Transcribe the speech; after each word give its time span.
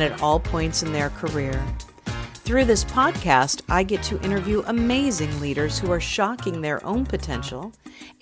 and 0.00 0.12
at 0.12 0.22
all 0.22 0.38
points 0.38 0.84
in 0.84 0.92
their 0.92 1.10
career. 1.10 1.60
Through 2.44 2.66
this 2.66 2.84
podcast, 2.84 3.62
I 3.68 3.82
get 3.82 4.00
to 4.04 4.22
interview 4.22 4.62
amazing 4.66 5.40
leaders 5.40 5.76
who 5.78 5.90
are 5.90 6.00
shocking 6.00 6.60
their 6.60 6.84
own 6.86 7.04
potential 7.04 7.72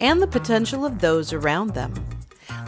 and 0.01 0.23
the 0.23 0.27
potential 0.27 0.87
of 0.87 1.01
those 1.01 1.35
around 1.35 1.75
them. 1.75 1.93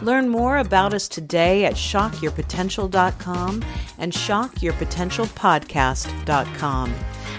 Learn 0.01 0.29
more 0.29 0.59
about 0.59 0.93
us 0.93 1.07
today 1.07 1.65
at 1.65 1.73
shockyourpotential.com 1.73 3.65
and 3.97 4.13
shockyourpotentialpodcast.com. 4.13 6.93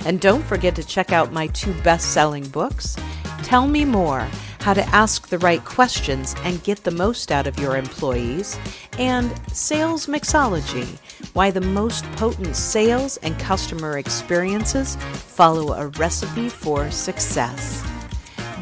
And 0.06 0.18
don't 0.20 0.42
forget 0.42 0.74
to 0.74 0.82
check 0.82 1.12
out 1.12 1.32
my 1.32 1.46
two 1.48 1.74
best 1.82 2.12
selling 2.12 2.48
books 2.48 2.96
Tell 3.42 3.68
Me 3.68 3.84
More 3.84 4.26
How 4.60 4.74
to 4.74 4.86
Ask 4.88 5.28
the 5.28 5.38
Right 5.38 5.64
Questions 5.64 6.34
and 6.44 6.62
Get 6.62 6.84
the 6.84 6.90
Most 6.90 7.32
Out 7.32 7.46
of 7.46 7.58
Your 7.58 7.76
Employees, 7.76 8.58
and 8.98 9.32
Sales 9.50 10.06
Mixology 10.06 10.86
Why 11.32 11.50
the 11.50 11.62
Most 11.62 12.04
Potent 12.12 12.54
Sales 12.54 13.16
and 13.18 13.38
Customer 13.38 13.96
Experiences 13.96 14.96
Follow 14.96 15.72
a 15.72 15.88
Recipe 15.88 16.50
for 16.50 16.90
Success. 16.90 17.82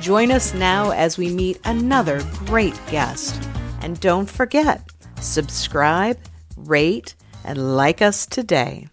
Join 0.00 0.30
us 0.30 0.54
now 0.54 0.92
as 0.92 1.19
we 1.19 1.30
meet 1.30 1.58
another 1.64 2.22
great 2.46 2.80
guest. 2.88 3.48
And 3.82 3.98
don't 3.98 4.30
forget, 4.30 4.88
subscribe, 5.20 6.19
rate, 6.56 7.16
and 7.44 7.76
like 7.76 8.00
us 8.00 8.24
today. 8.24 8.88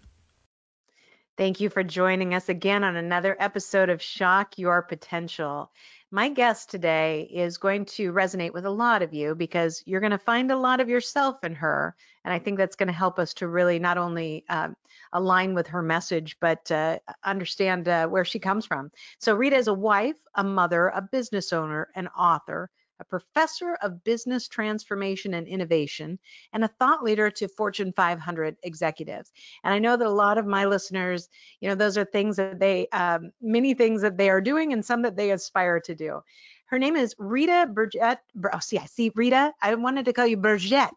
Thank 1.36 1.60
you 1.60 1.68
for 1.68 1.84
joining 1.84 2.34
us 2.34 2.48
again 2.48 2.82
on 2.82 2.96
another 2.96 3.36
episode 3.38 3.90
of 3.90 4.00
Shock 4.00 4.58
Your 4.58 4.80
Potential. 4.82 5.70
My 6.16 6.30
guest 6.30 6.70
today 6.70 7.28
is 7.30 7.58
going 7.58 7.84
to 7.96 8.10
resonate 8.10 8.54
with 8.54 8.64
a 8.64 8.70
lot 8.70 9.02
of 9.02 9.12
you 9.12 9.34
because 9.34 9.82
you're 9.84 10.00
going 10.00 10.12
to 10.12 10.18
find 10.18 10.50
a 10.50 10.56
lot 10.56 10.80
of 10.80 10.88
yourself 10.88 11.44
in 11.44 11.54
her. 11.56 11.94
And 12.24 12.32
I 12.32 12.38
think 12.38 12.56
that's 12.56 12.76
going 12.76 12.86
to 12.86 12.94
help 12.94 13.18
us 13.18 13.34
to 13.34 13.46
really 13.46 13.78
not 13.78 13.98
only 13.98 14.46
um, 14.48 14.76
align 15.12 15.52
with 15.52 15.66
her 15.66 15.82
message, 15.82 16.38
but 16.40 16.70
uh, 16.72 17.00
understand 17.22 17.86
uh, 17.86 18.06
where 18.06 18.24
she 18.24 18.38
comes 18.38 18.64
from. 18.64 18.92
So, 19.18 19.34
Rita 19.34 19.56
is 19.56 19.68
a 19.68 19.74
wife, 19.74 20.16
a 20.34 20.42
mother, 20.42 20.88
a 20.88 21.02
business 21.02 21.52
owner, 21.52 21.88
an 21.94 22.08
author, 22.08 22.70
a 23.00 23.04
professor 23.04 23.76
of 23.82 24.04
business 24.04 24.48
transformation 24.48 25.34
and 25.34 25.46
innovation, 25.46 26.18
and 26.52 26.64
a 26.64 26.68
thought 26.68 27.02
leader 27.02 27.30
to 27.30 27.48
Fortune 27.48 27.92
500 27.92 28.56
executives. 28.62 29.32
And 29.64 29.72
I 29.72 29.78
know 29.78 29.96
that 29.96 30.06
a 30.06 30.10
lot 30.10 30.38
of 30.38 30.46
my 30.46 30.64
listeners, 30.64 31.28
you 31.60 31.68
know, 31.68 31.74
those 31.74 31.98
are 31.98 32.04
things 32.04 32.36
that 32.36 32.58
they, 32.58 32.88
um, 32.88 33.30
many 33.40 33.74
things 33.74 34.02
that 34.02 34.16
they 34.16 34.30
are 34.30 34.40
doing 34.40 34.72
and 34.72 34.84
some 34.84 35.02
that 35.02 35.16
they 35.16 35.30
aspire 35.30 35.80
to 35.80 35.94
do. 35.94 36.20
Her 36.66 36.78
name 36.78 36.96
is 36.96 37.14
Rita 37.18 37.68
Burgett. 37.72 38.18
Oh, 38.52 38.58
see, 38.58 38.78
I 38.78 38.86
see 38.86 39.12
Rita. 39.14 39.52
I 39.62 39.74
wanted 39.76 40.04
to 40.06 40.12
call 40.12 40.26
you 40.26 40.36
Burgett. 40.36 40.90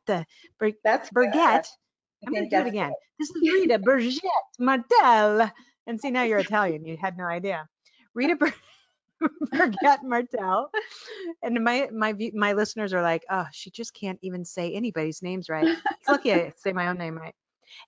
That's 0.84 1.10
Burgett. 1.12 1.68
I'm 2.26 2.34
going 2.34 2.50
to 2.50 2.56
do 2.56 2.62
it 2.62 2.68
again. 2.68 2.92
This 3.20 3.30
is 3.30 3.54
Rita 3.54 3.78
Burgett 3.78 4.22
Martell. 4.58 5.52
And 5.86 6.02
see, 6.02 6.10
now 6.12 6.24
you're 6.24 6.40
Italian. 6.40 6.86
You 6.86 6.98
had 6.98 7.18
no 7.18 7.26
idea. 7.26 7.68
Rita 8.14 8.36
Burgett. 8.36 8.58
Burgett 9.52 10.04
Martell. 10.04 10.72
And 11.44 11.64
my 11.64 11.90
my 11.92 12.16
my 12.34 12.54
listeners 12.54 12.94
are 12.94 13.02
like, 13.02 13.26
oh, 13.30 13.46
she 13.52 13.72
just 13.72 13.94
can't 13.94 14.20
even 14.22 14.46
say 14.46 14.74
anybody's 14.74 15.22
names 15.22 15.50
right. 15.50 15.68
It's 15.68 16.08
lucky 16.08 16.34
I 16.34 16.54
say 16.58 16.74
my 16.74 16.88
own 16.88 16.98
name 16.98 17.18
right. 17.18 17.36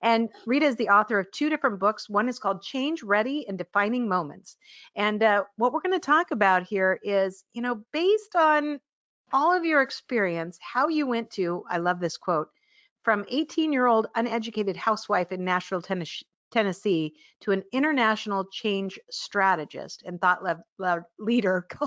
And 0.00 0.28
Rita 0.46 0.66
is 0.66 0.76
the 0.76 0.88
author 0.88 1.18
of 1.18 1.30
two 1.32 1.48
different 1.48 1.78
books. 1.80 2.08
One 2.08 2.28
is 2.28 2.38
called 2.38 2.62
Change 2.62 3.02
Ready 3.02 3.46
and 3.48 3.58
Defining 3.58 4.08
Moments. 4.08 4.56
And 4.96 5.22
uh, 5.22 5.44
what 5.56 5.72
we're 5.72 5.80
going 5.80 5.98
to 5.98 6.06
talk 6.06 6.30
about 6.30 6.62
here 6.62 7.00
is, 7.02 7.44
you 7.52 7.62
know, 7.62 7.82
based 7.92 8.36
on 8.36 8.80
all 9.32 9.56
of 9.56 9.64
your 9.64 9.82
experience, 9.82 10.58
how 10.60 10.88
you 10.88 11.06
went 11.06 11.30
to, 11.32 11.64
I 11.68 11.78
love 11.78 12.00
this 12.00 12.16
quote, 12.16 12.48
from 13.02 13.24
18 13.28 13.72
year 13.72 13.86
old 13.86 14.06
uneducated 14.14 14.76
housewife 14.76 15.32
in 15.32 15.44
Nashville, 15.44 15.82
Tennessee, 16.52 17.14
to 17.40 17.52
an 17.52 17.64
international 17.72 18.44
change 18.44 18.98
strategist 19.10 20.02
and 20.04 20.20
thought 20.20 20.42
le- 20.78 21.06
leader. 21.18 21.66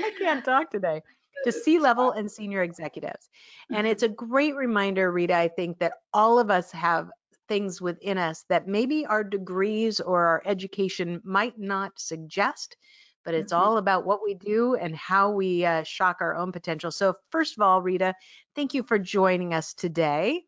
I 0.00 0.12
can't 0.18 0.44
talk 0.44 0.70
today. 0.70 1.02
To 1.44 1.52
C 1.52 1.78
level 1.78 2.12
and 2.12 2.30
senior 2.30 2.62
executives. 2.62 3.28
And 3.70 3.86
it's 3.86 4.02
a 4.02 4.08
great 4.08 4.56
reminder, 4.56 5.12
Rita, 5.12 5.36
I 5.36 5.48
think, 5.48 5.78
that 5.78 5.92
all 6.12 6.38
of 6.38 6.50
us 6.50 6.72
have 6.72 7.10
things 7.48 7.80
within 7.80 8.18
us 8.18 8.44
that 8.48 8.66
maybe 8.66 9.06
our 9.06 9.22
degrees 9.22 10.00
or 10.00 10.26
our 10.26 10.42
education 10.44 11.20
might 11.24 11.58
not 11.58 11.98
suggest, 11.98 12.76
but 13.24 13.34
it's 13.34 13.52
mm-hmm. 13.52 13.62
all 13.62 13.76
about 13.76 14.06
what 14.06 14.20
we 14.24 14.34
do 14.34 14.74
and 14.74 14.96
how 14.96 15.30
we 15.30 15.64
uh, 15.64 15.82
shock 15.82 16.18
our 16.20 16.34
own 16.34 16.52
potential. 16.52 16.90
So, 16.90 17.14
first 17.30 17.56
of 17.56 17.62
all, 17.62 17.82
Rita, 17.82 18.14
thank 18.54 18.74
you 18.74 18.82
for 18.82 18.98
joining 18.98 19.54
us 19.54 19.74
today. 19.74 20.42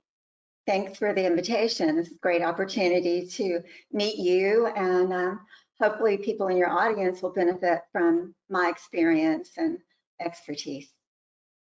Thanks 0.69 0.99
for 0.99 1.15
the 1.15 1.25
invitation. 1.25 1.99
It's 1.99 2.11
a 2.11 2.15
great 2.17 2.43
opportunity 2.43 3.27
to 3.27 3.62
meet 3.91 4.19
you 4.19 4.67
and 4.67 5.11
um, 5.15 5.41
hopefully 5.81 6.19
people 6.19 6.49
in 6.49 6.59
your 6.59 6.69
audience 6.69 7.23
will 7.23 7.33
benefit 7.33 7.81
from 7.91 8.34
my 8.51 8.69
experience 8.69 9.53
and 9.56 9.79
expertise. 10.21 10.93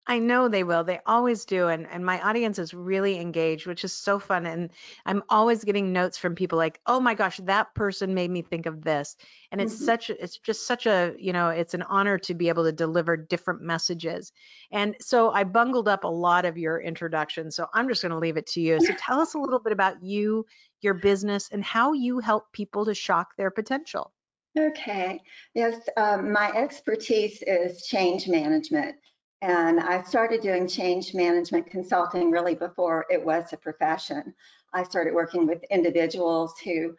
I 0.06 0.18
know 0.18 0.48
they 0.48 0.64
will. 0.64 0.84
They 0.84 1.00
always 1.06 1.46
do. 1.46 1.68
And 1.68 1.86
and 1.90 2.04
my 2.04 2.20
audience 2.20 2.58
is 2.58 2.74
really 2.74 3.18
engaged, 3.18 3.66
which 3.66 3.84
is 3.84 3.92
so 3.92 4.18
fun. 4.18 4.44
And 4.46 4.70
I'm 5.06 5.22
always 5.30 5.64
getting 5.64 5.92
notes 5.92 6.18
from 6.18 6.34
people 6.34 6.58
like, 6.58 6.80
oh 6.86 7.00
my 7.00 7.14
gosh, 7.14 7.38
that 7.44 7.74
person 7.74 8.12
made 8.12 8.30
me 8.30 8.42
think 8.42 8.66
of 8.66 8.82
this. 8.82 9.16
And 9.50 9.60
it's 9.60 9.74
mm-hmm. 9.74 9.84
such 9.84 10.10
it's 10.10 10.38
just 10.38 10.66
such 10.66 10.86
a, 10.86 11.14
you 11.18 11.32
know, 11.32 11.48
it's 11.48 11.74
an 11.74 11.82
honor 11.82 12.18
to 12.18 12.34
be 12.34 12.48
able 12.50 12.64
to 12.64 12.72
deliver 12.72 13.16
different 13.16 13.62
messages. 13.62 14.32
And 14.70 14.94
so 15.00 15.30
I 15.30 15.44
bungled 15.44 15.88
up 15.88 16.04
a 16.04 16.08
lot 16.08 16.44
of 16.44 16.58
your 16.58 16.78
introduction. 16.80 17.50
So 17.50 17.66
I'm 17.72 17.88
just 17.88 18.02
going 18.02 18.12
to 18.12 18.18
leave 18.18 18.36
it 18.36 18.46
to 18.48 18.60
you. 18.60 18.80
So 18.80 18.92
tell 18.98 19.20
us 19.20 19.34
a 19.34 19.38
little 19.38 19.60
bit 19.60 19.72
about 19.72 20.02
you, 20.02 20.44
your 20.82 20.94
business, 20.94 21.48
and 21.50 21.64
how 21.64 21.94
you 21.94 22.18
help 22.18 22.52
people 22.52 22.84
to 22.84 22.94
shock 22.94 23.36
their 23.36 23.50
potential. 23.50 24.12
Okay. 24.56 25.20
Yes, 25.54 25.80
um, 25.96 26.30
my 26.30 26.50
expertise 26.52 27.42
is 27.44 27.86
change 27.86 28.28
management. 28.28 28.96
And 29.42 29.80
I 29.80 30.02
started 30.02 30.40
doing 30.40 30.66
change 30.66 31.14
management 31.14 31.70
consulting 31.70 32.30
really 32.30 32.54
before 32.54 33.04
it 33.10 33.22
was 33.22 33.52
a 33.52 33.56
profession. 33.56 34.34
I 34.72 34.84
started 34.84 35.14
working 35.14 35.46
with 35.46 35.62
individuals 35.70 36.54
who 36.64 36.96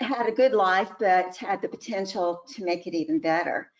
had 0.00 0.26
a 0.26 0.32
good 0.32 0.52
life, 0.52 0.90
but 0.98 1.36
had 1.36 1.62
the 1.62 1.68
potential 1.68 2.42
to 2.54 2.64
make 2.64 2.86
it 2.86 2.94
even 2.94 3.20
better. 3.20 3.70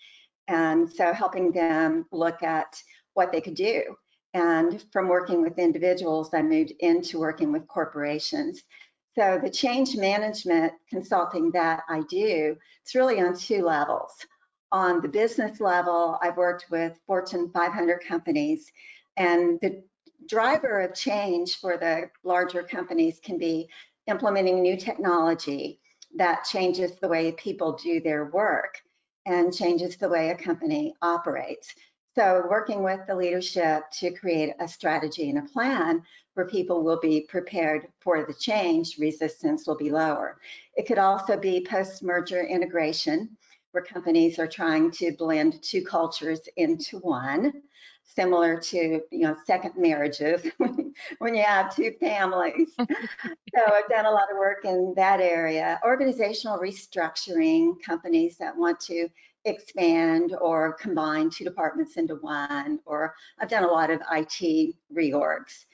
And 0.48 0.90
so 0.90 1.12
helping 1.12 1.52
them 1.52 2.06
look 2.12 2.42
at 2.42 2.80
what 3.14 3.32
they 3.32 3.40
could 3.40 3.54
do. 3.54 3.96
And 4.34 4.84
from 4.92 5.08
working 5.08 5.42
with 5.42 5.58
individuals, 5.58 6.32
I 6.32 6.42
moved 6.42 6.72
into 6.80 7.18
working 7.18 7.50
with 7.50 7.66
corporations. 7.66 8.62
So 9.18 9.40
the 9.42 9.50
change 9.50 9.96
management 9.96 10.72
consulting 10.88 11.50
that 11.52 11.82
I 11.88 12.02
do, 12.08 12.56
it's 12.82 12.94
really 12.94 13.20
on 13.20 13.36
two 13.36 13.64
levels 13.64 14.12
on 14.72 15.00
the 15.00 15.08
business 15.08 15.60
level, 15.60 16.18
I've 16.22 16.36
worked 16.36 16.66
with 16.70 16.98
Fortune 17.06 17.50
500 17.52 18.04
companies, 18.06 18.70
and 19.16 19.58
the 19.60 19.82
driver 20.26 20.80
of 20.80 20.94
change 20.94 21.56
for 21.56 21.76
the 21.76 22.10
larger 22.22 22.62
companies 22.62 23.20
can 23.22 23.38
be 23.38 23.68
implementing 24.06 24.62
new 24.62 24.76
technology 24.76 25.80
that 26.16 26.44
changes 26.44 26.92
the 26.96 27.08
way 27.08 27.32
people 27.32 27.72
do 27.72 28.00
their 28.00 28.26
work 28.26 28.80
and 29.26 29.54
changes 29.54 29.96
the 29.96 30.08
way 30.08 30.30
a 30.30 30.34
company 30.34 30.94
operates. 31.02 31.74
So, 32.16 32.44
working 32.50 32.82
with 32.82 33.00
the 33.06 33.14
leadership 33.14 33.84
to 33.92 34.10
create 34.10 34.54
a 34.58 34.66
strategy 34.66 35.30
and 35.30 35.38
a 35.38 35.52
plan 35.52 36.02
where 36.34 36.46
people 36.46 36.82
will 36.82 36.98
be 37.00 37.26
prepared 37.28 37.86
for 38.00 38.24
the 38.24 38.34
change, 38.34 38.98
resistance 38.98 39.66
will 39.66 39.76
be 39.76 39.90
lower. 39.90 40.40
It 40.76 40.86
could 40.86 40.98
also 40.98 41.36
be 41.36 41.64
post 41.68 42.02
merger 42.02 42.42
integration 42.44 43.36
where 43.72 43.84
companies 43.84 44.38
are 44.38 44.46
trying 44.46 44.90
to 44.90 45.12
blend 45.12 45.62
two 45.62 45.82
cultures 45.84 46.40
into 46.56 46.98
one, 46.98 47.52
similar 48.04 48.58
to 48.58 49.00
you 49.10 49.20
know 49.20 49.36
second 49.46 49.72
marriages 49.76 50.42
when 51.18 51.34
you 51.34 51.42
have 51.42 51.74
two 51.74 51.92
families. 52.00 52.70
so 52.78 53.62
I've 53.66 53.88
done 53.88 54.06
a 54.06 54.10
lot 54.10 54.30
of 54.30 54.38
work 54.38 54.64
in 54.64 54.94
that 54.96 55.20
area. 55.20 55.80
Organizational 55.84 56.58
restructuring, 56.58 57.74
companies 57.82 58.36
that 58.38 58.56
want 58.56 58.80
to 58.80 59.08
expand 59.44 60.36
or 60.40 60.74
combine 60.74 61.30
two 61.30 61.44
departments 61.44 61.96
into 61.96 62.16
one, 62.16 62.78
or 62.84 63.14
I've 63.38 63.48
done 63.48 63.64
a 63.64 63.68
lot 63.68 63.90
of 63.90 64.00
IT 64.12 64.74
reorgs. 64.94 65.64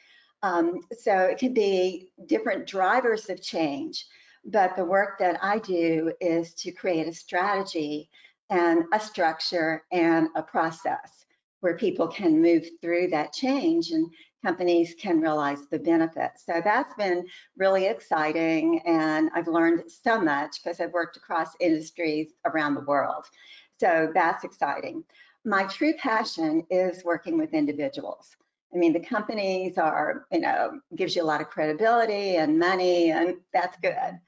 Um, 0.43 0.81
so 0.97 1.17
it 1.25 1.39
can 1.39 1.55
be 1.55 2.11
different 2.27 2.67
drivers 2.67 3.29
of 3.31 3.43
change, 3.43 4.07
but 4.47 4.77
the 4.77 4.85
work 4.85 5.19
that 5.19 5.43
I 5.43 5.59
do 5.59 6.13
is 6.21 6.55
to 6.55 6.73
create 6.73 7.09
a 7.09 7.13
strategy 7.13 8.09
and 8.49 8.85
a 8.93 9.01
structure 9.01 9.83
and 9.91 10.29
a 10.37 10.43
process 10.43 11.27
where 11.61 11.77
people 11.77 12.07
can 12.07 12.41
move 12.41 12.65
through 12.81 13.09
that 13.09 13.33
change 13.33 13.91
and 13.91 14.09
companies 14.45 14.95
can 15.01 15.21
realize 15.21 15.67
the 15.71 15.79
benefits. 15.79 16.45
So 16.47 16.61
that's 16.63 16.95
been 16.95 17.27
really 17.57 17.87
exciting 17.87 18.81
and 18.87 19.31
I've 19.35 19.49
learned 19.49 19.83
so 19.91 20.21
much 20.21 20.63
because 20.63 20.81
I've 20.81 20.93
worked 20.93 21.17
across 21.17 21.57
industries 21.59 22.33
around 22.45 22.75
the 22.75 22.83
world. 22.83 23.25
So 23.81 24.13
that's 24.15 24.45
exciting. 24.45 25.03
My 25.45 25.65
true 25.65 25.95
passion 25.95 26.65
is 26.71 27.05
working 27.05 27.37
with 27.37 27.53
individuals. 27.53 28.37
I 28.75 28.79
mean, 28.79 28.93
the 28.93 29.01
companies 29.01 29.79
are, 29.79 30.27
you 30.31 30.41
know, 30.41 30.81
gives 30.95 31.17
you 31.17 31.23
a 31.23 31.25
lot 31.25 31.41
of 31.41 31.49
credibility 31.49 32.37
and 32.37 32.59
money, 32.59 33.11
and 33.11 33.37
that's 33.53 33.77
good. 33.81 34.19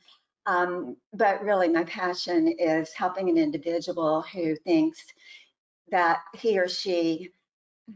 Um, 0.49 0.97
but 1.13 1.45
really, 1.45 1.69
my 1.69 1.85
passion 1.85 2.49
is 2.59 2.95
helping 2.95 3.29
an 3.29 3.37
individual 3.37 4.23
who 4.33 4.57
thinks 4.57 5.05
that 5.91 6.21
he 6.35 6.59
or 6.59 6.69
she 6.69 7.31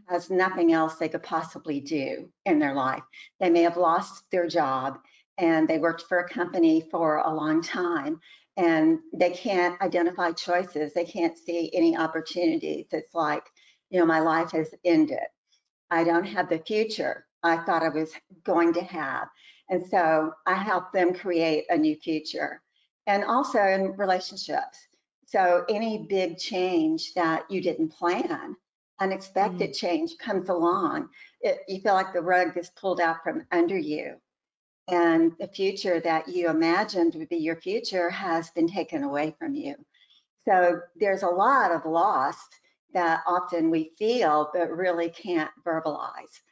has 0.08 0.30
nothing 0.30 0.72
else 0.72 0.96
they 0.96 1.08
could 1.08 1.22
possibly 1.22 1.80
do 1.80 2.30
in 2.44 2.58
their 2.58 2.74
life. 2.74 3.02
They 3.40 3.48
may 3.48 3.62
have 3.62 3.78
lost 3.78 4.24
their 4.30 4.46
job 4.46 4.98
and 5.38 5.66
they 5.66 5.78
worked 5.78 6.02
for 6.08 6.18
a 6.18 6.28
company 6.28 6.82
for 6.90 7.18
a 7.18 7.34
long 7.34 7.62
time 7.62 8.20
and 8.58 8.98
they 9.14 9.30
can't 9.30 9.80
identify 9.80 10.32
choices. 10.32 10.92
They 10.92 11.06
can't 11.06 11.38
see 11.38 11.70
any 11.72 11.96
opportunities. 11.96 12.86
It's 12.92 13.14
like, 13.14 13.44
you 13.90 13.98
know, 13.98 14.06
my 14.06 14.20
life 14.20 14.50
has 14.52 14.74
ended. 14.84 15.18
I 15.90 16.04
don't 16.04 16.24
have 16.24 16.50
the 16.50 16.58
future 16.58 17.26
I 17.42 17.56
thought 17.64 17.82
I 17.82 17.88
was 17.88 18.12
going 18.44 18.74
to 18.74 18.82
have. 18.82 19.28
And 19.72 19.86
so 19.86 20.34
I 20.46 20.52
help 20.52 20.92
them 20.92 21.14
create 21.14 21.64
a 21.70 21.78
new 21.78 21.96
future 21.96 22.60
and 23.06 23.24
also 23.24 23.58
in 23.58 23.96
relationships. 23.96 24.86
So 25.24 25.64
any 25.70 26.06
big 26.10 26.36
change 26.36 27.14
that 27.14 27.50
you 27.50 27.62
didn't 27.62 27.88
plan, 27.88 28.54
unexpected 29.00 29.70
mm. 29.70 29.74
change 29.74 30.18
comes 30.18 30.50
along, 30.50 31.08
it, 31.40 31.60
you 31.68 31.80
feel 31.80 31.94
like 31.94 32.12
the 32.12 32.20
rug 32.20 32.58
is 32.58 32.68
pulled 32.78 33.00
out 33.00 33.22
from 33.24 33.46
under 33.50 33.78
you. 33.78 34.16
And 34.88 35.32
the 35.40 35.48
future 35.48 36.00
that 36.00 36.28
you 36.28 36.50
imagined 36.50 37.14
would 37.14 37.30
be 37.30 37.38
your 37.38 37.56
future 37.56 38.10
has 38.10 38.50
been 38.50 38.68
taken 38.68 39.04
away 39.04 39.34
from 39.38 39.54
you. 39.54 39.76
So 40.46 40.80
there's 40.96 41.22
a 41.22 41.28
lot 41.28 41.72
of 41.72 41.86
loss 41.86 42.36
that 42.92 43.22
often 43.26 43.70
we 43.70 43.92
feel, 43.98 44.50
but 44.52 44.70
really 44.70 45.08
can't 45.08 45.50
verbalize. 45.64 46.42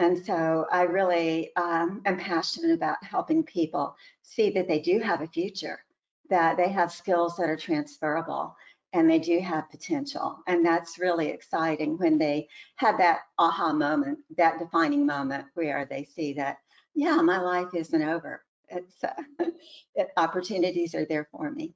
And 0.00 0.24
so 0.24 0.66
I 0.72 0.82
really 0.82 1.54
um, 1.56 2.00
am 2.06 2.18
passionate 2.18 2.72
about 2.72 3.04
helping 3.04 3.44
people 3.44 3.94
see 4.22 4.48
that 4.50 4.66
they 4.66 4.80
do 4.80 4.98
have 4.98 5.20
a 5.20 5.26
future 5.26 5.84
that 6.30 6.56
they 6.56 6.70
have 6.70 6.92
skills 6.92 7.36
that 7.36 7.50
are 7.50 7.56
transferable 7.56 8.56
and 8.92 9.08
they 9.10 9.18
do 9.18 9.40
have 9.40 9.70
potential. 9.70 10.38
And 10.46 10.64
that's 10.64 10.98
really 10.98 11.28
exciting 11.28 11.98
when 11.98 12.18
they 12.18 12.48
have 12.76 12.98
that 12.98 13.20
aha 13.38 13.72
moment, 13.72 14.20
that 14.36 14.58
defining 14.58 15.04
moment 15.04 15.46
where 15.54 15.86
they 15.88 16.04
see 16.04 16.32
that, 16.34 16.58
yeah, 16.94 17.16
my 17.16 17.40
life 17.40 17.74
isn't 17.74 18.02
over. 18.02 18.42
It's 18.68 19.04
uh, 19.04 20.04
opportunities 20.16 20.94
are 20.94 21.04
there 21.04 21.28
for 21.30 21.50
me. 21.50 21.74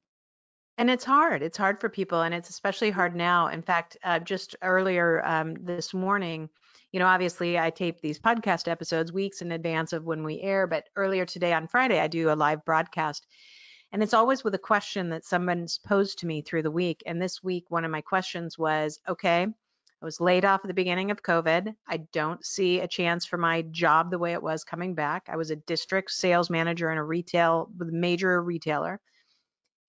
And 0.77 0.91
it's 0.91 1.05
hard. 1.05 1.43
It's 1.43 1.57
hard 1.57 1.81
for 1.81 1.89
people, 1.89 2.23
and 2.23 2.35
it's 2.35 2.51
especially 2.51 2.91
hard 2.91 3.15
now. 3.15 3.49
In 3.49 3.63
fact, 3.63 3.97
uh, 4.03 4.19
just 4.19 4.57
earlier 4.63 5.25
um, 5.25 5.55
this 5.61 5.95
morning, 5.95 6.49
you 6.91 6.99
know, 6.99 7.07
obviously 7.07 7.59
I 7.59 7.71
tape 7.71 8.01
these 8.01 8.19
podcast 8.19 8.67
episodes 8.69 9.13
weeks 9.13 9.41
in 9.41 9.53
advance 9.53 9.93
of 9.93 10.05
when 10.05 10.25
we 10.25 10.41
air, 10.41 10.67
but 10.67 10.89
earlier 10.97 11.25
today 11.25 11.53
on 11.53 11.69
Friday, 11.69 12.01
I 12.01 12.09
do 12.09 12.31
a 12.31 12.35
live 12.35 12.65
broadcast 12.65 13.27
and 13.95 14.03
it's 14.03 14.13
always 14.13 14.43
with 14.43 14.57
a 14.57 14.59
question 14.59 15.11
that 15.11 15.25
someone's 15.25 15.79
posed 15.79 16.19
to 16.19 16.27
me 16.27 16.43
through 16.43 16.63
the 16.65 16.71
week. 16.73 17.05
And 17.07 17.23
this 17.23 17.45
week, 17.45 17.67
one 17.69 17.85
of 17.85 17.93
my 17.93 18.01
questions 18.01 18.59
was 18.59 18.99
okay, 19.09 19.43
I 19.45 20.05
was 20.05 20.21
laid 20.21 20.45
off 20.45 20.63
at 20.65 20.67
the 20.67 20.75
beginning 20.75 21.13
of 21.13 21.23
COVID. 21.23 21.73
I 21.87 21.99
don't 22.13 22.45
see 22.45 22.81
a 22.81 22.89
chance 22.89 23.25
for 23.25 23.39
my 23.39 23.63
job 23.63 24.11
the 24.11 24.19
way 24.19 24.33
it 24.33 24.43
was 24.43 24.65
coming 24.65 24.97
back. 24.97 25.29
I 25.29 25.37
was 25.37 25.53
a 25.53 25.57
district 25.57 26.11
sales 26.11 26.51
manager 26.51 26.91
in 26.91 26.99
a 26.99 27.05
retail 27.05 27.71
with 27.79 27.89
a 27.89 27.93
major 27.93 28.43
retailer. 28.43 29.01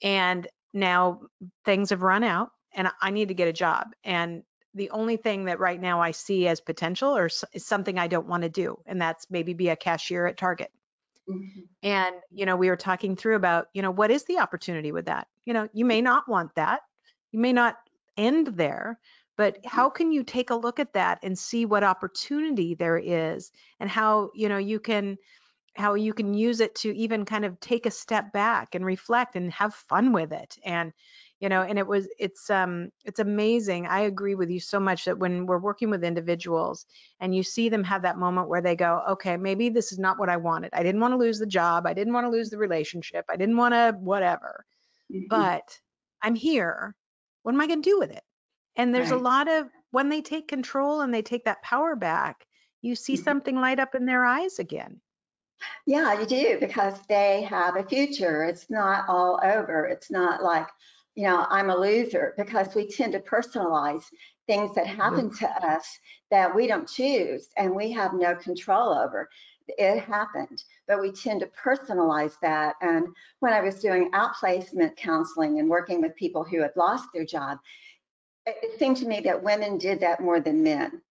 And 0.04 0.48
now 0.76 1.22
things 1.64 1.90
have 1.90 2.04
run 2.04 2.24
out 2.24 2.52
and 2.76 2.90
I 3.02 3.10
need 3.10 3.30
to 3.30 3.34
get 3.34 3.48
a 3.48 3.54
job. 3.54 3.88
And 4.04 4.44
the 4.74 4.90
only 4.90 5.16
thing 5.16 5.46
that 5.46 5.60
right 5.60 5.80
now 5.80 6.02
I 6.02 6.12
see 6.12 6.48
as 6.48 6.60
potential 6.60 7.16
or 7.16 7.28
is 7.28 7.66
something 7.66 7.98
I 7.98 8.08
don't 8.08 8.28
want 8.28 8.44
to 8.44 8.50
do, 8.50 8.78
and 8.86 9.02
that's 9.02 9.26
maybe 9.30 9.54
be 9.54 9.70
a 9.70 9.76
cashier 9.78 10.28
at 10.28 10.38
Target. 10.38 10.70
Mm-hmm. 11.30 11.62
And, 11.82 12.16
you 12.30 12.46
know, 12.46 12.58
we 12.58 12.70
were 12.70 12.76
talking 12.76 13.16
through 13.16 13.36
about, 13.36 13.68
you 13.74 13.82
know, 13.82 13.90
what 13.90 14.12
is 14.12 14.26
the 14.26 14.40
opportunity 14.40 14.92
with 14.92 15.06
that? 15.06 15.28
You 15.46 15.54
know, 15.54 15.70
you 15.74 15.86
may 15.86 16.02
not 16.02 16.28
want 16.28 16.54
that. 16.56 16.82
You 17.32 17.40
may 17.40 17.54
not 17.54 17.78
end 18.18 18.48
there, 18.48 19.00
but 19.38 19.58
how 19.66 19.90
can 19.90 20.12
you 20.12 20.24
take 20.24 20.50
a 20.50 20.56
look 20.56 20.80
at 20.80 20.94
that 20.94 21.20
and 21.24 21.40
see 21.40 21.66
what 21.66 21.84
opportunity 21.84 22.76
there 22.76 22.98
is 22.98 23.52
and 23.80 23.90
how, 23.90 24.32
you 24.36 24.50
know, 24.50 24.58
you 24.58 24.80
can 24.80 25.18
how 25.76 25.96
you 25.96 26.14
can 26.14 26.34
use 26.34 26.62
it 26.62 26.76
to 26.76 26.96
even 26.96 27.26
kind 27.26 27.46
of 27.46 27.60
take 27.60 27.86
a 27.86 27.92
step 27.92 28.32
back 28.32 28.76
and 28.76 28.86
reflect 28.86 29.36
and 29.36 29.52
have 29.54 29.74
fun 29.74 30.14
with 30.14 30.32
it. 30.32 30.58
And 30.64 30.94
you 31.42 31.50
know 31.50 31.62
and 31.62 31.78
it 31.78 31.86
was 31.86 32.08
it's 32.18 32.50
um 32.50 32.90
it's 33.04 33.20
amazing. 33.20 33.88
I 33.88 34.02
agree 34.02 34.36
with 34.36 34.50
you 34.50 34.60
so 34.60 34.80
much 34.80 35.06
that 35.06 35.20
when 35.20 35.46
we're 35.46 35.60
working 35.60 35.90
with 35.90 36.04
individuals 36.04 36.86
and 37.20 37.36
you 37.36 37.44
see 37.44 37.70
them 37.70 37.84
have 37.84 38.04
that 38.04 38.18
moment 38.18 38.48
where 38.48 38.62
they 38.62 38.76
go 38.76 39.02
okay 39.10 39.36
maybe 39.36 39.70
this 39.70 39.92
is 39.92 40.00
not 40.00 40.18
what 40.18 40.30
i 40.30 40.38
wanted. 40.38 40.70
I 40.74 40.84
didn't 40.84 41.02
want 41.02 41.14
to 41.14 41.18
lose 41.18 41.40
the 41.40 41.46
job. 41.46 41.86
I 41.86 41.94
didn't 41.94 42.14
want 42.14 42.26
to 42.26 42.32
lose 42.32 42.50
the 42.50 42.58
relationship. 42.58 43.26
I 43.30 43.36
didn't 43.36 43.58
want 43.58 43.74
to 43.74 43.98
whatever. 44.00 44.66
Mm-hmm. 45.12 45.28
but 45.30 45.78
i'm 46.22 46.36
here. 46.36 46.96
What 47.44 47.54
am 47.54 47.62
i 47.62 47.68
going 47.68 47.84
to 47.84 47.90
do 47.90 48.00
with 48.00 48.12
it? 48.12 48.24
And 48.78 48.96
there's 48.96 49.12
right. 49.12 49.20
a 49.20 49.24
lot 49.24 49.48
of 49.50 49.68
when 49.92 50.10
they 50.10 50.22
take 50.22 50.48
control 50.48 51.02
and 51.02 51.14
they 51.14 51.22
take 51.22 51.46
that 51.46 51.62
power 51.62 51.96
back 51.96 52.46
you 52.82 52.96
see 52.96 53.16
mm-hmm. 53.16 53.24
something 53.24 53.56
light 53.56 53.80
up 53.80 53.96
in 53.96 54.06
their 54.06 54.24
eyes 54.24 54.60
again 54.60 55.02
yeah, 55.86 56.20
you 56.20 56.26
do 56.26 56.58
because 56.60 56.96
they 57.08 57.44
have 57.44 57.76
a 57.76 57.84
future. 57.84 58.44
It's 58.44 58.70
not 58.70 59.06
all 59.08 59.40
over. 59.44 59.86
It's 59.86 60.12
not 60.12 60.44
like, 60.44 60.68
you 61.16 61.24
know, 61.24 61.46
I'm 61.50 61.70
a 61.70 61.78
loser 61.78 62.34
because 62.38 62.76
we 62.76 62.88
tend 62.88 63.14
to 63.14 63.20
personalize 63.20 64.04
things 64.48 64.76
that 64.76 64.88
happen 64.88 65.30
mm-hmm. 65.30 65.46
to 65.46 65.68
us 65.68 65.88
that 66.32 66.54
we 66.54 66.68
don't 66.68 66.88
choose 66.88 67.48
and 67.58 67.76
we 67.76 67.92
have 67.92 68.14
no 68.14 68.36
control 68.36 68.90
over. 68.94 69.30
It 69.68 70.00
happened, 70.02 70.64
but 70.88 71.02
we 71.02 71.12
tend 71.12 71.40
to 71.40 71.50
personalize 71.64 72.34
that. 72.42 72.76
And 72.82 73.08
when 73.40 73.54
I 73.54 73.62
was 73.62 73.80
doing 73.80 74.12
outplacement 74.12 74.96
counseling 74.96 75.60
and 75.60 75.70
working 75.70 76.02
with 76.02 76.16
people 76.16 76.44
who 76.44 76.62
had 76.62 76.74
lost 76.76 77.06
their 77.14 77.26
job, 77.26 77.58
it 78.46 78.78
seemed 78.78 78.98
to 78.98 79.08
me 79.08 79.22
that 79.22 79.42
women 79.42 79.80
did 79.80 80.00
that 80.02 80.20
more 80.20 80.40
than 80.40 80.64
men. 80.64 81.02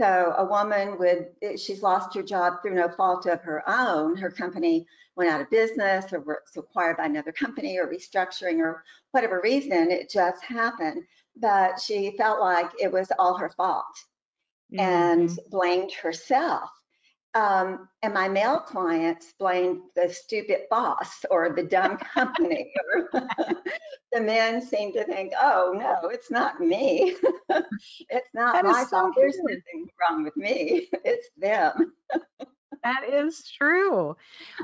So 0.00 0.34
a 0.38 0.44
woman 0.46 0.98
would, 0.98 1.28
she's 1.60 1.82
lost 1.82 2.14
her 2.14 2.22
job 2.22 2.62
through 2.62 2.76
no 2.76 2.88
fault 2.88 3.26
of 3.26 3.42
her 3.42 3.62
own. 3.68 4.16
Her 4.16 4.30
company 4.30 4.86
went 5.14 5.30
out 5.30 5.42
of 5.42 5.50
business 5.50 6.10
or 6.10 6.20
was 6.20 6.38
acquired 6.56 6.96
by 6.96 7.04
another 7.04 7.32
company 7.32 7.76
or 7.76 7.86
restructuring 7.86 8.60
or 8.60 8.82
whatever 9.10 9.42
reason, 9.44 9.90
it 9.90 10.10
just 10.10 10.42
happened. 10.42 11.02
But 11.36 11.78
she 11.78 12.16
felt 12.16 12.40
like 12.40 12.70
it 12.80 12.90
was 12.90 13.12
all 13.18 13.36
her 13.36 13.50
fault 13.50 13.84
mm-hmm. 14.72 14.80
and 14.80 15.38
blamed 15.50 15.92
herself. 15.92 16.70
Um, 17.34 17.88
and 18.02 18.12
my 18.12 18.28
male 18.28 18.58
clients 18.58 19.34
blamed 19.38 19.82
the 19.94 20.12
stupid 20.12 20.62
boss 20.68 21.24
or 21.30 21.50
the 21.50 21.62
dumb 21.62 21.96
company. 22.14 22.72
the 23.12 24.20
men 24.20 24.60
seem 24.60 24.92
to 24.94 25.04
think, 25.04 25.32
oh 25.40 25.72
no, 25.76 26.08
it's 26.08 26.30
not 26.30 26.60
me. 26.60 27.14
it's 27.48 28.34
not 28.34 28.54
that 28.54 28.64
my 28.64 28.84
fault. 28.84 29.12
There's 29.16 29.38
nothing 29.38 29.88
wrong 30.00 30.24
with 30.24 30.36
me. 30.36 30.88
It's 31.04 31.28
them. 31.36 31.92
That 32.82 33.04
is 33.08 33.44
true. 33.50 34.16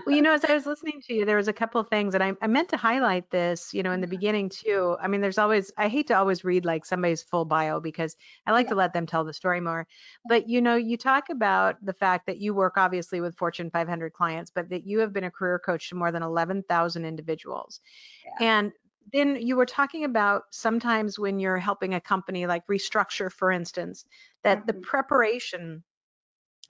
Well, 0.04 0.14
you 0.14 0.22
know, 0.22 0.32
as 0.32 0.44
I 0.44 0.54
was 0.54 0.66
listening 0.66 1.02
to 1.06 1.14
you, 1.14 1.24
there 1.24 1.36
was 1.36 1.48
a 1.48 1.52
couple 1.52 1.80
of 1.80 1.88
things, 1.88 2.14
and 2.14 2.22
I, 2.22 2.32
I 2.40 2.46
meant 2.46 2.68
to 2.70 2.76
highlight 2.76 3.30
this, 3.30 3.74
you 3.74 3.82
know, 3.82 3.92
in 3.92 4.00
the 4.00 4.06
beginning 4.06 4.48
too. 4.48 4.96
I 5.00 5.08
mean, 5.08 5.20
there's 5.20 5.38
always, 5.38 5.72
I 5.76 5.88
hate 5.88 6.06
to 6.08 6.14
always 6.16 6.44
read 6.44 6.64
like 6.64 6.84
somebody's 6.84 7.22
full 7.22 7.44
bio 7.44 7.80
because 7.80 8.16
I 8.46 8.52
like 8.52 8.66
yeah. 8.66 8.70
to 8.70 8.76
let 8.76 8.92
them 8.92 9.06
tell 9.06 9.24
the 9.24 9.34
story 9.34 9.60
more. 9.60 9.86
But, 10.28 10.48
you 10.48 10.60
know, 10.62 10.76
you 10.76 10.96
talk 10.96 11.28
about 11.30 11.76
the 11.84 11.92
fact 11.92 12.26
that 12.26 12.38
you 12.38 12.54
work 12.54 12.74
obviously 12.76 13.20
with 13.20 13.36
Fortune 13.36 13.70
500 13.70 14.12
clients, 14.12 14.50
but 14.54 14.68
that 14.70 14.86
you 14.86 15.00
have 15.00 15.12
been 15.12 15.24
a 15.24 15.30
career 15.30 15.58
coach 15.58 15.88
to 15.90 15.94
more 15.94 16.12
than 16.12 16.22
11,000 16.22 17.04
individuals. 17.04 17.80
Yeah. 18.24 18.60
And 18.60 18.72
then 19.12 19.36
you 19.36 19.56
were 19.56 19.66
talking 19.66 20.04
about 20.04 20.44
sometimes 20.50 21.18
when 21.18 21.38
you're 21.38 21.58
helping 21.58 21.94
a 21.94 22.00
company 22.00 22.46
like 22.46 22.66
restructure, 22.66 23.30
for 23.30 23.52
instance, 23.52 24.04
that 24.42 24.58
mm-hmm. 24.58 24.66
the 24.66 24.74
preparation 24.74 25.84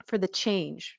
for 0.05 0.17
the 0.17 0.27
change 0.27 0.97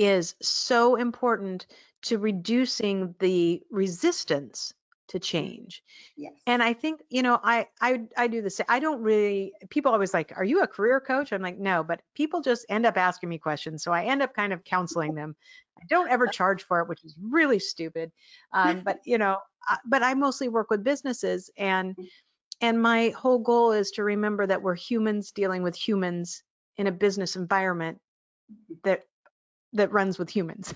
is 0.00 0.34
so 0.40 0.96
important 0.96 1.66
to 2.02 2.16
reducing 2.16 3.14
the 3.18 3.62
resistance 3.70 4.72
to 5.08 5.18
change. 5.18 5.82
Yes. 6.16 6.32
And 6.46 6.62
I 6.62 6.72
think, 6.72 7.02
you 7.10 7.22
know, 7.22 7.38
I 7.42 7.66
I 7.82 8.06
I 8.16 8.28
do 8.28 8.40
the 8.40 8.48
same. 8.48 8.64
I 8.68 8.78
don't 8.78 9.02
really 9.02 9.52
people 9.68 9.92
always 9.92 10.14
like, 10.14 10.32
"Are 10.36 10.44
you 10.44 10.62
a 10.62 10.66
career 10.66 11.00
coach?" 11.00 11.32
I'm 11.32 11.42
like, 11.42 11.58
"No," 11.58 11.84
but 11.84 12.00
people 12.14 12.40
just 12.40 12.64
end 12.70 12.86
up 12.86 12.96
asking 12.96 13.28
me 13.28 13.36
questions, 13.36 13.82
so 13.82 13.92
I 13.92 14.04
end 14.04 14.22
up 14.22 14.34
kind 14.34 14.54
of 14.54 14.64
counseling 14.64 15.14
them. 15.14 15.36
I 15.78 15.84
don't 15.86 16.08
ever 16.08 16.26
charge 16.38 16.62
for 16.62 16.80
it, 16.80 16.88
which 16.88 17.04
is 17.04 17.14
really 17.20 17.58
stupid. 17.58 18.10
Um, 18.52 18.80
but 18.82 19.00
you 19.04 19.18
know, 19.18 19.38
I, 19.68 19.78
but 19.84 20.02
I 20.02 20.14
mostly 20.14 20.48
work 20.48 20.70
with 20.70 20.82
businesses 20.82 21.50
and 21.58 21.94
and 22.62 22.80
my 22.80 23.10
whole 23.10 23.40
goal 23.40 23.72
is 23.72 23.90
to 23.92 24.04
remember 24.04 24.46
that 24.46 24.62
we're 24.62 24.76
humans 24.76 25.32
dealing 25.32 25.62
with 25.62 25.76
humans 25.76 26.42
in 26.78 26.86
a 26.86 26.92
business 26.92 27.36
environment 27.36 28.00
that 28.84 29.02
that 29.72 29.92
runs 29.92 30.18
with 30.18 30.30
humans 30.30 30.74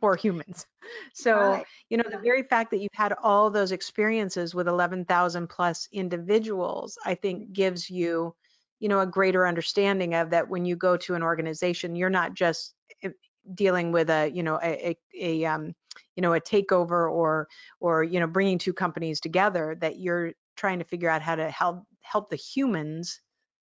for 0.00 0.16
humans. 0.16 0.66
So, 1.14 1.34
Right. 1.52 1.66
you 1.88 1.96
know, 1.96 2.04
the 2.10 2.18
very 2.18 2.42
fact 2.42 2.70
that 2.70 2.80
you've 2.80 2.90
had 2.94 3.14
all 3.22 3.50
those 3.50 3.72
experiences 3.72 4.54
with 4.54 4.68
11,000 4.68 5.48
plus 5.48 5.88
individuals, 5.92 6.98
I 7.04 7.14
think 7.14 7.52
gives 7.52 7.88
you, 7.88 8.34
you 8.80 8.88
know, 8.88 9.00
a 9.00 9.06
greater 9.06 9.46
understanding 9.46 10.14
of 10.14 10.30
that 10.30 10.48
when 10.48 10.64
you 10.64 10.76
go 10.76 10.96
to 10.98 11.14
an 11.14 11.22
organization, 11.22 11.94
you're 11.96 12.10
not 12.10 12.34
just 12.34 12.74
eh, 13.02 13.10
dealing 13.54 13.92
with 13.92 14.10
a, 14.10 14.28
you 14.28 14.42
know, 14.42 14.58
a, 14.62 14.90
a, 14.90 15.42
a 15.42 15.44
um, 15.46 15.74
you 16.16 16.22
know, 16.22 16.34
a 16.34 16.40
takeover 16.40 17.10
or, 17.10 17.48
or, 17.80 18.02
you 18.02 18.20
know, 18.20 18.26
bringing 18.26 18.58
two 18.58 18.72
companies 18.72 19.20
together, 19.20 19.76
that 19.80 19.98
you're 19.98 20.32
trying 20.56 20.78
to 20.80 20.84
figure 20.84 21.08
out 21.08 21.22
how 21.22 21.34
to 21.36 21.50
help, 21.50 21.84
help 22.00 22.28
the 22.30 22.36
humans 22.36 23.20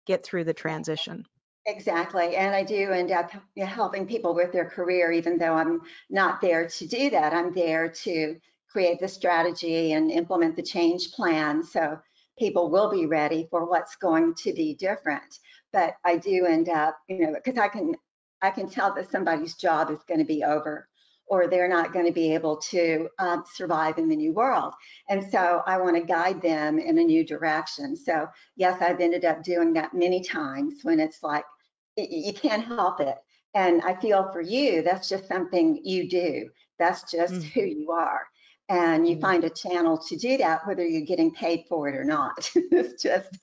get 0.05 0.23
through 0.25 0.43
the 0.43 0.53
transition. 0.53 1.25
Exactly. 1.65 2.35
And 2.35 2.53
I 2.53 2.63
do 2.63 2.91
end 2.91 3.11
up 3.11 3.31
helping 3.57 4.05
people 4.05 4.33
with 4.33 4.51
their 4.51 4.69
career, 4.69 5.11
even 5.11 5.37
though 5.37 5.53
I'm 5.53 5.81
not 6.09 6.41
there 6.41 6.67
to 6.67 6.87
do 6.87 7.09
that. 7.11 7.33
I'm 7.33 7.53
there 7.53 7.87
to 7.89 8.37
create 8.69 8.99
the 8.99 9.07
strategy 9.07 9.93
and 9.93 10.11
implement 10.11 10.55
the 10.57 10.63
change 10.63 11.11
plan 11.13 11.63
so 11.63 11.99
people 12.37 12.69
will 12.69 12.89
be 12.89 13.05
ready 13.05 13.47
for 13.49 13.65
what's 13.69 13.95
going 13.95 14.33
to 14.35 14.51
be 14.53 14.73
different. 14.75 15.39
But 15.71 15.95
I 16.03 16.17
do 16.17 16.45
end 16.45 16.67
up, 16.67 16.97
you 17.07 17.27
know, 17.27 17.33
because 17.33 17.57
I 17.57 17.69
can 17.69 17.95
I 18.41 18.49
can 18.51 18.67
tell 18.69 18.93
that 18.95 19.09
somebody's 19.09 19.55
job 19.55 19.89
is 19.89 20.03
going 20.05 20.19
to 20.19 20.25
be 20.25 20.43
over 20.43 20.89
or 21.27 21.47
they're 21.47 21.67
not 21.69 21.93
going 21.93 22.05
to 22.05 22.11
be 22.11 22.33
able 22.33 22.57
to 22.57 23.09
um, 23.19 23.43
survive 23.51 23.97
in 23.97 24.09
the 24.09 24.15
new 24.15 24.33
world. 24.33 24.73
And 25.09 25.23
so 25.31 25.61
I 25.65 25.77
want 25.77 25.95
to 25.95 26.03
guide 26.03 26.41
them 26.41 26.79
in 26.79 26.97
a 26.97 27.03
new 27.03 27.25
direction. 27.25 27.95
So 27.95 28.27
yes, 28.55 28.81
I've 28.81 28.99
ended 28.99 29.25
up 29.25 29.43
doing 29.43 29.73
that 29.73 29.93
many 29.93 30.21
times 30.23 30.79
when 30.83 30.99
it's 30.99 31.23
like, 31.23 31.45
you 31.97 32.33
can't 32.33 32.65
help 32.65 32.99
it. 32.99 33.17
And 33.53 33.81
I 33.83 33.95
feel 33.95 34.31
for 34.31 34.41
you, 34.41 34.81
that's 34.81 35.07
just 35.09 35.27
something 35.27 35.79
you 35.83 36.09
do. 36.09 36.49
That's 36.79 37.09
just 37.11 37.43
Mm. 37.43 37.51
who 37.53 37.61
you 37.61 37.91
are. 37.91 38.21
And 38.69 39.07
you 39.07 39.15
Mhm. 39.15 39.21
find 39.21 39.43
a 39.43 39.49
channel 39.49 39.97
to 39.97 40.15
do 40.17 40.37
that, 40.37 40.65
whether 40.65 40.85
you're 40.85 41.01
getting 41.05 41.33
paid 41.33 41.65
for 41.69 41.87
it 41.87 41.95
or 41.95 42.03
not. 42.03 42.49
it's 42.55 43.01
just 43.03 43.39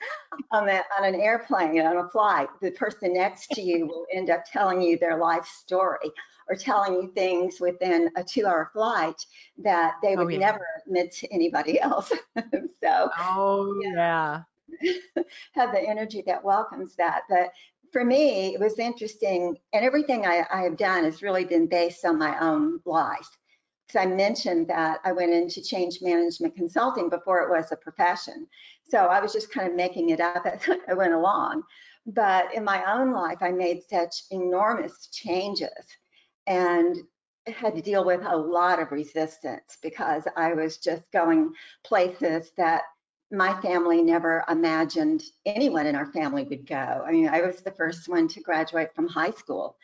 on, 0.50 0.68
a, 0.68 0.82
on 0.98 1.04
an 1.04 1.14
airplane, 1.20 1.80
on 1.80 1.98
a 1.98 2.08
flight, 2.10 2.48
the 2.60 2.70
person 2.72 3.14
next 3.14 3.52
to 3.52 3.62
you 3.62 3.86
will 3.86 4.06
end 4.12 4.30
up 4.30 4.44
telling 4.44 4.80
you 4.82 4.98
their 4.98 5.18
life 5.18 5.46
story 5.46 6.10
or 6.50 6.56
telling 6.56 6.94
you 6.94 7.12
things 7.14 7.60
within 7.60 8.10
a 8.16 8.24
two 8.24 8.46
hour 8.46 8.70
flight 8.74 9.24
that 9.58 9.94
they 10.02 10.16
Oh, 10.16 10.26
would 10.26 10.32
yeah. 10.32 10.40
never 10.40 10.66
admit 10.86 11.12
to 11.12 11.32
anybody 11.32 11.80
else. 11.80 12.12
so 12.82 13.10
Oh, 13.16 13.74
yeah. 13.80 14.44
have 15.54 15.72
the 15.72 15.80
energy 15.80 16.22
that 16.26 16.44
welcomes 16.44 16.96
that. 16.96 17.22
But 17.28 17.50
for 17.92 18.04
me, 18.04 18.54
it 18.54 18.60
was 18.60 18.78
interesting, 18.78 19.56
and 19.72 19.84
everything 19.84 20.26
I, 20.26 20.44
I 20.52 20.62
have 20.62 20.76
done 20.76 21.04
has 21.04 21.22
really 21.22 21.44
been 21.44 21.66
based 21.66 22.04
on 22.04 22.18
my 22.18 22.38
own 22.40 22.80
life. 22.84 23.28
Because 23.86 24.06
I 24.06 24.06
mentioned 24.06 24.68
that 24.68 25.00
I 25.04 25.12
went 25.12 25.32
into 25.32 25.62
change 25.62 25.98
management 26.02 26.54
consulting 26.56 27.08
before 27.10 27.42
it 27.42 27.50
was 27.50 27.72
a 27.72 27.76
profession. 27.76 28.46
So 28.88 28.98
I 29.06 29.20
was 29.20 29.32
just 29.32 29.52
kind 29.52 29.68
of 29.68 29.74
making 29.74 30.10
it 30.10 30.20
up 30.20 30.46
as 30.46 30.68
I 30.88 30.94
went 30.94 31.14
along. 31.14 31.62
But 32.06 32.54
in 32.54 32.64
my 32.64 32.82
own 32.92 33.12
life, 33.12 33.38
I 33.40 33.50
made 33.50 33.82
such 33.88 34.14
enormous 34.30 35.08
changes 35.08 35.70
and 36.50 36.96
had 37.46 37.76
to 37.76 37.80
deal 37.80 38.04
with 38.04 38.20
a 38.26 38.36
lot 38.36 38.80
of 38.80 38.90
resistance 38.90 39.78
because 39.82 40.24
I 40.36 40.52
was 40.52 40.78
just 40.78 41.02
going 41.12 41.52
places 41.84 42.50
that 42.56 42.82
my 43.30 43.58
family 43.62 44.02
never 44.02 44.44
imagined 44.48 45.22
anyone 45.46 45.86
in 45.86 45.94
our 45.94 46.10
family 46.12 46.42
would 46.42 46.66
go. 46.66 47.04
I 47.06 47.12
mean, 47.12 47.28
I 47.28 47.40
was 47.42 47.60
the 47.60 47.70
first 47.70 48.08
one 48.08 48.26
to 48.28 48.40
graduate 48.40 48.92
from 48.96 49.06
high 49.06 49.30
school. 49.30 49.76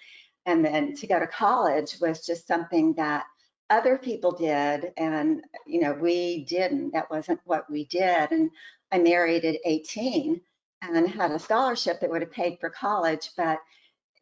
And 0.45 0.65
then 0.65 0.95
to 0.97 1.07
go 1.07 1.21
to 1.21 1.27
college 1.29 1.97
was 2.01 2.27
just 2.27 2.49
something 2.49 2.95
that 2.95 3.27
other 3.71 3.97
people 3.97 4.33
did. 4.33 4.93
And, 4.97 5.43
you 5.67 5.81
know, 5.81 5.93
we 5.93 6.45
didn't. 6.47 6.93
That 6.93 7.11
wasn't 7.11 7.41
what 7.45 7.71
we 7.71 7.85
did. 7.85 8.33
And 8.33 8.51
I 8.91 8.99
married 8.99 9.45
at 9.45 9.61
18 9.65 10.41
and 10.83 11.09
had 11.09 11.31
a 11.31 11.39
scholarship 11.39 12.01
that 12.01 12.11
would 12.11 12.23
have 12.23 12.33
paid 12.33 12.59
for 12.61 12.71
college. 12.71 13.31
But 13.37 13.59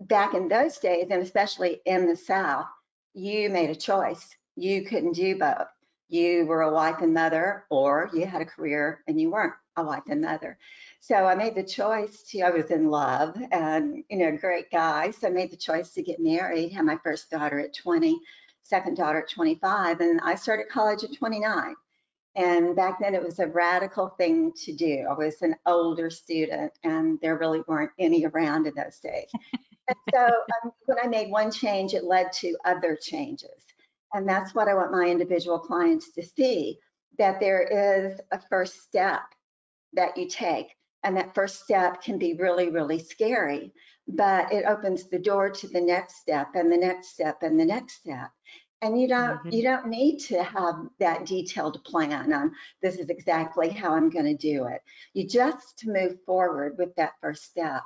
back 0.01 0.35
in 0.35 0.49
those 0.49 0.79
days, 0.79 1.07
and 1.11 1.23
especially 1.23 1.81
in 1.87 2.07
the 2.07 2.17
South, 2.17 2.67
you 3.15 3.51
made 3.51 3.71
a 3.71 3.77
choice. 3.77 4.35
You 4.57 4.85
couldn't 4.85 5.13
do 5.13 5.39
both 5.39 5.69
you 6.09 6.47
were 6.47 6.63
a 6.63 6.73
wife 6.73 7.01
and 7.01 7.15
mother, 7.15 7.65
or 7.71 8.11
you 8.13 8.27
had 8.27 8.43
a 8.43 8.47
career 8.47 9.03
and 9.09 9.21
you 9.21 9.31
weren't 9.31 9.55
a 9.77 9.83
wife 9.83 10.05
and 10.09 10.21
mother. 10.21 10.59
So 11.01 11.17
I 11.17 11.35
made 11.35 11.55
the 11.55 11.65
choice 11.65 12.23
to, 12.31 12.43
I 12.43 12.51
was 12.51 12.71
in 12.71 12.89
love 12.89 13.37
and, 13.51 14.05
you 14.09 14.19
know, 14.19 14.37
great 14.37 14.71
guy. 14.71 15.11
So 15.11 15.27
I 15.27 15.31
made 15.31 15.51
the 15.51 15.57
choice 15.57 15.91
to 15.95 16.03
get 16.03 16.21
married, 16.21 16.73
had 16.73 16.85
my 16.85 16.99
first 17.03 17.31
daughter 17.31 17.59
at 17.59 17.75
20, 17.75 18.19
second 18.63 18.97
daughter 18.97 19.23
at 19.23 19.31
25, 19.31 20.01
and 20.01 20.21
I 20.23 20.37
started 20.37 20.69
college 20.71 21.05
at 21.05 21.17
29. 21.17 21.75
And 22.37 22.75
back 22.75 22.99
then 23.01 23.15
it 23.15 23.23
was 23.23 23.39
a 23.39 23.47
radical 23.47 24.09
thing 24.09 24.53
to 24.65 24.73
do. 24.73 25.07
I 25.09 25.15
was 25.15 25.41
an 25.43 25.55
older 25.67 26.11
student 26.11 26.73
and 26.83 27.19
there 27.21 27.39
really 27.39 27.63
weren't 27.69 27.93
any 27.99 28.27
around 28.27 28.67
in 28.67 28.75
those 28.75 28.99
days. 28.99 29.29
and 29.89 29.97
so 30.13 30.25
um, 30.25 30.73
when 30.87 30.99
I 31.03 31.07
made 31.07 31.31
one 31.31 31.53
change, 31.53 31.95
it 31.95 32.05
led 32.05 32.33
to 32.35 32.57
other 32.65 32.99
changes. 33.01 33.63
And 34.15 34.29
that's 34.29 34.55
what 34.55 34.69
I 34.69 34.75
want 34.75 34.93
my 34.93 35.07
individual 35.07 35.59
clients 35.59 36.13
to 36.13 36.23
see, 36.23 36.79
that 37.19 37.39
there 37.39 37.63
is 37.63 38.21
a 38.33 38.41
first 38.49 38.83
step 38.83 39.23
that 39.93 40.17
you 40.17 40.29
take. 40.29 40.75
And 41.05 41.17
that 41.17 41.35
first 41.35 41.63
step 41.63 42.03
can 42.03 42.19
be 42.19 42.35
really, 42.35 42.71
really 42.71 42.99
scary, 42.99 43.73
but 44.09 44.53
it 44.53 44.65
opens 44.65 45.09
the 45.09 45.19
door 45.19 45.51
to 45.51 45.69
the 45.69 45.81
next 45.81 46.17
step 46.17 46.49
and 46.55 46.73
the 46.73 46.77
next 46.77 47.11
step 47.11 47.43
and 47.43 47.61
the 47.61 47.65
next 47.65 47.97
step. 47.97 48.31
And 48.85 49.01
you 49.01 49.09
don't 49.09 49.41
Mhm. 49.45 49.51
you 49.51 49.63
don't 49.65 49.89
need 49.89 50.19
to 50.29 50.45
have 50.45 50.77
that 51.01 51.25
detailed 51.27 51.83
plan 51.85 52.33
on 52.33 52.55
this 52.83 52.97
is 52.97 53.09
exactly 53.09 53.71
how 53.71 53.95
I'm 53.95 54.11
going 54.11 54.27
to 54.27 54.37
do 54.37 54.67
it. 54.67 54.83
You 55.15 55.27
just 55.27 55.87
move 55.87 56.23
forward 56.27 56.77
with 56.79 56.95
that 56.97 57.15
first 57.23 57.45
step. 57.45 57.83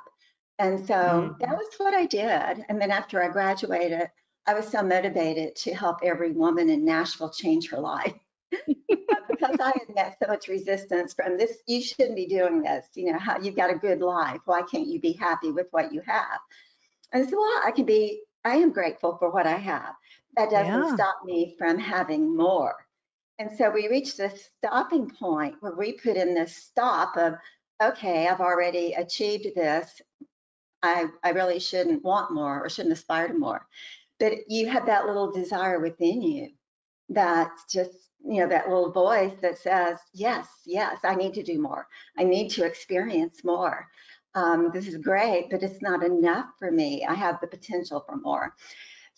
And 0.59 0.85
so 0.85 1.35
that 1.39 1.49
Mhm. 1.49 1.57
was 1.57 1.73
what 1.77 1.93
I 1.93 2.05
did. 2.05 2.65
And 2.67 2.81
then 2.81 2.91
after 2.91 3.23
I 3.23 3.29
graduated, 3.29 4.11
I 4.45 4.53
was 4.53 4.67
so 4.67 4.83
motivated 4.83 5.55
to 5.57 5.73
help 5.73 5.99
every 6.03 6.31
woman 6.33 6.69
in 6.69 6.83
Nashville 6.83 7.31
change 7.31 7.69
her 7.69 7.79
life. 7.79 8.19
because 9.29 9.55
I 9.59 9.73
had 9.79 9.95
met 9.95 10.17
so 10.21 10.27
much 10.27 10.47
resistance 10.49 11.13
from 11.13 11.37
this, 11.37 11.59
you 11.67 11.81
shouldn't 11.81 12.15
be 12.15 12.27
doing 12.27 12.61
this. 12.61 12.87
You 12.95 13.13
know, 13.13 13.19
how 13.19 13.39
you've 13.39 13.55
got 13.55 13.71
a 13.71 13.77
good 13.77 14.01
life. 14.01 14.41
Why 14.45 14.63
can't 14.63 14.87
you 14.87 14.99
be 14.99 15.13
happy 15.13 15.51
with 15.51 15.67
what 15.71 15.93
you 15.93 16.01
have? 16.01 16.39
And 17.11 17.23
I 17.23 17.25
said, 17.25 17.37
well, 17.37 17.61
I 17.65 17.71
can 17.71 17.85
be, 17.85 18.23
I 18.45 18.55
am 18.57 18.71
grateful 18.71 19.17
for 19.17 19.31
what 19.31 19.47
I 19.47 19.57
have. 19.57 19.95
That 20.35 20.49
doesn't 20.49 20.71
Yeah. 20.73 20.93
stop 20.93 21.23
me 21.25 21.55
from 21.57 21.77
having 21.79 22.35
more. 22.35 22.75
And 23.39 23.51
so 23.57 23.69
we 23.69 23.87
reached 23.87 24.17
this 24.17 24.49
stopping 24.57 25.09
point 25.09 25.55
where 25.61 25.75
we 25.75 25.93
put 25.93 26.17
in 26.17 26.33
this 26.33 26.55
stop 26.55 27.15
of, 27.17 27.35
okay, 27.81 28.27
I've 28.27 28.41
already 28.41 28.93
achieved 28.93 29.55
this. 29.55 30.01
I, 30.83 31.07
I 31.23 31.31
really 31.31 31.59
shouldn't 31.59 32.03
want 32.03 32.31
more 32.31 32.63
or 32.63 32.69
shouldn't 32.69 32.93
aspire 32.93 33.27
to 33.29 33.33
more. 33.33 33.65
But 34.19 34.33
you 34.49 34.67
have 34.69 34.85
that 34.87 35.05
little 35.05 35.31
desire 35.31 35.79
within 35.79 36.21
you 36.21 36.49
that's 37.09 37.65
just, 37.71 37.91
you 38.23 38.41
know, 38.41 38.47
that 38.49 38.67
little 38.67 38.91
voice 38.91 39.33
that 39.41 39.57
says, 39.57 39.97
yes, 40.13 40.47
yes, 40.65 40.99
I 41.03 41.15
need 41.15 41.33
to 41.35 41.43
do 41.43 41.61
more. 41.61 41.87
I 42.17 42.23
need 42.23 42.49
to 42.51 42.65
experience 42.65 43.43
more. 43.43 43.87
Um, 44.35 44.69
this 44.73 44.87
is 44.87 44.97
great, 44.97 45.49
but 45.49 45.63
it's 45.63 45.81
not 45.81 46.03
enough 46.03 46.47
for 46.59 46.71
me. 46.71 47.05
I 47.05 47.13
have 47.13 47.39
the 47.41 47.47
potential 47.47 48.03
for 48.05 48.17
more. 48.17 48.55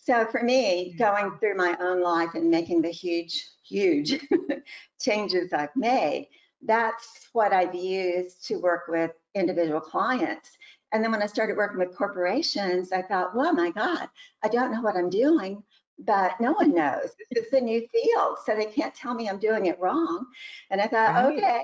So 0.04 0.26
for 0.26 0.42
me, 0.42 0.96
going 0.98 1.38
through 1.38 1.54
my 1.56 1.76
own 1.80 2.02
life 2.02 2.30
and 2.34 2.50
making 2.50 2.82
the 2.82 2.90
huge, 2.90 3.46
huge 3.64 4.20
changes 5.00 5.52
I've 5.52 5.74
made, 5.76 6.28
that's 6.64 7.28
what 7.32 7.52
I've 7.52 7.74
used 7.74 8.44
to 8.48 8.56
work 8.56 8.82
with 8.88 9.12
individual 9.36 9.80
clients. 9.80 10.50
And 10.92 11.04
then 11.04 11.12
when 11.12 11.22
I 11.22 11.26
started 11.26 11.56
working 11.56 11.78
with 11.78 11.96
corporations, 11.96 12.92
I 12.92 13.02
thought, 13.02 13.36
well, 13.36 13.52
my 13.52 13.70
God, 13.70 14.08
I 14.42 14.48
don't 14.48 14.72
know 14.72 14.82
what 14.82 14.96
I'm 14.96 15.08
doing, 15.08 15.62
but 16.00 16.32
no 16.40 16.52
one 16.52 16.74
knows. 16.74 17.10
This 17.30 17.46
is 17.46 17.52
a 17.52 17.60
new 17.60 17.86
field, 17.92 18.38
so 18.44 18.56
they 18.56 18.66
can't 18.66 18.94
tell 18.94 19.14
me 19.14 19.28
I'm 19.28 19.38
doing 19.38 19.66
it 19.66 19.78
wrong. 19.78 20.26
And 20.70 20.80
I 20.80 20.88
thought, 20.88 21.14
Right. 21.14 21.36
okay, 21.38 21.62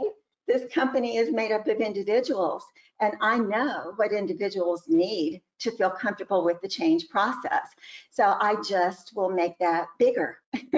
this 0.49 0.73
company 0.73 1.17
is 1.19 1.31
made 1.33 1.53
up 1.53 1.69
of 1.69 1.79
individuals 1.81 2.65
And 3.01 3.15
I 3.21 3.39
know 3.39 3.93
what 3.97 4.13
individuals 4.13 4.85
need 4.89 5.43
to 5.61 5.71
feel 5.73 5.91
comfortable 5.91 6.45
with 6.45 6.61
the 6.63 6.69
change 6.69 7.09
process. 7.09 7.69
So 8.11 8.37
I 8.41 8.57
just 8.69 9.13
will 9.15 9.31
make 9.31 9.59
that 9.61 9.87
bigger. 9.99 10.39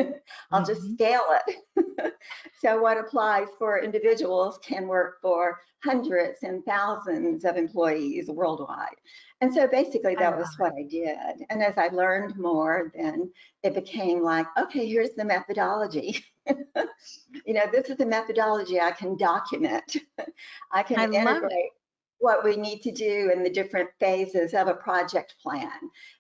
I'll 0.53 0.65
just 0.65 0.83
Mhm. 0.83 0.95
scale 0.95 1.25
it. 1.47 2.15
so 2.61 2.81
what 2.83 2.99
applies 2.99 3.49
for 3.59 3.83
individuals 3.83 4.59
can 4.63 4.89
work 4.89 5.21
for 5.23 5.61
hundreds 5.85 6.43
and 6.43 6.65
thousands 6.65 7.45
of 7.45 7.57
employees 7.57 8.29
worldwide. 8.31 8.97
And 9.41 9.53
so 9.53 9.67
basically 9.67 10.15
that 10.17 10.37
was 10.37 10.55
what 10.59 10.75
I 10.75 10.83
did. 10.83 11.17
And 11.49 11.63
as 11.63 11.79
I 11.79 11.89
learned 11.89 12.37
more, 12.37 12.93
then 12.95 13.33
it 13.63 13.75
became 13.75 14.23
like, 14.23 14.47
okay, 14.59 14.87
here's 14.87 15.15
the 15.15 15.25
methodology. 15.25 16.23
you 16.47 17.55
know, 17.55 17.65
this 17.73 17.89
is 17.89 17.97
the 17.97 18.05
methodology 18.07 18.81
I 18.81 18.91
can 18.91 19.17
document. 19.17 19.97
I 20.73 20.83
can 20.83 20.99
I 21.01 21.05
integrate 21.05 21.71
what 22.19 22.45
we 22.45 22.57
need 22.57 22.83
to 22.83 22.93
do 22.93 23.31
in 23.35 23.43
the 23.43 23.49
different 23.51 23.89
phases 23.99 24.53
of 24.53 24.69
a 24.69 24.75
project 24.75 25.37
plan. 25.43 25.71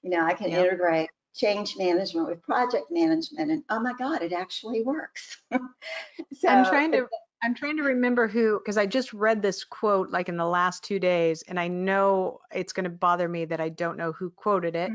You 0.02 0.10
know, 0.10 0.24
I 0.24 0.32
can 0.32 0.50
Yep. 0.50 0.64
integrate 0.64 1.10
change 1.34 1.76
management 1.76 2.26
with 2.26 2.42
project 2.42 2.86
management 2.90 3.50
and 3.50 3.62
oh 3.68 3.80
my 3.80 3.92
God, 3.98 4.22
it 4.22 4.32
actually 4.32 4.82
works. 4.82 5.42
so 5.52 6.48
I'm 6.48 6.64
trying 6.64 6.92
to 6.92 7.06
I'm 7.42 7.54
trying 7.54 7.78
to 7.78 7.82
remember 7.82 8.28
who 8.28 8.58
because 8.58 8.76
I 8.76 8.86
just 8.86 9.12
read 9.14 9.40
this 9.40 9.64
quote 9.64 10.10
like 10.10 10.28
in 10.28 10.36
the 10.36 10.46
last 10.46 10.84
two 10.84 10.98
days, 10.98 11.42
and 11.42 11.58
I 11.58 11.68
know 11.68 12.40
it's 12.52 12.72
going 12.72 12.84
to 12.84 12.90
bother 12.90 13.28
me 13.28 13.46
that 13.46 13.60
I 13.60 13.70
don't 13.70 13.96
know 13.96 14.12
who 14.12 14.30
quoted 14.30 14.76
it. 14.76 14.94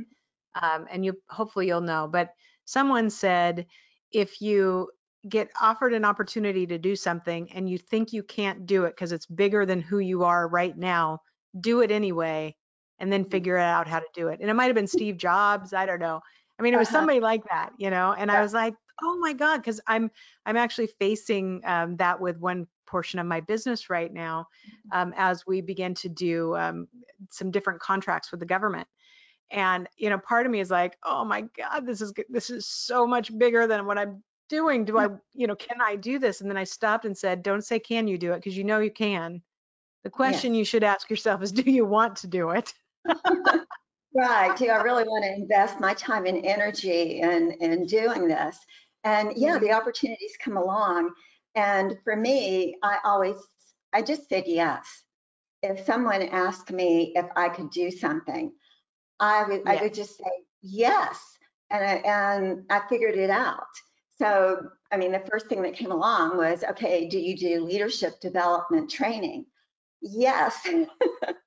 Um, 0.61 0.87
and 0.91 1.03
you 1.05 1.21
hopefully 1.29 1.67
you'll 1.67 1.81
know, 1.81 2.07
but 2.07 2.31
someone 2.65 3.09
said 3.09 3.67
if 4.11 4.41
you 4.41 4.91
get 5.27 5.49
offered 5.59 5.93
an 5.93 6.05
opportunity 6.05 6.67
to 6.67 6.77
do 6.77 6.95
something 6.95 7.51
and 7.51 7.69
you 7.69 7.77
think 7.79 8.13
you 8.13 8.23
can't 8.23 8.65
do 8.67 8.85
it 8.85 8.91
because 8.91 9.11
it's 9.11 9.25
bigger 9.25 9.65
than 9.65 9.81
who 9.81 9.99
you 9.99 10.23
are 10.23 10.47
right 10.47 10.77
now, 10.77 11.19
do 11.59 11.81
it 11.81 11.91
anyway, 11.91 12.55
and 12.99 13.11
then 13.11 13.25
Mhm. 13.25 13.25
figure 13.25 13.57
out 13.57 13.87
how 13.87 13.99
to 13.99 14.07
do 14.13 14.27
it. 14.29 14.39
And 14.41 14.49
it 14.49 14.53
might 14.53 14.67
have 14.67 14.75
been 14.75 14.87
Steve 14.87 15.17
Jobs, 15.17 15.73
I 15.73 15.85
don't 15.85 15.99
know. 15.99 16.21
I 16.59 16.63
mean, 16.63 16.73
it 16.73 16.77
was 16.77 16.89
Uh-huh. 16.89 16.91
somebody 16.91 17.19
like 17.19 17.43
that, 17.49 17.71
you 17.77 17.89
know. 17.89 18.13
And 18.13 18.31
I 18.31 18.41
was 18.41 18.53
like, 18.53 18.75
oh 19.01 19.17
my 19.19 19.33
god, 19.33 19.57
because 19.57 19.81
I'm 19.87 20.11
I'm 20.45 20.57
actually 20.57 20.87
facing 20.99 21.61
um, 21.65 21.97
that 21.97 22.19
with 22.19 22.37
one 22.37 22.67
portion 22.85 23.19
of 23.19 23.25
my 23.25 23.41
business 23.41 23.89
right 23.89 24.13
now 24.13 24.47
um, 24.91 25.13
as 25.17 25.45
we 25.45 25.61
begin 25.61 25.95
to 25.95 26.09
do 26.09 26.55
um, 26.55 26.87
some 27.31 27.51
different 27.51 27.79
contracts 27.79 28.31
with 28.31 28.39
the 28.39 28.45
government. 28.45 28.87
And 29.51 29.87
you 29.97 30.09
know, 30.09 30.17
part 30.17 30.45
of 30.45 30.51
me 30.51 30.59
is 30.59 30.71
like, 30.71 30.97
oh 31.03 31.25
my 31.25 31.45
God, 31.57 31.85
this 31.85 32.01
is 32.01 32.13
this 32.29 32.49
is 32.49 32.67
so 32.67 33.05
much 33.05 33.35
bigger 33.37 33.67
than 33.67 33.85
what 33.85 33.97
I'm 33.97 34.23
doing. 34.49 34.85
Do 34.85 34.97
I, 34.97 35.07
you 35.33 35.47
know, 35.47 35.55
can 35.55 35.81
I 35.81 35.95
do 35.95 36.19
this? 36.19 36.41
And 36.41 36.49
then 36.49 36.57
I 36.57 36.63
stopped 36.63 37.05
and 37.05 37.17
said, 37.17 37.43
don't 37.43 37.63
say 37.63 37.79
can 37.79 38.07
you 38.07 38.17
do 38.17 38.33
it 38.33 38.37
because 38.37 38.57
you 38.57 38.63
know 38.63 38.79
you 38.79 38.91
can. 38.91 39.41
The 40.03 40.09
question 40.11 40.53
you 40.53 40.65
should 40.65 40.83
ask 40.83 41.09
yourself 41.09 41.41
is, 41.41 41.51
do 41.51 41.69
you 41.69 41.83
want 41.83 42.17
to 42.17 42.27
do 42.27 42.51
it? 42.51 42.73
Right. 44.15 44.55
Do 44.55 44.69
I 44.69 44.81
really 44.81 45.03
want 45.03 45.25
to 45.25 45.33
invest 45.41 45.81
my 45.81 45.93
time 45.93 46.25
and 46.25 46.45
energy 46.45 47.19
in, 47.19 47.51
in 47.59 47.85
doing 47.85 48.27
this? 48.27 48.57
And 49.05 49.33
yeah, 49.37 49.55
mm-hmm. 49.55 49.65
the 49.65 49.71
opportunities 49.71 50.33
come 50.43 50.57
along. 50.57 51.11
And 51.53 51.97
for 52.03 52.15
me, 52.15 52.75
I 52.83 52.97
always, 53.05 53.37
I 53.93 54.01
just 54.01 54.27
said 54.27 54.43
yes. 54.47 55.03
If 55.61 55.85
someone 55.85 56.23
asked 56.23 56.71
me 56.71 57.13
if 57.15 57.25
I 57.35 57.49
could 57.49 57.69
do 57.69 57.89
something, 57.91 58.51
I 59.19 59.43
would, 59.43 59.61
I 59.67 59.81
would 59.81 59.93
just 59.93 60.17
say 60.17 60.31
yes. 60.61 61.19
And 61.69 61.83
I, 61.83 61.93
and 62.05 62.65
I 62.69 62.81
figured 62.89 63.15
it 63.15 63.29
out. 63.29 63.63
So, 64.17 64.69
I 64.91 64.97
mean, 64.97 65.11
the 65.11 65.23
first 65.31 65.47
thing 65.47 65.61
that 65.61 65.75
came 65.75 65.91
along 65.91 66.37
was, 66.37 66.63
okay, 66.63 67.07
do 67.07 67.19
you 67.19 67.37
do 67.37 67.63
leadership 67.63 68.19
development 68.19 68.89
training? 68.89 69.45
Yes. 70.01 70.67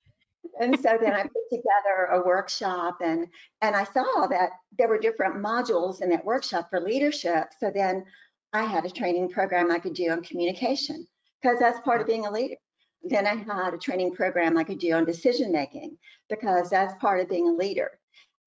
and 0.60 0.78
so 0.80 0.98
then 1.00 1.12
I 1.12 1.22
put 1.22 1.48
together 1.50 2.08
a 2.12 2.22
workshop 2.26 2.98
and 3.00 3.26
and 3.62 3.76
I 3.76 3.84
saw 3.84 4.26
that 4.28 4.50
there 4.78 4.88
were 4.88 4.98
different 4.98 5.36
modules 5.36 6.02
in 6.02 6.10
that 6.10 6.24
workshop 6.24 6.68
for 6.70 6.80
leadership. 6.80 7.48
So 7.58 7.70
then 7.74 8.04
I 8.52 8.64
had 8.64 8.84
a 8.84 8.90
training 8.90 9.28
program 9.30 9.70
I 9.70 9.78
could 9.78 9.94
do 9.94 10.10
on 10.10 10.22
communication 10.22 11.06
because 11.42 11.58
that's 11.58 11.80
part 11.80 12.00
of 12.00 12.06
being 12.06 12.26
a 12.26 12.30
leader. 12.30 12.56
Then 13.02 13.26
I 13.26 13.34
had 13.34 13.74
a 13.74 13.78
training 13.78 14.14
program 14.14 14.56
I 14.58 14.64
could 14.64 14.78
do 14.78 14.92
on 14.92 15.04
decision 15.04 15.52
making 15.52 15.96
because 16.28 16.70
that's 16.70 16.94
part 17.00 17.20
of 17.20 17.28
being 17.28 17.48
a 17.48 17.52
leader. 17.52 17.90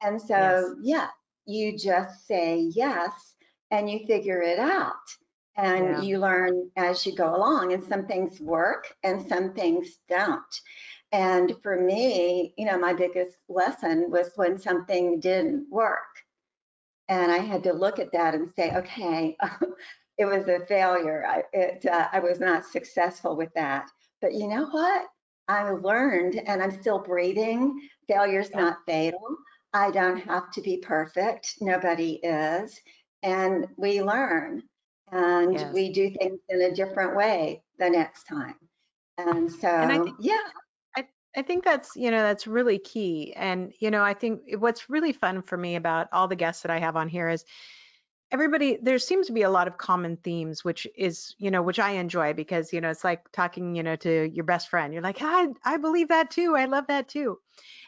And 0.02 0.22
so 0.22 0.76
yeah, 0.82 1.08
you 1.46 1.78
just 1.78 2.28
say 2.28 2.70
yes 2.74 3.36
and 3.72 3.90
you 3.90 4.06
figure 4.08 4.42
it 4.42 4.60
out 4.60 4.96
and 5.58 5.86
Yeah. 5.86 6.02
you 6.02 6.20
learn 6.20 6.70
as 6.76 7.06
you 7.06 7.16
go 7.16 7.36
along 7.36 7.74
and 7.74 7.84
some 7.84 8.06
things 8.08 8.40
work 8.40 8.94
and 9.04 9.28
some 9.28 9.54
things 9.54 10.00
don't. 10.10 10.62
And 11.12 11.56
for 11.62 11.80
me, 11.80 12.54
you 12.58 12.66
know, 12.66 12.78
my 12.80 12.94
biggest 12.94 13.38
lesson 13.50 14.10
was 14.10 14.32
when 14.36 14.58
something 14.58 15.20
didn't 15.20 15.70
work. 15.70 16.00
And 17.10 17.32
I 17.32 17.40
had 17.40 17.64
to 17.64 17.74
look 17.74 18.00
at 18.00 18.12
that 18.14 18.34
and 18.34 18.50
say, 18.56 18.74
okay, 18.76 19.36
it 20.18 20.26
was 20.26 20.48
a 20.48 20.66
failure. 20.68 21.26
I, 21.28 21.44
it, 21.52 21.86
uh, 21.86 22.08
I 22.14 22.20
was 22.20 22.40
not 22.40 22.66
successful 22.66 23.36
with 23.36 23.54
that. 23.56 23.90
But 24.22 24.34
you 24.34 24.48
know 24.48 24.66
what? 24.68 25.08
I 25.48 25.72
learned 25.72 26.42
and 26.48 26.64
I'm 26.64 26.80
still 26.80 27.00
breathing. 27.00 27.90
Failure's 28.08 28.52
not 28.52 28.78
fatal. 28.86 29.36
I 29.74 29.92
don't 29.92 30.18
have 30.18 30.52
to 30.52 30.62
be 30.62 30.78
perfect. 30.78 31.56
Nobody 31.60 32.20
is. 32.24 32.80
And 33.24 33.68
we 33.78 34.02
learn 34.02 34.64
and 35.12 35.54
Yes. 35.54 35.74
we 35.74 35.92
do 35.92 36.10
things 36.12 36.40
in 36.50 36.62
a 36.62 36.74
different 36.74 37.16
way 37.16 37.64
the 37.80 37.90
next 37.90 38.24
time. 38.26 38.56
And 39.18 39.52
so, 39.52 39.70
I 39.70 40.00
think- 40.00 40.16
yeah, 40.20 40.38
I 41.36 41.44
think 41.44 41.64
that's, 41.64 41.96
you 41.96 42.12
know, 42.12 42.22
that's 42.22 42.46
really 42.46 42.78
key. 42.78 43.34
And, 43.36 43.74
you 43.80 43.90
know, 43.90 44.04
I 44.04 44.14
think 44.14 44.42
what's 44.58 44.90
really 44.90 45.14
fun 45.14 45.42
for 45.42 45.58
me 45.58 45.76
about 45.76 46.10
all 46.12 46.28
the 46.28 46.36
guests 46.36 46.64
that 46.64 46.72
I 46.72 46.80
have 46.80 46.98
on 46.98 47.08
here 47.08 47.30
is 47.30 47.46
everybody, 48.32 48.78
there 48.82 49.00
seems 49.00 49.28
to 49.28 49.34
be 49.34 49.44
a 49.44 49.50
lot 49.50 49.68
of 49.68 49.78
common 49.78 50.18
themes, 50.18 50.64
which 50.64 50.88
is, 50.96 51.36
you 51.38 51.52
know, 51.52 51.62
which 51.62 51.80
I 51.80 51.92
enjoy 51.92 52.34
because, 52.34 52.74
you 52.74 52.82
know, 52.82 52.90
it's 52.90 53.04
like 53.04 53.32
talking, 53.32 53.76
you 53.76 53.84
know, 53.84 53.96
to 53.98 54.30
your 54.34 54.46
best 54.46 54.70
friend. 54.70 54.94
You're 54.94 55.04
like, 55.04 55.22
I, 55.22 55.48
I 55.64 55.78
believe 55.78 56.10
that 56.10 56.32
too. 56.32 56.56
I 56.56 56.66
love 56.66 56.88
that 56.88 57.08
too. 57.08 57.38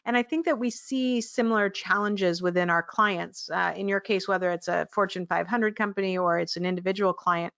And 0.06 0.18
I 0.18 0.24
think 0.24 0.46
that 0.46 0.60
we 0.60 0.70
see 0.70 1.22
similar 1.22 1.70
challenges 1.70 2.42
within 2.42 2.70
our 2.70 2.84
clients. 2.84 3.50
Uh, 3.50 3.74
in 3.76 3.88
your 3.88 4.02
case, 4.02 4.28
whether 4.28 4.52
it's 4.52 4.68
a 4.68 4.88
Fortune 4.92 5.26
500 5.26 5.76
company 5.78 6.18
or 6.18 6.40
it's 6.40 6.58
an 6.58 6.66
individual 6.66 7.14
client, 7.14 7.54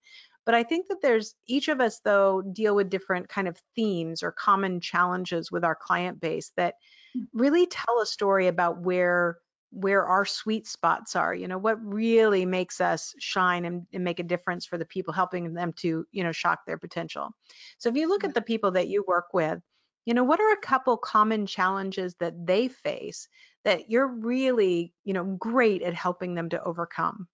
but 0.45 0.55
I 0.55 0.63
think 0.63 0.88
that 0.88 1.01
there's 1.01 1.36
each 1.47 1.67
of 1.67 1.81
us 1.81 1.99
though 2.03 2.41
deal 2.41 2.75
with 2.75 2.89
different 2.89 3.29
kind 3.29 3.47
of 3.47 3.58
themes 3.75 4.23
or 4.23 4.31
common 4.31 4.79
challenges 4.79 5.51
with 5.51 5.63
our 5.63 5.75
client 5.75 6.19
base 6.19 6.51
that 6.58 6.75
mm. 7.17 7.23
really 7.34 7.67
tell 7.67 8.01
a 8.01 8.05
story 8.05 8.47
about 8.47 8.81
where 8.81 9.38
where 9.71 10.05
our 10.05 10.25
sweet 10.25 10.67
spots 10.67 11.15
are 11.15 11.36
you 11.36 11.47
know 11.47 11.58
what 11.58 11.84
really 11.84 12.45
makes 12.45 12.79
us 12.79 13.13
shine 13.19 13.65
and, 13.65 13.86
and 13.91 14.03
make 14.03 14.19
a 14.19 14.23
difference 14.23 14.65
for 14.65 14.77
the 14.77 14.86
people 14.86 15.13
helping 15.13 15.53
them 15.53 15.73
to 15.73 16.05
you 16.12 16.23
know 16.23 16.31
shock 16.31 16.60
their 16.65 16.77
potential. 16.77 17.31
So 17.77 17.89
if 17.89 17.95
you 17.95 18.08
look 18.08 18.23
at 18.23 18.34
the 18.34 18.41
people 18.41 18.71
that 18.71 18.88
you 18.88 19.03
work 19.08 19.34
with 19.34 19.60
you 20.05 20.13
know 20.13 20.23
what 20.23 20.39
are 20.39 20.53
a 20.53 20.58
couple 20.58 20.97
common 20.97 21.45
challenges 21.45 22.15
that 22.19 22.45
they 22.45 22.67
face 22.67 23.27
that 23.63 23.89
you're 23.89 24.08
really 24.08 24.93
you 25.03 25.13
know 25.13 25.23
great 25.23 25.81
at 25.81 25.93
helping 25.93 26.36
them 26.36 26.49
to 26.49 26.63
overcome 26.63 27.27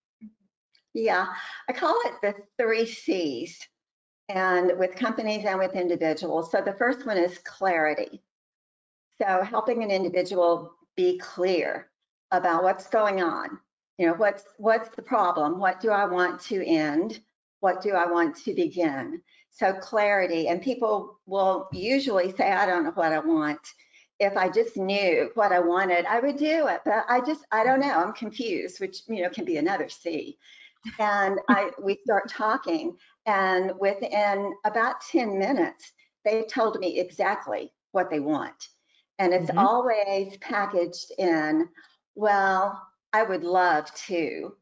Yeah, 0.93 1.27
I 1.69 1.73
call 1.73 1.97
it 2.05 2.13
the 2.21 2.35
three 2.61 2.85
C's, 2.85 3.59
and 4.29 4.77
with 4.77 4.95
companies 4.95 5.45
and 5.45 5.59
with 5.59 5.75
individuals. 5.75 6.51
So 6.51 6.61
the 6.61 6.73
first 6.73 7.05
one 7.05 7.17
is 7.17 7.37
clarity. 7.39 8.21
So 9.21 9.43
helping 9.43 9.83
an 9.83 9.91
individual 9.91 10.73
be 10.95 11.17
clear 11.17 11.89
about 12.31 12.63
what's 12.63 12.87
going 12.87 13.21
on. 13.21 13.59
You 13.97 14.07
know, 14.07 14.13
what's 14.13 14.43
what's 14.57 14.89
the 14.95 15.01
problem? 15.01 15.59
What 15.59 15.79
do 15.79 15.91
I 15.91 16.05
want 16.05 16.41
to 16.43 16.65
end? 16.65 17.21
What 17.59 17.81
do 17.81 17.91
I 17.91 18.05
want 18.07 18.35
to 18.43 18.53
begin? 18.53 19.21
So 19.51 19.73
clarity, 19.73 20.47
and 20.47 20.61
people 20.61 21.19
will 21.25 21.67
usually 21.71 22.33
say, 22.35 22.51
I 22.51 22.65
don't 22.65 22.83
know 22.83 22.91
what 22.91 23.13
I 23.13 23.19
want. 23.19 23.59
If 24.19 24.37
I 24.37 24.49
just 24.49 24.77
knew 24.77 25.29
what 25.35 25.51
I 25.51 25.59
wanted, 25.59 26.05
I 26.05 26.19
would 26.19 26.37
do 26.37 26.67
it. 26.67 26.81
But 26.85 27.05
I 27.09 27.21
just, 27.21 27.45
I 27.51 27.63
don't 27.63 27.79
know. 27.79 27.91
I'm 27.91 28.13
confused, 28.13 28.79
which 28.79 29.01
you 29.07 29.21
know 29.23 29.29
can 29.29 29.45
be 29.45 29.57
another 29.57 29.89
C 29.89 30.37
and 30.99 31.39
I 31.49 31.71
we 31.81 31.97
start 32.03 32.29
talking 32.29 32.97
and 33.25 33.73
within 33.79 34.53
about 34.65 35.01
10 35.01 35.37
minutes 35.37 35.91
they 36.25 36.43
told 36.43 36.79
me 36.79 36.99
exactly 36.99 37.73
what 37.91 38.09
they 38.09 38.19
want. 38.19 38.69
And 39.19 39.33
it's 39.33 39.49
Mhm. 39.49 39.57
always 39.57 40.37
packaged 40.37 41.11
in 41.17 41.69
well 42.15 42.81
I 43.13 43.23
would 43.23 43.43
love 43.43 43.93
to 44.07 44.55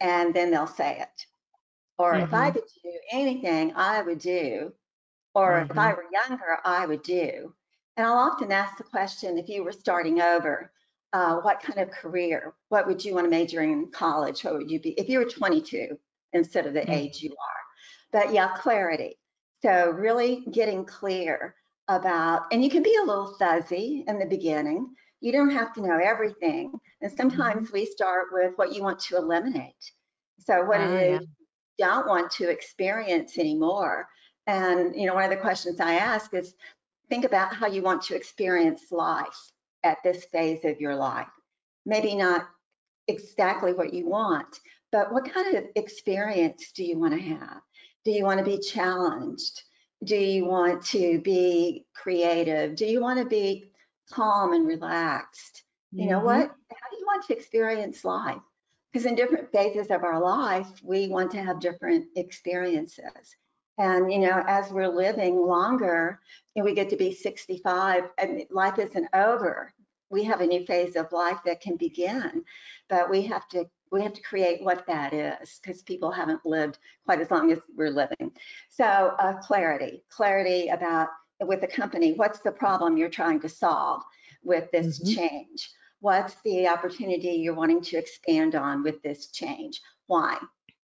and 0.00 0.34
then 0.34 0.50
they'll 0.50 0.66
say 0.66 1.00
it. 1.00 1.26
Or 1.98 2.18
if 2.18 2.34
I 2.34 2.50
could 2.50 2.64
do 2.82 2.92
anything 3.12 3.74
I 3.76 4.02
would 4.02 4.18
do. 4.20 4.72
Or 5.34 5.60
if 5.70 5.78
I 5.78 5.94
were 5.94 6.06
younger 6.12 6.58
I 6.64 6.86
would 6.86 7.02
do. 7.02 7.54
And 7.96 8.06
I'll 8.06 8.18
often 8.18 8.52
ask 8.52 8.76
the 8.78 8.84
question 8.84 9.38
if 9.38 9.48
you 9.48 9.64
were 9.64 9.72
starting 9.72 10.20
over 10.20 10.72
uh, 11.12 11.36
what 11.36 11.60
kind 11.62 11.78
of 11.80 11.90
career? 11.90 12.54
What 12.68 12.86
would 12.86 13.04
you 13.04 13.14
want 13.14 13.26
to 13.26 13.30
major 13.30 13.62
in 13.62 13.90
college? 13.90 14.44
What 14.44 14.54
would 14.54 14.70
you 14.70 14.80
be 14.80 14.90
if 14.92 15.08
you 15.08 15.18
were 15.18 15.24
22 15.24 15.98
instead 16.32 16.66
of 16.66 16.74
the 16.74 16.84
Mm. 16.86 16.92
age 16.92 17.22
you 17.22 17.30
are? 17.30 17.60
But 18.12 18.32
yeah, 18.32 18.48
clarity. 18.56 19.18
So 19.62 19.90
really 19.90 20.44
getting 20.52 20.84
clear 20.84 21.54
about, 21.88 22.46
and 22.52 22.62
you 22.64 22.70
can 22.70 22.82
be 22.82 22.94
a 23.02 23.04
little 23.06 23.34
fuzzy 23.38 24.04
in 24.06 24.18
the 24.18 24.26
beginning. 24.26 24.94
You 25.20 25.32
don't 25.32 25.50
have 25.50 25.74
to 25.74 25.82
know 25.86 25.98
everything. 25.98 26.72
And 27.00 27.10
sometimes 27.12 27.72
we 27.72 27.84
start 27.86 28.26
with 28.32 28.52
what 28.56 28.74
you 28.74 28.82
want 28.82 29.00
to 29.00 29.16
eliminate. 29.16 29.92
So 30.38 30.64
what 30.64 30.80
Ah, 30.80 30.82
it 30.82 30.92
is 30.92 31.20
yeah. 31.20 31.20
you 31.78 31.86
don't 31.86 32.06
want 32.06 32.30
to 32.32 32.48
experience 32.50 33.38
anymore. 33.38 34.08
And 34.46 34.94
you 34.94 35.06
know, 35.06 35.14
one 35.14 35.24
of 35.24 35.30
the 35.30 35.36
questions 35.36 35.80
I 35.80 35.94
ask 35.94 36.34
is 36.34 36.54
think 37.08 37.24
about 37.24 37.54
how 37.54 37.66
you 37.66 37.82
want 37.82 38.02
to 38.02 38.16
experience 38.16 38.92
life 38.92 39.52
at 39.84 39.98
this 40.02 40.24
phase 40.26 40.64
of 40.64 40.80
your 40.80 40.94
life. 40.96 41.28
Maybe 41.86 42.14
not 42.14 42.48
exactly 43.06 43.72
what 43.72 43.94
you 43.94 44.06
want, 44.08 44.60
but 44.92 45.12
what 45.12 45.32
kind 45.32 45.56
of 45.56 45.64
experience 45.76 46.72
do 46.72 46.84
you 46.84 46.98
want 46.98 47.14
to 47.14 47.20
have? 47.20 47.60
Do 48.04 48.10
you 48.10 48.24
want 48.24 48.38
to 48.38 48.44
be 48.44 48.58
challenged? 48.58 49.62
Do 50.04 50.16
you 50.16 50.44
want 50.44 50.84
to 50.86 51.20
be 51.20 51.86
creative? 51.94 52.76
Do 52.76 52.86
you 52.86 53.00
want 53.00 53.18
to 53.18 53.26
be 53.26 53.72
calm 54.10 54.52
and 54.52 54.66
relaxed? 54.66 55.64
You 55.92 56.06
know 56.06 56.20
Mhm. 56.20 56.24
what? 56.24 56.48
How 56.48 56.90
do 56.90 56.96
you 56.98 57.06
want 57.06 57.24
to 57.26 57.36
experience 57.36 58.04
life? 58.04 58.42
Because 58.92 59.06
in 59.06 59.14
different 59.16 59.50
phases 59.52 59.90
of 59.90 60.04
our 60.04 60.20
life, 60.20 60.82
we 60.82 61.08
want 61.08 61.30
to 61.32 61.42
have 61.42 61.60
different 61.60 62.06
experiences. 62.16 63.36
And 63.78 64.12
you 64.12 64.18
know, 64.18 64.42
as 64.46 64.70
we're 64.70 64.88
living 64.88 65.36
longer, 65.46 66.20
and 66.56 66.64
we 66.64 66.74
get 66.74 66.90
to 66.90 66.96
be 66.96 67.12
65, 67.14 68.10
and 68.18 68.44
life 68.50 68.78
isn't 68.78 69.08
over. 69.14 69.72
We 70.10 70.24
have 70.24 70.40
a 70.40 70.46
new 70.46 70.64
phase 70.66 70.96
of 70.96 71.12
life 71.12 71.38
that 71.44 71.60
can 71.60 71.76
begin, 71.76 72.44
but 72.88 73.10
we 73.10 73.22
have 73.22 73.48
to 73.50 73.68
we 73.90 74.02
have 74.02 74.12
to 74.14 74.22
create 74.22 74.62
what 74.62 74.86
that 74.86 75.14
is 75.14 75.60
because 75.62 75.82
people 75.82 76.10
haven't 76.10 76.44
lived 76.44 76.78
quite 77.04 77.20
as 77.20 77.30
long 77.30 77.52
as 77.52 77.58
we're 77.76 77.90
living. 77.90 78.32
So 78.68 78.84
uh, 78.84 79.38
clarity, 79.38 80.04
clarity 80.10 80.68
about 80.68 81.08
with 81.40 81.60
the 81.60 81.68
company, 81.68 82.14
what's 82.14 82.40
the 82.40 82.52
problem 82.52 82.96
you're 82.96 83.08
trying 83.08 83.40
to 83.40 83.48
solve 83.48 84.02
with 84.42 84.70
this 84.72 84.98
Mhm. 85.00 85.14
change? 85.14 85.70
What's 86.00 86.34
the 86.42 86.68
opportunity 86.68 87.30
you're 87.32 87.54
wanting 87.54 87.82
to 87.82 87.96
expand 87.98 88.54
on 88.54 88.82
with 88.82 89.02
this 89.02 89.30
change? 89.30 89.80
Why? 90.06 90.38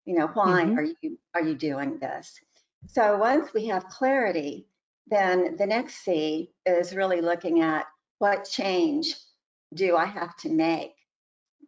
You 0.05 0.15
know, 0.17 0.29
why 0.29 0.63
Mhm. 0.63 0.77
are 0.77 0.87
you 1.03 1.19
are 1.35 1.43
you 1.43 1.55
doing 1.55 1.99
this? 1.99 2.41
So 2.89 3.17
once 3.19 3.53
we 3.53 3.67
have 3.67 3.89
clarity, 3.89 4.67
then 5.07 5.57
the 5.57 5.67
next 5.67 5.97
C 6.05 6.53
is 6.65 6.95
really 6.95 7.21
looking 7.21 7.61
at 7.61 7.87
what 8.19 8.45
change 8.45 9.15
do 9.75 9.97
I 9.97 10.05
have 10.07 10.37
to 10.39 10.49
make 10.49 10.95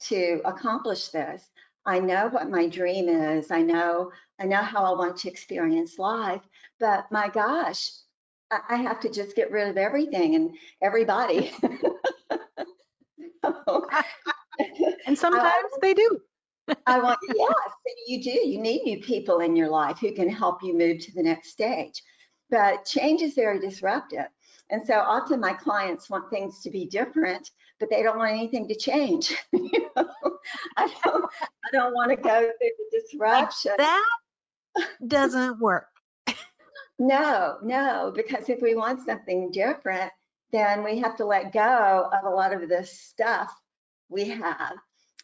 to 0.03 0.41
accomplish 0.45 1.09
this. 1.09 1.43
I 1.85 2.01
know 2.01 2.29
what 2.29 2.51
my 2.51 2.69
dream 2.69 3.09
is. 3.09 3.51
I 3.51 3.63
know 3.63 4.13
I 4.41 4.45
know 4.45 4.63
how 4.63 4.85
I 4.85 4.97
want 4.97 5.17
to 5.19 5.29
experience 5.31 5.99
life, 5.99 6.43
but 6.79 7.11
my 7.11 7.29
gosh, 7.29 7.91
I 8.51 8.61
I 8.69 8.77
have 8.77 9.01
to 9.01 9.11
just 9.11 9.35
get 9.35 9.51
rid 9.51 9.69
of 9.69 9.77
everything 9.77 10.35
and 10.35 10.57
everybody. 10.83 11.53
And 15.07 15.19
sometimes 15.19 15.71
they 15.81 15.95
do. 15.95 16.21
I 16.87 16.99
want, 16.99 17.19
yes, 17.35 17.55
you 18.07 18.23
do. 18.23 18.31
You 18.31 18.61
need 18.61 18.85
new 18.85 19.01
people 19.01 19.41
in 19.41 19.57
your 19.57 19.69
life 19.69 19.99
who 19.99 20.13
can 20.13 20.29
help 20.29 20.63
you 20.63 20.77
move 20.77 21.01
to 21.01 21.15
the 21.15 21.23
next 21.23 21.51
stage. 21.51 22.03
But 22.51 22.85
change 22.85 23.23
is 23.23 23.35
very 23.35 23.61
disruptive. 23.61 24.27
And 24.71 24.87
so 24.87 24.95
often 24.95 25.41
my 25.41 25.53
clients 25.53 26.11
want 26.11 26.31
things 26.31 26.61
to 26.63 26.71
be 26.71 26.87
different, 26.87 27.51
but 27.81 27.91
they 27.91 28.03
don't 28.03 28.19
want 28.19 28.33
anything 28.33 28.69
to 28.69 28.75
change. 28.75 29.35
You 29.53 29.91
know? 29.97 30.09
I 30.77 30.87
don't, 31.05 31.25
I 31.25 31.71
don't 31.73 31.95
want 31.95 32.11
to 32.11 32.17
go 32.17 32.41
through 32.41 32.51
the 32.61 33.01
disruption. 33.01 33.73
That 33.77 34.05
doesn't 35.07 35.59
work. 35.59 35.89
No, 36.99 37.59
no, 37.63 38.13
because 38.15 38.49
if 38.49 38.61
we 38.61 38.75
want 38.75 39.05
something 39.05 39.51
different, 39.51 40.11
then 40.53 40.83
we 40.83 40.99
have 40.99 41.17
to 41.17 41.27
let 41.27 41.53
go 41.53 42.11
of 42.13 42.25
a 42.25 42.35
lot 42.35 42.53
of 42.53 42.69
the 42.69 42.85
stuff 42.85 43.53
we 44.09 44.29
have. 44.29 44.77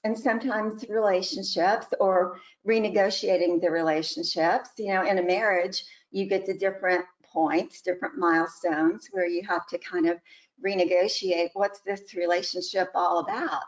And 0.04 0.18
sometimes 0.18 0.84
relationships 0.88 1.86
or 1.98 2.38
renegotiating 2.66 3.60
the 3.60 3.70
relationships, 3.70 4.70
you 4.76 4.92
know, 4.92 5.04
in 5.04 5.18
a 5.18 5.22
marriage, 5.22 5.82
you 6.10 6.26
get 6.26 6.44
to 6.46 6.56
different 6.56 7.04
points, 7.24 7.80
different 7.80 8.16
milestones 8.16 9.08
where 9.10 9.26
you 9.26 9.42
have 9.42 9.66
to 9.68 9.78
kind 9.78 10.06
of 10.06 10.18
renegotiate 10.64 11.48
what's 11.54 11.80
this 11.80 12.14
relationship 12.14 12.90
all 12.94 13.18
about? 13.20 13.64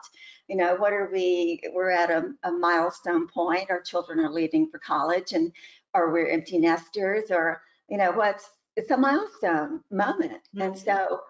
You 0.46 0.56
know, 0.56 0.76
what 0.76 0.92
are 0.92 1.10
we, 1.10 1.60
we're 1.74 1.90
at 1.90 2.10
a, 2.10 2.32
a 2.44 2.52
milestone 2.52 3.26
point, 3.26 3.70
our 3.70 3.80
children 3.80 4.20
are 4.20 4.30
leaving 4.30 4.68
for 4.70 4.78
college 4.78 5.32
and 5.32 5.50
or 5.94 6.12
we're 6.12 6.28
empty 6.28 6.58
nesters 6.58 7.30
or 7.30 7.62
you 7.88 7.96
know 7.96 8.12
what's 8.12 8.48
it's 8.76 8.90
a 8.90 8.96
milestone 8.96 9.80
moment. 9.90 10.42
And 10.54 10.74
mm-hmm. 10.74 10.84
so 10.84 11.20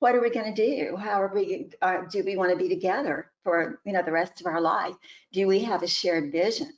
what 0.00 0.14
are 0.14 0.20
we 0.20 0.30
going 0.30 0.54
to 0.54 0.66
do? 0.66 0.96
How 0.96 1.22
are 1.22 1.32
we 1.34 1.70
uh, 1.82 2.02
do 2.10 2.24
we 2.24 2.36
want 2.36 2.50
to 2.50 2.56
be 2.56 2.68
together 2.68 3.30
for 3.44 3.80
you 3.86 3.92
know 3.92 4.02
the 4.02 4.12
rest 4.12 4.40
of 4.40 4.46
our 4.46 4.60
life? 4.60 4.96
Do 5.32 5.46
we 5.46 5.60
have 5.60 5.82
a 5.82 5.88
shared 5.88 6.32
vision 6.32 6.72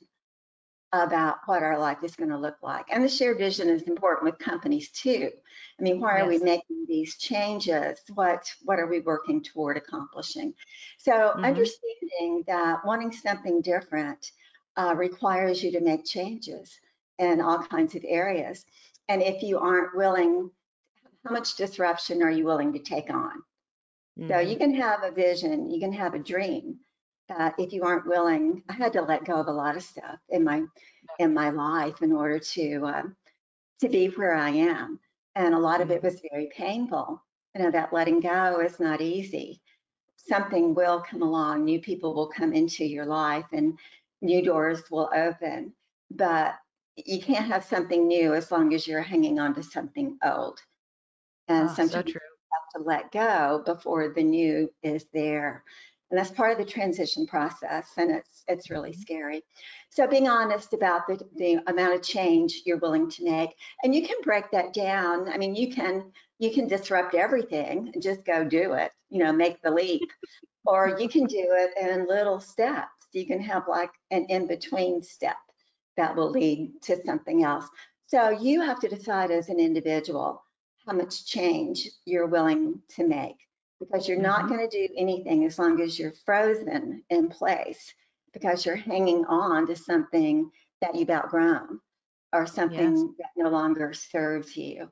about 0.91 1.37
what 1.47 1.63
our 1.63 1.79
life 1.79 2.03
is 2.03 2.15
going 2.15 2.29
to 2.29 2.37
look 2.37 2.57
like? 2.61 2.85
And 2.91 3.03
the 3.03 3.09
shared 3.09 3.39
vision 3.39 3.69
is 3.69 3.83
important 3.83 4.25
with 4.25 4.39
companies 4.39 4.91
too. 4.91 5.31
I 5.79 5.83
mean 5.83 5.99
why 5.99 6.19
are 6.21 6.27
we 6.27 6.37
making 6.39 6.85
these 6.87 7.17
changes? 7.17 7.99
What 8.13 8.51
what 8.63 8.79
are 8.79 8.87
we 8.87 8.99
working 8.99 9.41
toward 9.41 9.77
accomplishing? 9.77 10.53
So 10.99 11.33
Mhm. 11.35 11.43
understanding 11.43 12.43
that 12.47 12.85
wanting 12.85 13.11
something 13.11 13.61
different 13.61 14.31
uh, 14.77 14.95
requires 14.97 15.63
you 15.63 15.71
to 15.71 15.81
make 15.81 16.05
changes 16.05 16.79
in 17.19 17.41
all 17.41 17.59
kinds 17.63 17.95
of 17.95 18.03
areas. 18.07 18.65
And 19.09 19.21
if 19.21 19.43
you 19.43 19.59
aren't 19.59 19.95
willing, 19.95 20.51
how 21.25 21.31
much 21.31 21.55
disruption 21.55 22.21
are 22.23 22.31
you 22.31 22.45
willing 22.45 22.73
to 22.73 22.79
take 22.79 23.09
on? 23.09 23.43
So 24.29 24.39
you 24.39 24.55
Mhm. 24.55 24.57
can 24.57 24.73
have 24.75 25.03
a 25.03 25.11
vision, 25.11 25.69
you 25.69 25.79
can 25.79 25.93
have 25.93 26.13
a 26.13 26.19
dream. 26.19 26.79
Uh, 27.29 27.51
if 27.57 27.73
you 27.73 27.83
aren't 27.83 28.07
willing, 28.07 28.63
I 28.69 28.73
had 28.73 28.93
to 28.93 29.01
let 29.01 29.25
go 29.25 29.35
of 29.35 29.47
a 29.47 29.51
lot 29.53 29.75
of 29.77 29.83
stuff 29.83 30.19
in 30.29 30.43
my 30.43 30.63
in 31.19 31.33
my 31.33 31.49
life 31.49 32.01
in 32.01 32.11
order 32.11 32.39
to 32.39 32.85
um, 32.85 33.15
to 33.81 33.89
be 33.89 34.07
where 34.07 34.33
I 34.35 34.49
am, 34.51 34.99
and 35.35 35.53
a 35.53 35.59
lot 35.59 35.81
of 35.81 35.91
it 35.91 36.03
was 36.03 36.21
very 36.31 36.49
painful. 36.55 37.21
You 37.55 37.63
know 37.63 37.71
that 37.71 37.93
letting 37.93 38.19
go 38.19 38.59
is 38.61 38.79
not 38.79 39.01
easy. 39.01 39.61
Something 40.17 40.73
will 40.75 41.01
come 41.01 41.21
along, 41.21 41.65
new 41.65 41.79
people 41.81 42.13
will 42.13 42.27
come 42.29 42.53
into 42.53 42.85
your 42.85 43.05
life, 43.05 43.45
and 43.53 43.77
new 44.21 44.41
doors 44.43 44.89
will 44.91 45.09
open. 45.13 45.73
But 46.11 46.55
you 46.95 47.21
can't 47.21 47.47
have 47.47 47.63
something 47.63 48.07
new 48.07 48.33
as 48.33 48.51
long 48.51 48.73
as 48.73 48.87
you're 48.87 49.01
hanging 49.01 49.39
on 49.39 49.53
to 49.55 49.63
something 49.63 50.17
old. 50.23 50.59
And 51.47 51.69
Oh, 51.69 51.73
so 51.73 51.87
sometimes 51.87 52.11
true. 52.11 52.21
have 52.51 52.81
to 52.81 52.87
let 52.87 53.11
go 53.11 53.63
before 53.65 54.13
the 54.13 54.23
new 54.23 54.71
is 54.81 55.05
there. 55.13 55.63
And 56.09 56.19
that's 56.19 56.31
part 56.31 56.51
of 56.51 56.59
the 56.59 56.71
transition 56.71 57.25
process, 57.25 57.89
and 57.97 58.11
it's 58.11 58.43
it's 58.47 58.69
really 58.69 58.91
mm-hmm. 58.91 59.01
scary. 59.01 59.43
So 59.89 60.05
being 60.05 60.27
honest 60.27 60.73
about 60.73 61.07
the, 61.07 61.19
the 61.37 61.59
amount 61.65 61.95
of 61.95 62.03
change 62.03 62.61
you're 62.65 62.77
willing 62.77 63.09
to 63.09 63.23
make, 63.23 63.49
and 63.83 63.95
you 63.95 64.05
can 64.05 64.17
break 64.21 64.51
that 64.51 64.73
down. 64.73 65.27
I 65.27 65.37
mean, 65.37 65.55
you 65.55 65.73
can 65.73 66.11
you 66.37 66.51
can 66.51 66.67
disrupt 66.67 67.15
everything 67.15 67.89
and 67.93 68.03
just 68.03 68.25
go 68.25 68.43
do 68.43 68.73
it. 68.73 68.91
You 69.09 69.23
know, 69.23 69.33
make 69.33 69.61
the 69.63 69.71
leap, 69.71 70.03
or 70.65 70.97
you 70.99 71.09
can 71.09 71.25
do 71.25 71.47
it 71.51 71.71
in 71.81 72.07
little 72.07 72.39
steps. 72.39 73.07
You 73.11 73.25
can 73.25 73.41
have 73.41 73.67
like 73.67 73.91
an 74.11 74.25
in 74.29 74.45
between 74.45 75.01
step 75.01 75.37
that 75.97 76.15
will 76.15 76.29
lead 76.29 76.81
to 76.83 77.03
something 77.05 77.43
else. 77.43 77.67
So 78.05 78.29
you 78.29 78.61
have 78.61 78.79
to 78.81 78.87
decide 78.87 79.31
as 79.31 79.49
an 79.49 79.59
individual 79.59 80.43
how 80.85 80.93
much 80.93 81.25
change 81.25 81.89
you're 82.05 82.27
willing 82.27 82.81
to 82.89 83.07
make 83.07 83.37
because 83.79 84.07
you're 84.07 84.19
not 84.19 84.43
Mhm. 84.43 84.49
going 84.49 84.69
to 84.69 84.87
do 84.87 84.93
anything 84.97 85.45
as 85.45 85.57
long 85.59 85.81
as 85.81 85.97
you're 85.97 86.13
frozen 86.25 87.03
in 87.09 87.29
place 87.29 87.93
because 88.33 88.65
you're 88.65 88.75
hanging 88.75 89.25
on 89.25 89.67
to 89.67 89.75
something 89.75 90.51
that 90.81 90.95
you've 90.95 91.09
outgrown 91.09 91.79
or 92.33 92.45
something 92.45 93.15
that 93.19 93.29
no 93.35 93.49
longer 93.49 93.93
serves 93.93 94.57
you. 94.57 94.89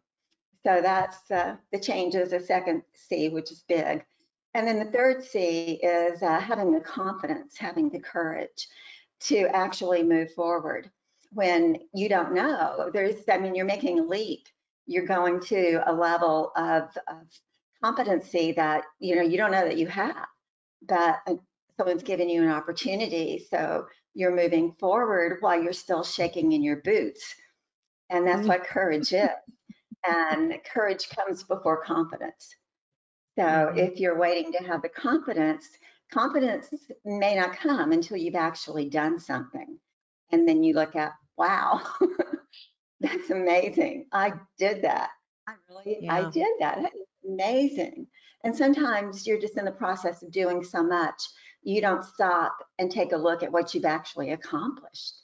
So 0.63 0.82
that's 0.82 1.30
uh, 1.32 1.58
the 1.71 1.80
change 1.80 2.15
is 2.15 2.30
the 2.32 2.39
second 2.39 2.84
C, 2.93 3.30
which 3.30 3.51
is 3.51 3.63
big. 3.67 4.06
And 4.54 4.67
then 4.67 4.80
the 4.80 4.91
third 4.91 5.23
C 5.23 5.80
is 5.82 6.21
uh, 6.21 6.39
having 6.39 6.71
the 6.71 6.82
confidence, 6.82 7.58
having 7.58 7.89
the 7.89 7.99
courage 7.99 8.67
to 9.21 9.47
actually 9.56 10.04
move 10.04 10.34
forward 10.34 10.91
when 11.34 11.77
you 11.93 12.10
don't 12.10 12.34
know. 12.34 12.89
There's, 12.93 13.23
I 13.30 13.38
mean, 13.38 13.56
you're 13.56 13.65
making 13.65 13.99
a 13.99 14.04
leap. 14.04 14.47
You're 14.91 15.08
going 15.08 15.41
to 15.41 15.84
a 15.88 15.93
level 15.93 16.51
of, 16.56 16.84
of 17.08 17.27
competency 17.84 18.54
that, 18.54 18.86
you 18.99 19.15
know, 19.15 19.23
you 19.23 19.38
don't 19.38 19.51
know 19.51 19.65
that 19.65 19.77
you 19.77 19.88
have, 19.88 20.27
but 20.84 21.19
uh, 21.27 21.36
someone's 21.77 22.04
given 22.04 22.30
you 22.30 22.43
an 22.43 22.49
opportunity. 22.49 23.45
So 23.49 23.88
you're 24.15 24.36
moving 24.36 24.73
forward 24.80 25.38
while 25.41 25.62
you're 25.62 25.73
still 25.73 26.04
shaking 26.04 26.54
in 26.54 26.63
your 26.63 26.77
boots. 26.77 27.36
And 28.10 28.27
that's 28.27 28.47
what 28.47 28.65
courage 28.65 29.13
is. 29.13 29.30
And 30.08 30.56
courage 30.73 31.10
comes 31.10 31.43
before 31.43 31.84
confidence. 31.84 32.56
So 33.38 33.43
Mhm. 33.43 33.77
if 33.77 33.99
you're 33.99 34.17
waiting 34.17 34.51
to 34.54 34.63
have 34.65 34.82
the 34.82 34.89
confidence, 34.89 35.67
confidence 36.12 36.73
may 37.06 37.36
not 37.36 37.56
come 37.58 37.91
until 37.91 38.17
you've 38.17 38.36
actually 38.36 38.89
done 38.89 39.19
something. 39.19 39.80
And 40.32 40.47
then 40.47 40.63
you 40.63 40.73
look 40.73 40.95
at, 40.95 41.13
wow, 41.38 41.82
that's 43.01 43.29
amazing. 43.29 44.07
I 44.11 44.33
did 44.57 44.83
that. 44.83 45.11
I 45.47 45.55
really, 45.69 45.97
Yeah. 46.01 46.13
I 46.27 46.29
did 46.29 46.47
that. 46.59 46.91
Amazing. 47.27 48.07
And 48.43 48.55
sometimes 48.55 49.27
you're 49.27 49.39
just 49.41 49.57
in 49.57 49.65
the 49.65 49.71
process 49.71 50.23
of 50.23 50.31
doing 50.31 50.63
so 50.63 50.83
much, 50.83 51.21
you 51.63 51.81
don't 51.81 52.03
stop 52.03 52.57
and 52.79 52.91
take 52.91 53.11
a 53.13 53.17
look 53.17 53.43
at 53.43 53.51
what 53.51 53.73
you've 53.75 53.85
actually 53.85 54.31
accomplished. 54.31 55.21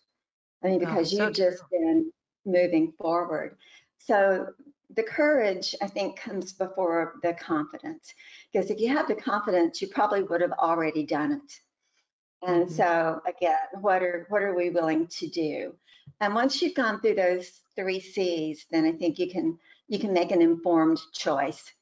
I 0.64 0.68
mean, 0.68 0.78
Oh, 0.78 0.80
because 0.80 1.12
so 1.12 1.26
you've 1.26 1.36
just 1.36 1.64
been 1.72 2.12
moving 2.46 2.94
forward. 2.94 3.58
So 4.00 4.48
the 4.96 5.04
courage, 5.04 5.76
I 5.82 5.88
think, 5.88 6.18
comes 6.20 6.54
before 6.54 7.16
the 7.24 7.34
confidence. 7.34 8.14
Because 8.52 8.70
if 8.72 8.80
you 8.80 8.90
have 8.90 9.08
the 9.08 9.16
confidence, 9.16 9.82
you 9.82 9.88
probably 9.90 10.24
would 10.24 10.42
have 10.42 10.54
already 10.54 11.06
done 11.06 11.34
it. 11.34 11.62
And 12.48 12.68
Mhm. 12.68 12.72
so 12.72 13.22
again, 13.26 13.58
what 13.82 14.04
are 14.04 14.26
what 14.30 14.44
are 14.44 14.56
we 14.56 14.70
willing 14.70 15.08
to 15.08 15.28
do? 15.28 15.78
And 16.20 16.34
once 16.34 16.62
you've 16.62 16.76
gone 16.76 17.00
through 17.00 17.16
those 17.16 17.62
three 17.76 18.00
C's, 18.00 18.66
then 18.72 18.86
I 18.86 18.94
think 18.94 19.20
you 19.20 19.30
can 19.30 19.60
you 19.88 20.00
can 20.00 20.14
make 20.14 20.32
an 20.32 20.42
informed 20.42 21.00
choice. 21.14 21.74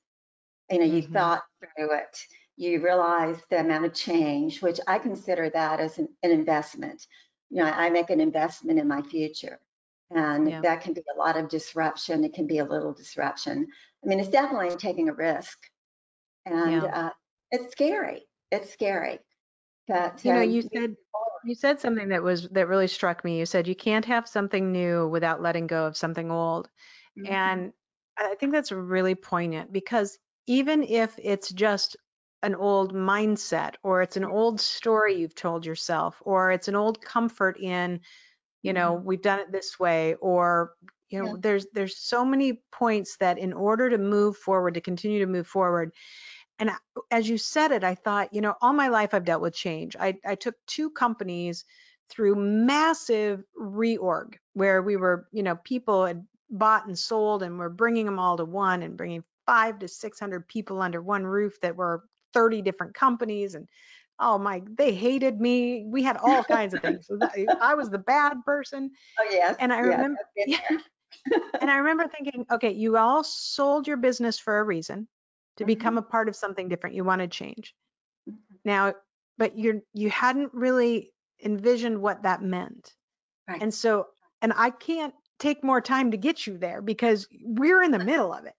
You 0.70 0.80
know, 0.80 0.86
you 0.86 1.02
Mhm. 1.04 1.12
thought 1.14 1.44
through 1.60 1.94
it. 1.94 2.18
You 2.58 2.84
realize 2.84 3.42
the 3.50 3.60
amount 3.60 3.86
of 3.86 3.94
change, 3.94 4.62
which 4.62 4.80
I 4.88 5.00
consider 5.00 5.50
that 5.50 5.80
as 5.80 5.98
an, 5.98 6.10
an 6.24 6.32
investment. 6.32 7.08
You 7.50 7.64
know, 7.64 7.70
I 7.70 7.90
make 7.90 8.10
an 8.10 8.22
investment 8.22 8.80
in 8.80 8.88
my 8.88 9.02
future. 9.02 9.60
And 10.12 10.48
Yeah. 10.48 10.62
that 10.62 10.82
can 10.82 10.94
be 10.94 11.02
a 11.14 11.18
lot 11.18 11.38
of 11.38 11.50
disruption. 11.50 12.24
It 12.24 12.34
can 12.34 12.48
be 12.48 12.60
a 12.60 12.66
little 12.66 12.94
disruption. 12.94 13.68
I 14.04 14.08
mean, 14.08 14.20
it's 14.20 14.30
definitely 14.30 14.76
taking 14.78 15.10
a 15.10 15.14
risk. 15.14 15.58
And 16.46 16.84
Yeah. 16.84 17.08
uh, 17.08 17.14
it's 17.52 17.72
scary. 17.72 18.28
It's 18.52 18.72
scary. 18.72 19.20
But 19.88 20.24
You 20.24 20.34
know, 20.34 20.42
um, 20.42 20.50
you 20.50 20.62
said 20.62 20.96
you 21.46 21.56
said 21.56 21.80
something 21.80 22.10
that 22.10 22.24
was 22.24 22.50
that 22.50 22.68
really 22.68 22.88
struck 22.88 23.24
me. 23.24 23.40
You 23.40 23.46
said 23.46 23.68
you 23.68 23.76
can't 23.76 24.06
have 24.06 24.28
something 24.28 24.72
new 24.72 25.08
without 25.08 25.42
letting 25.42 25.68
go 25.68 25.86
of 25.86 25.98
something 25.98 26.32
old. 26.32 26.70
Mhm. 27.16 27.56
And 27.56 27.74
I 28.18 28.36
think 28.36 28.54
that's 28.54 28.72
really 28.72 29.16
poignant 29.16 29.74
because 29.74 30.20
even 30.48 30.84
if 30.84 31.20
it's 31.24 31.52
just 31.52 31.98
an 32.44 32.56
old 32.56 32.94
mindset 32.94 33.76
or 33.84 34.02
it's 34.02 34.18
an 34.18 34.26
old 34.26 34.62
story 34.62 35.16
you've 35.16 35.36
told 35.36 35.66
yourself 35.66 36.22
or 36.26 36.52
it's 36.52 36.68
an 36.70 36.76
old 36.76 37.02
comfort 37.02 37.60
in, 37.60 38.02
you 38.64 38.74
know, 38.74 38.94
we've 38.96 39.22
done 39.22 39.40
it 39.40 39.52
this 39.52 39.80
way 39.80 40.16
or 40.16 40.76
you 41.10 41.20
know, 41.20 41.30
Yeah. 41.30 41.38
there's 41.38 41.68
there's 41.74 41.98
so 42.00 42.26
many 42.26 42.64
points 42.72 43.18
that 43.18 43.38
in 43.38 43.54
order 43.54 43.90
to 43.90 43.98
move 43.98 44.38
forward, 44.38 44.74
to 44.76 44.82
continue 44.82 45.20
to 45.20 45.28
move 45.28 45.48
forward, 45.48 45.94
and 46.60 46.70
I- 46.72 46.78
as 47.12 47.28
you 47.30 47.38
said 47.38 47.72
it, 47.72 47.84
I 47.84 47.96
thought, 47.96 48.34
you 48.34 48.42
know, 48.42 48.56
all 48.62 48.74
my 48.74 48.88
life 48.88 49.14
I've 49.14 49.26
dealt 49.26 49.42
with 49.42 49.54
change. 49.56 49.96
I, 50.00 50.18
I 50.26 50.36
took 50.36 50.56
two 50.68 50.90
companies 50.90 51.66
through 52.10 52.36
massive 52.36 53.44
reorg 53.60 54.36
where 54.54 54.82
we 54.82 54.96
were, 54.96 55.28
you 55.32 55.44
know, 55.44 55.56
people 55.56 56.06
had 56.06 56.26
bought 56.50 56.86
and 56.86 56.98
sold 56.98 57.42
and 57.44 57.58
we're 57.58 57.70
bringing 57.70 58.06
them 58.06 58.20
all 58.20 58.38
to 58.38 58.46
one 58.46 58.84
and 58.84 58.96
bringing 58.98 59.24
five 59.46 59.80
to 59.80 59.88
600 59.88 60.48
people 60.48 60.82
under 60.82 61.02
one 61.02 61.26
roof 61.26 61.60
that 61.62 61.76
were 61.76 62.04
30 62.34 62.62
different 62.62 62.94
companies. 62.94 63.56
And 63.56 63.68
oh 64.20 64.38
my, 64.38 64.62
they 64.78 64.94
hated 64.94 65.42
me. 65.42 65.84
We 65.88 66.04
had 66.04 66.18
all 66.18 66.44
kinds 66.44 66.74
of 66.74 66.82
things. 66.82 67.08
So 67.08 67.18
that, 67.18 67.58
I 67.60 67.74
was 67.76 67.90
the 67.90 67.98
bad 67.98 68.44
person. 68.46 68.92
Oh, 69.20 69.28
yes. 69.30 69.56
And 69.60 69.74
I 69.74 69.78
yes, 69.78 69.86
remember- 69.86 70.20
Yeah. 70.36 70.58
And 71.60 71.72
I 71.72 71.78
remember 71.78 72.08
thinking, 72.08 72.46
okay, 72.52 72.72
you 72.72 72.98
all 72.98 73.24
sold 73.24 73.88
your 73.88 73.98
business 73.98 74.38
for 74.38 74.60
a 74.60 74.64
reason 74.64 75.08
to 75.58 75.66
Mhm. 75.66 75.66
become 75.66 75.98
a 75.98 76.02
part 76.04 76.30
of 76.30 76.36
something 76.36 76.70
different. 76.70 76.96
You 76.96 77.04
want 77.04 77.22
to 77.22 77.28
change. 77.28 77.76
Mhm. 78.28 78.60
Now, 78.66 78.96
but 79.38 79.58
you're 79.58 79.82
you 79.94 80.10
hadn't 80.10 80.54
really 80.54 81.14
envisioned 81.44 82.02
what 82.02 82.24
that 82.24 82.42
meant. 82.42 82.96
Right. 83.48 83.62
And 83.62 83.74
so, 83.74 84.08
and 84.42 84.54
I 84.56 84.72
can't 84.72 85.16
take 85.40 85.64
more 85.64 85.82
time 85.82 86.12
to 86.12 86.18
get 86.18 86.48
you 86.48 86.58
there 86.58 86.82
because 86.82 87.28
we're 87.44 87.84
in 87.84 87.92
the 87.92 88.00
middle 88.00 88.34
of 88.34 88.46
it. 88.46 88.56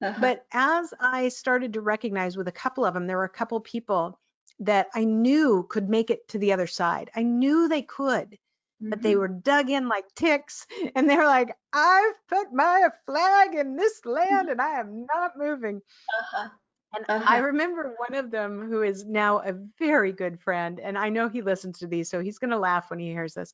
Uh-huh. 0.00 0.14
But 0.16 0.46
as 0.52 0.92
I 1.00 1.28
started 1.28 1.74
to 1.74 1.80
recognize 1.80 2.36
with 2.36 2.48
a 2.48 2.52
couple 2.52 2.84
of 2.84 2.94
them, 2.94 3.06
there 3.06 3.16
were 3.18 3.24
a 3.24 3.28
couple 3.28 3.60
people 3.60 4.20
that 4.60 4.88
I 4.94 5.04
knew 5.04 5.66
could 5.70 5.88
make 5.88 6.10
it 6.10 6.28
to 6.28 6.38
the 6.38 6.52
other 6.52 6.66
side. 6.66 7.10
I 7.14 7.22
knew 7.22 7.68
they 7.68 7.82
could, 7.82 8.38
but 8.80 9.02
they 9.02 9.16
were 9.16 9.28
dug 9.28 9.70
in 9.70 9.88
like 9.88 10.04
ticks 10.14 10.66
and 10.94 11.08
they're 11.08 11.26
like, 11.26 11.56
I've 11.72 12.14
put 12.28 12.52
my 12.52 12.88
flag 13.06 13.54
in 13.54 13.76
this 13.76 14.04
land 14.04 14.48
and 14.48 14.60
I 14.60 14.80
am 14.80 15.06
not 15.14 15.32
moving. 15.36 15.80
Uh-huh. 16.20 16.48
And 16.96 17.06
Uh-huh. 17.08 17.24
I 17.26 17.38
remember 17.38 17.94
one 17.98 18.14
of 18.14 18.30
them 18.30 18.68
who 18.68 18.82
is 18.82 19.04
now 19.04 19.40
a 19.40 19.52
very 19.78 20.12
good 20.12 20.40
friend, 20.40 20.78
and 20.78 20.96
I 20.96 21.08
know 21.08 21.28
he 21.28 21.42
listens 21.42 21.80
to 21.80 21.86
these, 21.88 22.08
so 22.08 22.20
he's 22.20 22.38
going 22.38 22.50
to 22.50 22.58
laugh 22.58 22.90
when 22.90 23.00
he 23.00 23.08
hears 23.08 23.34
this. 23.34 23.52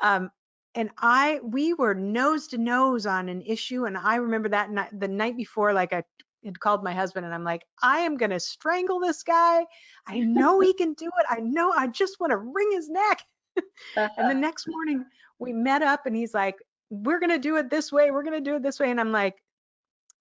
Um, 0.00 0.30
and 0.74 0.90
I, 0.98 1.40
we 1.42 1.72
were 1.74 1.94
nose 1.94 2.48
to 2.48 2.58
nose 2.58 3.06
on 3.06 3.28
an 3.28 3.42
issue, 3.42 3.84
and 3.84 3.96
I 3.96 4.16
remember 4.16 4.48
that 4.50 4.70
night, 4.70 4.90
the 4.98 5.08
night 5.08 5.36
before, 5.36 5.72
like 5.72 5.92
I 5.92 6.02
had 6.44 6.58
called 6.60 6.82
my 6.82 6.92
husband, 6.92 7.24
and 7.26 7.34
I'm 7.34 7.44
like, 7.44 7.64
I 7.82 8.00
am 8.00 8.16
going 8.16 8.30
to 8.30 8.40
strangle 8.40 8.98
this 9.00 9.22
guy. 9.22 9.66
I 10.06 10.18
know 10.20 10.60
he 10.60 10.74
can 10.74 10.94
do 10.94 11.06
it. 11.06 11.26
I 11.28 11.40
know. 11.40 11.70
I 11.70 11.86
just 11.86 12.18
want 12.20 12.32
to 12.32 12.36
wring 12.38 12.70
his 12.72 12.88
neck. 12.88 13.20
And 14.16 14.28
the 14.30 14.34
Uh-huh. 14.34 14.34
next 14.34 14.66
morning, 14.68 15.04
we 15.38 15.52
met 15.52 15.82
up, 15.82 16.06
and 16.06 16.16
he's 16.16 16.34
like, 16.34 16.56
We're 16.90 17.20
going 17.20 17.30
to 17.30 17.38
do 17.38 17.56
it 17.56 17.70
this 17.70 17.92
way. 17.92 18.10
We're 18.10 18.22
going 18.24 18.42
to 18.44 18.50
do 18.50 18.56
it 18.56 18.62
this 18.62 18.80
way. 18.80 18.90
And 18.90 19.00
I'm 19.00 19.12
like, 19.12 19.36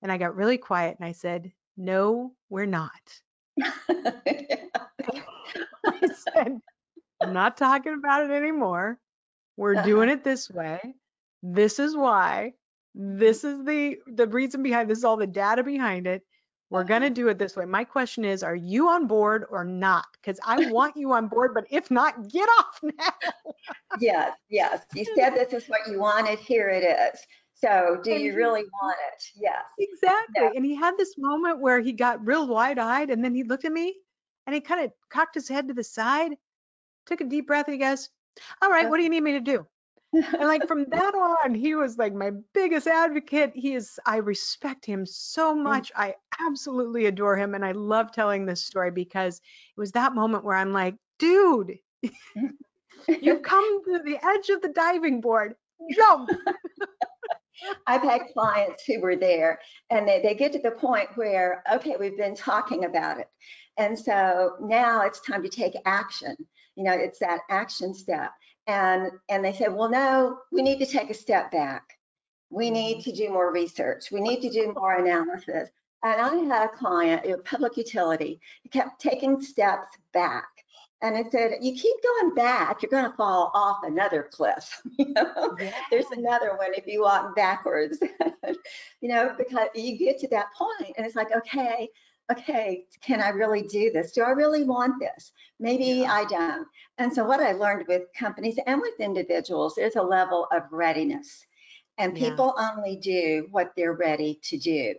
and 0.01 0.11
I 0.11 0.17
got 0.17 0.35
really 0.35 0.57
quiet, 0.57 0.97
and 0.99 1.07
I 1.07 1.13
said, 1.13 1.51
No, 1.77 2.33
we're 2.49 2.65
not. 2.65 2.91
I 5.85 6.09
said, 6.35 6.59
I'm 7.21 7.33
not 7.33 7.57
talking 7.57 7.93
about 7.93 8.25
it 8.25 8.31
anymore. 8.31 8.99
We're 9.57 9.75
doing 9.75 10.09
it 10.09 10.23
this 10.23 10.49
way. 10.49 10.95
This 11.43 11.79
is 11.79 11.95
why. 11.95 12.53
This 12.95 13.43
is 13.43 13.65
the 13.65 13.97
the 14.07 14.27
reason 14.27 14.63
behind 14.63 14.89
this 14.89 14.99
is 14.99 15.03
all 15.05 15.17
the 15.17 15.27
data 15.27 15.63
behind 15.63 16.07
it. 16.07 16.23
We're 16.73 16.83
going 16.83 17.03
to 17.03 17.11
do 17.11 17.27
it 17.27 17.37
this 17.37 17.55
way. 17.55 17.65
My 17.65 17.83
question 17.83 18.25
is, 18.25 18.41
are 18.41 18.55
you 18.55 18.89
on 18.89 19.05
board 19.05 19.45
or 19.51 19.63
not? 19.63 20.07
Because 20.13 20.39
I 20.43 20.71
want 20.71 20.97
you 20.97 21.13
on 21.13 21.27
board, 21.27 21.51
but 21.53 21.65
if 21.69 21.91
not, 21.91 22.29
get 22.29 22.49
off 22.57 22.79
now. 22.83 23.53
yes, 23.99 24.35
yes. 24.49 24.83
You 24.95 25.05
said 25.15 25.35
this 25.35 25.53
is 25.53 25.69
what 25.69 25.81
you 25.87 25.99
wanted. 25.99 26.39
Here 26.39 26.69
it 26.69 26.83
is. 26.83 27.19
So, 27.53 27.99
do 28.03 28.11
you 28.11 28.35
really 28.35 28.63
want 28.63 28.97
it? 29.13 29.23
Yes. 29.35 29.61
Exactly. 29.77 30.49
And 30.55 30.65
he 30.65 30.73
had 30.73 30.97
this 30.97 31.13
moment 31.15 31.59
where 31.59 31.79
he 31.79 31.93
got 31.93 32.25
real 32.25 32.47
wide 32.47 32.79
eyed 32.79 33.11
and 33.11 33.23
then 33.23 33.35
he 33.35 33.43
looked 33.43 33.65
at 33.65 33.71
me 33.71 33.93
and 34.47 34.55
he 34.55 34.59
kind 34.59 34.83
of 34.83 34.91
cocked 35.11 35.35
his 35.35 35.47
head 35.47 35.67
to 35.67 35.75
the 35.75 35.83
side, 35.83 36.31
took 37.05 37.21
a 37.21 37.25
deep 37.25 37.45
breath, 37.45 37.67
and 37.67 37.75
he 37.75 37.79
goes, 37.79 38.09
All 38.63 38.71
right, 38.71 38.89
what 38.89 38.97
do 38.97 39.03
you 39.03 39.09
need 39.09 39.21
me 39.21 39.33
to 39.33 39.41
do? 39.41 39.67
And 40.13 40.47
like 40.47 40.67
from 40.67 40.85
that 40.89 41.15
on, 41.15 41.55
he 41.55 41.75
was 41.75 41.97
like 41.97 42.13
my 42.13 42.31
biggest 42.53 42.87
advocate. 42.87 43.51
He 43.55 43.73
is, 43.73 43.99
I 44.05 44.17
respect 44.17 44.85
him 44.85 45.05
so 45.05 45.55
mm. 45.55 45.63
much. 45.63 45.91
I 45.95 46.15
absolutely 46.39 47.07
adore 47.07 47.35
him. 47.35 47.55
And 47.55 47.65
I 47.65 47.71
love 47.71 48.11
telling 48.11 48.45
this 48.45 48.63
story 48.63 48.91
because 48.91 49.37
it 49.37 49.79
was 49.79 49.93
that 49.93 50.13
moment 50.13 50.43
where 50.43 50.55
I'm 50.55 50.71
like, 50.71 50.95
dude, 51.17 51.77
you've 53.07 53.41
come 53.43 53.83
to 53.85 53.99
the 54.03 54.17
edge 54.23 54.49
of 54.49 54.61
the 54.61 54.69
diving 54.69 55.21
board. 55.21 55.55
Jump. 55.95 56.29
I've 57.87 58.01
had 58.01 58.21
clients 58.33 58.83
who 58.85 58.99
were 58.99 59.15
there 59.15 59.59
and 59.89 60.07
they, 60.07 60.21
they 60.21 60.35
get 60.35 60.53
to 60.53 60.59
the 60.59 60.71
point 60.71 61.09
where, 61.15 61.63
okay, 61.71 61.95
we've 61.99 62.17
been 62.17 62.35
talking 62.35 62.85
about 62.85 63.19
it. 63.19 63.27
And 63.77 63.97
so 63.97 64.53
now 64.61 65.01
it's 65.01 65.21
time 65.21 65.43
to 65.43 65.49
take 65.49 65.73
action. 65.85 66.35
You 66.75 66.83
know, 66.83 66.93
it's 66.93 67.19
that 67.19 67.41
action 67.49 67.93
step. 67.93 68.31
And 68.67 69.11
and 69.29 69.43
they 69.43 69.53
said, 69.53 69.73
well, 69.73 69.89
no, 69.89 70.39
we 70.51 70.61
need 70.61 70.79
to 70.79 70.85
take 70.85 71.09
a 71.09 71.13
step 71.13 71.51
back. 71.51 71.97
We 72.49 72.69
need 72.69 72.97
mm-hmm. 72.97 73.11
to 73.11 73.15
do 73.15 73.29
more 73.29 73.51
research. 73.51 74.11
We 74.11 74.21
need 74.21 74.41
to 74.41 74.49
do 74.49 74.73
more 74.73 74.95
analysis. 74.95 75.69
And 76.03 76.21
I 76.21 76.35
had 76.35 76.65
a 76.65 76.77
client, 76.77 77.25
a 77.25 77.37
public 77.39 77.77
utility, 77.77 78.41
he 78.61 78.69
kept 78.69 78.99
taking 78.99 79.41
steps 79.41 79.87
back. 80.13 80.47
And 81.01 81.17
I 81.17 81.29
said, 81.29 81.57
you 81.61 81.73
keep 81.73 81.95
going 82.01 82.33
back, 82.33 82.81
you're 82.81 82.89
going 82.89 83.09
to 83.09 83.17
fall 83.17 83.51
off 83.53 83.83
another 83.83 84.29
cliff. 84.31 84.81
you 84.97 85.13
know? 85.13 85.57
there's 85.89 86.11
another 86.11 86.55
one 86.55 86.73
if 86.73 86.87
you 86.87 87.01
walk 87.01 87.35
backwards 87.35 87.99
you 89.01 89.09
know 89.09 89.33
because 89.37 89.67
you 89.75 89.97
get 89.97 90.19
to 90.19 90.27
that 90.29 90.47
point 90.53 90.93
and 90.97 91.05
it's 91.05 91.15
like 91.15 91.35
okay 91.35 91.89
okay 92.31 92.85
can 93.01 93.21
i 93.21 93.29
really 93.29 93.63
do 93.63 93.91
this? 93.91 94.11
Do 94.11 94.23
i 94.23 94.29
really 94.31 94.63
want 94.63 94.99
this? 94.99 95.31
Maybe 95.59 95.85
Yeah. 96.01 96.13
i 96.13 96.25
don't. 96.25 96.67
And 96.97 97.13
so 97.13 97.25
what 97.25 97.39
i 97.41 97.51
learned 97.51 97.87
with 97.87 98.03
companies 98.17 98.57
and 98.65 98.79
with 98.81 98.99
individuals 98.99 99.75
there's 99.75 99.95
a 99.97 100.01
level 100.01 100.47
of 100.51 100.63
readiness. 100.71 101.45
And 101.97 102.17
Yeah. 102.17 102.29
people 102.29 102.55
only 102.57 102.95
do 102.97 103.47
what 103.51 103.73
they're 103.75 103.93
ready 103.93 104.39
to 104.43 104.57
do. 104.57 104.95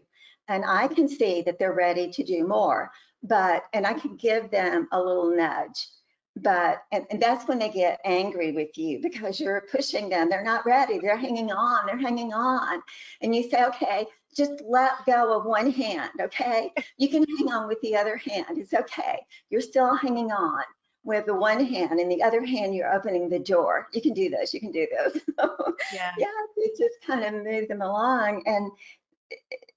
And 0.49 0.65
i 0.67 0.87
can 0.89 1.09
see 1.09 1.43
that 1.43 1.59
they're 1.59 1.73
ready 1.75 2.11
to 2.11 2.23
do 2.25 2.47
more 2.47 2.91
but 3.23 3.65
and 3.73 3.87
i 3.87 3.95
can 3.95 4.17
give 4.17 4.51
them 4.51 4.89
a 4.93 5.01
little 5.01 5.35
nudge 5.35 5.89
but 6.37 6.83
and, 6.93 7.07
and 7.11 7.23
that's 7.23 7.47
when 7.47 7.59
they 7.59 7.69
get 7.71 8.01
angry 8.05 8.53
with 8.53 8.77
you 8.77 9.01
because 9.01 9.39
you're 9.39 9.69
pushing 9.71 10.09
them. 10.09 10.29
They're 10.29 10.43
not 10.43 10.67
ready. 10.67 10.99
They're 10.99 11.17
hanging 11.17 11.53
on. 11.53 11.87
They're 11.87 11.97
hanging 11.97 12.33
on. 12.33 12.83
And 13.21 13.35
you 13.35 13.49
say 13.49 13.65
okay 13.67 14.07
just 14.35 14.63
let 14.67 14.93
go 15.07 15.37
of 15.39 15.45
one 15.45 15.71
hand 15.71 16.11
okay 16.21 16.73
you 16.99 17.09
can 17.09 17.25
hang 17.39 17.53
on 17.53 17.69
with 17.69 17.81
the 17.83 17.97
other 17.97 18.17
hand 18.17 18.59
it's 18.59 18.75
okay 18.75 19.19
you're 19.51 19.61
still 19.61 19.95
hanging 19.97 20.33
on 20.33 20.63
with 21.05 21.27
the 21.27 21.35
one 21.35 21.63
hand 21.63 22.01
and 22.01 22.11
the 22.11 22.23
other 22.23 22.45
hand 22.45 22.75
you're 22.75 22.93
opening 22.95 23.29
the 23.29 23.39
door 23.39 23.89
you 23.93 24.01
can 24.01 24.15
do 24.15 24.31
this 24.31 24.55
you 24.55 24.61
can 24.61 24.71
do 24.71 24.87
this 24.91 25.23
Yeah. 25.93 26.13
yeah, 26.19 26.27
it 26.57 26.77
just 26.79 27.01
kind 27.07 27.25
of 27.25 27.45
moved 27.45 27.69
them 27.69 27.83
along. 27.83 28.43
And 28.47 28.71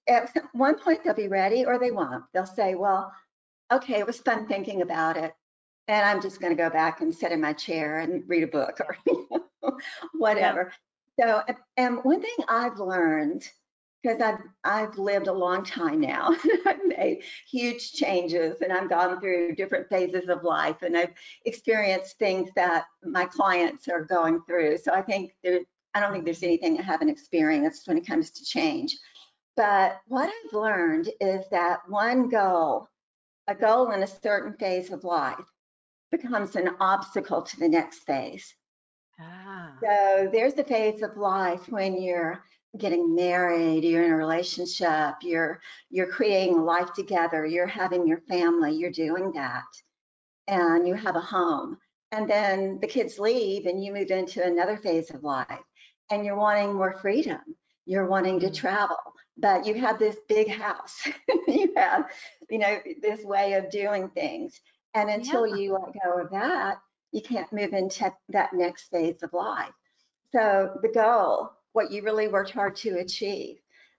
at 0.07 0.33
one 0.53 0.79
point 0.79 1.03
they'll 1.03 1.13
be 1.13 1.27
ready 1.27 1.65
or 1.65 1.79
they 1.79 1.91
won't. 1.91 2.23
They'll 2.33 2.45
say, 2.45 2.75
well, 2.75 3.11
okay, 3.71 3.99
it 3.99 4.07
was 4.07 4.19
fun 4.19 4.47
thinking 4.47 4.81
about 4.81 5.17
it. 5.17 5.33
And 5.87 6.05
I'm 6.05 6.21
just 6.21 6.41
going 6.41 6.55
to 6.55 6.61
go 6.61 6.69
back 6.69 7.01
and 7.01 7.13
sit 7.13 7.31
in 7.31 7.41
my 7.41 7.53
chair 7.53 7.99
and 7.99 8.23
read 8.27 8.43
a 8.43 8.47
book 8.47 8.79
or 8.79 9.77
whatever. 10.13 10.73
Yeah. 11.17 11.43
So, 11.47 11.55
and 11.77 12.03
one 12.03 12.21
thing 12.21 12.35
I've 12.47 12.77
learned, 12.77 13.47
because 14.07 14.21
I've, 14.21 14.39
I've 14.63 14.97
lived 14.97 15.27
a 15.27 15.33
long 15.33 15.63
time 15.63 15.99
now, 15.99 16.33
I've 16.65 16.85
made 16.85 17.23
huge 17.49 17.91
changes 17.91 18.61
and 18.61 18.71
I've 18.71 18.89
gone 18.89 19.19
through 19.19 19.55
different 19.55 19.89
phases 19.89 20.29
of 20.29 20.43
life 20.43 20.81
and 20.81 20.97
I've 20.97 21.13
experienced 21.45 22.17
things 22.17 22.49
that 22.55 22.85
my 23.03 23.25
clients 23.25 23.87
are 23.89 24.05
going 24.05 24.41
through. 24.47 24.77
So 24.77 24.93
I 24.93 25.01
think 25.01 25.33
there, 25.43 25.59
I 25.93 25.99
don't 25.99 26.13
think 26.13 26.23
there's 26.23 26.43
anything 26.43 26.79
I 26.79 26.83
haven't 26.83 27.09
experienced 27.09 27.87
when 27.87 27.97
it 27.97 28.07
comes 28.07 28.31
to 28.31 28.45
change. 28.45 28.97
But 29.57 29.99
what 30.07 30.29
I've 30.29 30.53
learned 30.53 31.09
is 31.19 31.45
that 31.51 31.79
one 31.89 32.29
goal, 32.29 32.87
a 33.47 33.55
goal 33.55 33.91
in 33.91 34.03
a 34.03 34.07
certain 34.07 34.53
phase 34.53 34.91
of 34.91 35.03
life, 35.03 35.35
becomes 36.11 36.55
an 36.55 36.69
obstacle 36.79 37.41
to 37.41 37.59
the 37.59 37.67
next 37.67 37.99
phase. 37.99 38.53
Ah. 39.19 39.73
So 39.81 40.29
there's 40.31 40.53
a 40.53 40.63
phase 40.63 41.01
of 41.01 41.17
life 41.17 41.67
when 41.69 41.99
you're 42.01 42.43
getting 42.77 43.15
married, 43.15 43.83
you're 43.83 44.03
in 44.03 44.11
a 44.11 44.15
relationship, 44.15 45.15
you're 45.21 45.59
you're 45.89 46.11
creating 46.11 46.63
life 46.63 46.93
together, 46.93 47.45
you're 47.45 47.67
having 47.67 48.07
your 48.07 48.21
family, 48.21 48.75
you're 48.75 48.91
doing 48.91 49.31
that. 49.33 49.65
And 50.47 50.87
you 50.87 50.93
have 50.93 51.15
a 51.15 51.21
home. 51.21 51.77
And 52.11 52.29
then 52.29 52.79
the 52.79 52.87
kids 52.87 53.19
leave 53.19 53.65
and 53.65 53.83
you 53.83 53.93
move 53.93 54.11
into 54.11 54.43
another 54.43 54.77
phase 54.77 55.09
of 55.11 55.23
life 55.23 55.59
and 56.09 56.25
you're 56.25 56.37
wanting 56.37 56.73
more 56.73 56.97
freedom. 57.01 57.41
You're 57.85 58.07
wanting 58.07 58.39
to 58.41 58.47
mm. 58.47 58.55
travel, 58.55 58.97
but 59.37 59.65
you 59.65 59.73
have 59.75 59.99
this 59.99 60.17
big 60.27 60.49
house. 60.49 61.07
you 61.47 61.73
have, 61.75 62.09
you 62.49 62.59
know, 62.59 62.79
this 63.01 63.23
way 63.23 63.53
of 63.53 63.69
doing 63.69 64.09
things. 64.09 64.59
And 64.93 65.09
until 65.09 65.45
yeah. 65.45 65.55
you 65.55 65.73
let 65.73 65.93
go 66.03 66.21
of 66.21 66.31
that, 66.31 66.77
you 67.11 67.21
can't 67.21 67.51
move 67.51 67.73
into 67.73 68.11
that 68.29 68.53
next 68.53 68.89
phase 68.89 69.21
of 69.23 69.33
life. 69.33 69.71
So 70.31 70.77
the 70.81 70.89
goal, 70.89 71.51
what 71.77 71.91
you 71.91 72.01
really 72.01 72.27
worked 72.27 72.49
hard 72.49 72.75
to 72.75 72.97
achieve, 72.97 73.57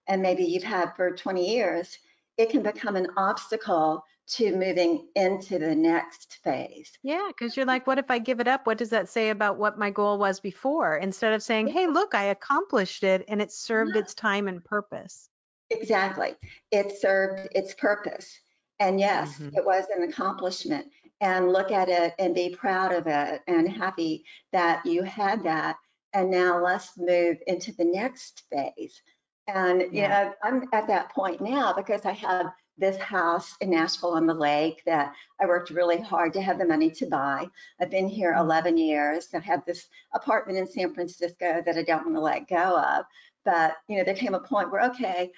and 0.09 0.21
maybe 0.21 0.43
you've 0.43 0.63
had 0.63 0.91
for 0.97 1.15
20 1.15 1.49
years, 1.49 1.97
it 2.37 2.49
can 2.49 2.61
become 2.61 2.97
an 2.97 3.07
obstacle 3.15 4.03
to 4.27 4.53
moving 4.53 5.07
into 5.15 5.57
the 5.57 5.73
next 5.73 6.39
phase. 6.43 6.91
Yeah, 7.03 7.29
because 7.29 7.55
you're 7.55 7.65
like, 7.65 7.87
what 7.87 7.97
if 7.97 8.11
I 8.11 8.19
give 8.19 8.41
it 8.41 8.49
up? 8.49 8.67
What 8.67 8.77
does 8.77 8.89
that 8.89 9.07
say 9.07 9.29
about 9.29 9.57
what 9.57 9.79
my 9.79 9.91
goal 9.91 10.19
was 10.19 10.41
before? 10.41 10.97
Instead 10.97 11.31
of 11.31 11.41
saying, 11.41 11.67
hey, 11.67 11.87
look, 11.87 12.13
I 12.13 12.25
accomplished 12.25 13.05
it 13.05 13.23
and 13.29 13.41
it 13.41 13.49
served 13.49 13.95
yeah. 13.95 14.01
its 14.01 14.13
time 14.13 14.49
and 14.49 14.61
purpose. 14.61 15.29
Exactly. 15.69 16.35
It 16.71 16.99
served 16.99 17.47
its 17.55 17.73
purpose. 17.75 18.39
And 18.81 18.99
yes, 18.99 19.35
mm-hmm. 19.35 19.55
it 19.55 19.65
was 19.65 19.85
an 19.95 20.03
accomplishment. 20.03 20.87
And 21.21 21.53
look 21.53 21.71
at 21.71 21.87
it 21.87 22.13
and 22.19 22.35
be 22.35 22.55
proud 22.55 22.93
of 22.93 23.07
it 23.07 23.41
and 23.47 23.69
happy 23.69 24.25
that 24.51 24.85
you 24.85 25.03
had 25.03 25.43
that. 25.43 25.77
And 26.13 26.31
now 26.31 26.63
let's 26.63 26.97
move 26.97 27.37
into 27.47 27.73
the 27.73 27.85
next 27.85 28.43
phase. 28.51 29.01
And 29.47 29.85
yeah. 29.91 30.01
you 30.01 30.07
know, 30.09 30.33
I'm 30.43 30.69
at 30.73 30.87
that 30.87 31.11
point 31.11 31.41
now 31.41 31.73
because 31.73 32.05
I 32.05 32.13
have 32.13 32.51
this 32.77 32.97
house 32.97 33.55
in 33.61 33.71
Nashville 33.71 34.11
on 34.11 34.25
the 34.25 34.33
lake 34.33 34.81
that 34.85 35.13
I 35.41 35.45
worked 35.45 35.69
really 35.69 35.99
hard 35.99 36.33
to 36.33 36.41
have 36.41 36.57
the 36.57 36.65
money 36.65 36.89
to 36.91 37.05
buy. 37.05 37.47
I've 37.79 37.89
been 37.89 38.07
here 38.07 38.31
mm-hmm. 38.31 38.41
11 38.41 38.77
years. 38.77 39.27
I 39.33 39.39
have 39.39 39.65
this 39.65 39.87
apartment 40.13 40.57
in 40.57 40.67
San 40.67 40.93
Francisco 40.93 41.61
that 41.65 41.77
I 41.77 41.83
don't 41.83 42.05
want 42.05 42.15
to 42.15 42.21
let 42.21 42.47
go 42.47 42.79
of. 42.79 43.05
But 43.45 43.75
you 43.87 43.97
know, 43.97 44.03
there 44.03 44.15
came 44.15 44.33
a 44.33 44.39
point 44.39 44.71
where 44.71 44.89
okay, 44.91 45.31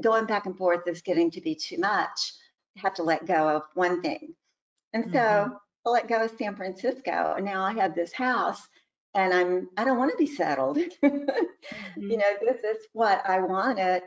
going 0.00 0.26
back 0.26 0.46
and 0.46 0.56
forth 0.56 0.86
is 0.86 1.02
getting 1.02 1.30
to 1.30 1.40
be 1.40 1.54
too 1.54 1.78
much. 1.78 2.32
I 2.76 2.80
have 2.80 2.94
to 2.94 3.02
let 3.02 3.26
go 3.26 3.48
of 3.48 3.62
one 3.74 4.02
thing. 4.02 4.34
And 4.92 5.04
so 5.04 5.18
mm-hmm. 5.18 5.54
I 5.86 5.90
let 5.90 6.08
go 6.08 6.24
of 6.24 6.32
San 6.38 6.56
Francisco. 6.56 7.34
And 7.36 7.44
now 7.44 7.62
I 7.62 7.74
have 7.74 7.94
this 7.94 8.12
house 8.12 8.66
and 9.14 9.32
I'm 9.34 9.68
I 9.76 9.84
don't 9.84 9.98
want 9.98 10.10
to 10.10 10.16
be 10.16 10.26
settled. 10.26 10.76
mm-hmm. 11.04 11.26
You 11.96 12.16
know, 12.16 12.32
this 12.40 12.62
is 12.64 12.86
what 12.92 13.22
I 13.28 13.40
wanted 13.40 14.02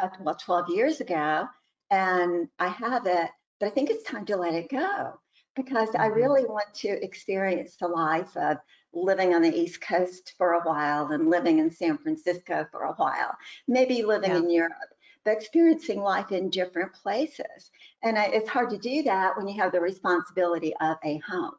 uh, 0.00 0.08
well 0.20 0.36
12 0.36 0.70
years 0.70 1.00
ago 1.00 1.46
and 1.90 2.48
I 2.58 2.68
have 2.68 3.06
it, 3.06 3.30
but 3.58 3.66
I 3.66 3.70
think 3.70 3.90
it's 3.90 4.04
time 4.04 4.26
to 4.26 4.36
let 4.36 4.54
it 4.54 4.70
go 4.70 5.18
because 5.56 5.90
mm-hmm. 5.90 6.02
I 6.02 6.06
really 6.06 6.44
want 6.44 6.72
to 6.76 6.88
experience 7.02 7.76
the 7.76 7.88
life 7.88 8.36
of 8.36 8.58
living 8.92 9.34
on 9.34 9.42
the 9.42 9.54
East 9.54 9.80
Coast 9.80 10.34
for 10.38 10.52
a 10.52 10.62
while 10.62 11.08
and 11.08 11.30
living 11.30 11.58
in 11.58 11.70
San 11.70 11.98
Francisco 11.98 12.66
for 12.70 12.82
a 12.82 12.94
while, 12.94 13.36
maybe 13.66 14.02
living 14.02 14.30
yeah. 14.30 14.38
in 14.38 14.50
Europe, 14.50 14.72
but 15.24 15.36
experiencing 15.36 16.00
life 16.00 16.32
in 16.32 16.50
different 16.50 16.92
places. 16.94 17.70
And 18.02 18.18
I, 18.18 18.26
it's 18.26 18.48
hard 18.48 18.70
to 18.70 18.78
do 18.78 19.02
that 19.04 19.36
when 19.36 19.48
you 19.48 19.60
have 19.60 19.72
the 19.72 19.80
responsibility 19.80 20.74
of 20.80 20.96
a 21.04 21.18
home. 21.18 21.54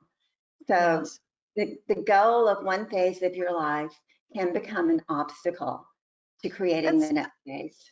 So 0.67 0.99
yes. 0.99 1.19
The, 1.59 1.77
the 1.93 2.01
goal 2.03 2.47
of 2.47 2.63
one 2.63 2.87
phase 2.87 3.21
of 3.21 3.35
your 3.35 3.53
life 3.53 3.91
can 4.33 4.53
become 4.53 4.89
an 4.89 5.01
obstacle 5.09 5.85
to 6.41 6.49
creating 6.49 6.99
That's, 6.99 7.09
the 7.09 7.13
next 7.15 7.37
phase 7.45 7.91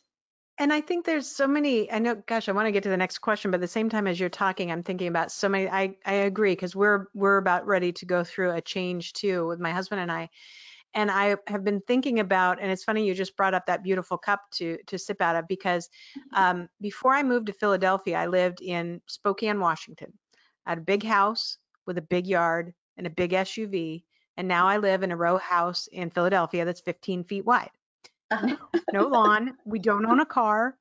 and 0.60 0.72
I 0.72 0.80
think 0.80 1.06
there's 1.06 1.28
so 1.28 1.46
many. 1.46 1.90
I 1.90 2.00
know, 2.00 2.20
gosh, 2.26 2.48
I 2.48 2.52
want 2.52 2.66
to 2.66 2.72
get 2.72 2.82
to 2.82 2.88
the 2.88 2.96
next 2.96 3.18
question, 3.18 3.52
but 3.52 3.58
at 3.58 3.60
the 3.60 3.68
same 3.68 3.88
time 3.88 4.08
as 4.08 4.18
you're 4.18 4.28
talking, 4.28 4.72
I'm 4.72 4.82
thinking 4.82 5.06
about 5.06 5.30
so 5.30 5.48
many. 5.48 5.68
I 5.68 5.94
I 6.04 6.14
agree 6.14 6.52
because 6.52 6.74
we're 6.74 7.06
we're 7.14 7.36
about 7.36 7.64
ready 7.64 7.92
to 7.92 8.06
go 8.06 8.24
through 8.24 8.50
a 8.50 8.60
change 8.60 9.12
too 9.12 9.46
with 9.46 9.60
my 9.60 9.70
husband 9.70 10.00
and 10.00 10.10
I, 10.10 10.28
and 10.94 11.12
I 11.12 11.36
have 11.46 11.62
been 11.62 11.80
thinking 11.86 12.18
about. 12.18 12.60
And 12.60 12.72
it's 12.72 12.82
funny 12.82 13.06
you 13.06 13.14
just 13.14 13.36
brought 13.36 13.54
up 13.54 13.66
that 13.66 13.84
beautiful 13.84 14.18
cup 14.18 14.40
to 14.54 14.78
to 14.88 14.98
sip 14.98 15.22
out 15.22 15.36
of 15.36 15.46
because 15.46 15.88
um, 16.34 16.68
before 16.80 17.14
I 17.14 17.22
moved 17.22 17.46
to 17.46 17.52
Philadelphia, 17.52 18.18
I 18.18 18.26
lived 18.26 18.60
in 18.60 19.00
Spokane, 19.06 19.60
Washington. 19.60 20.12
I 20.66 20.70
had 20.70 20.78
a 20.78 20.82
big 20.82 21.04
house 21.04 21.56
with 21.86 21.98
a 21.98 22.02
big 22.02 22.26
yard 22.26 22.74
and 22.98 23.06
a 23.06 23.10
big 23.10 23.30
SUV, 23.30 24.02
and 24.36 24.46
now 24.46 24.66
I 24.66 24.76
live 24.76 25.02
in 25.02 25.12
a 25.12 25.16
row 25.16 25.38
house 25.38 25.88
in 25.90 26.10
Philadelphia 26.10 26.64
that's 26.64 26.80
15 26.82 27.24
feet 27.24 27.46
wide. 27.46 27.70
Uh-huh. 28.30 28.56
no 28.92 29.06
lawn. 29.08 29.54
We 29.64 29.78
don't 29.78 30.04
own 30.04 30.20
a 30.20 30.26
car, 30.26 30.76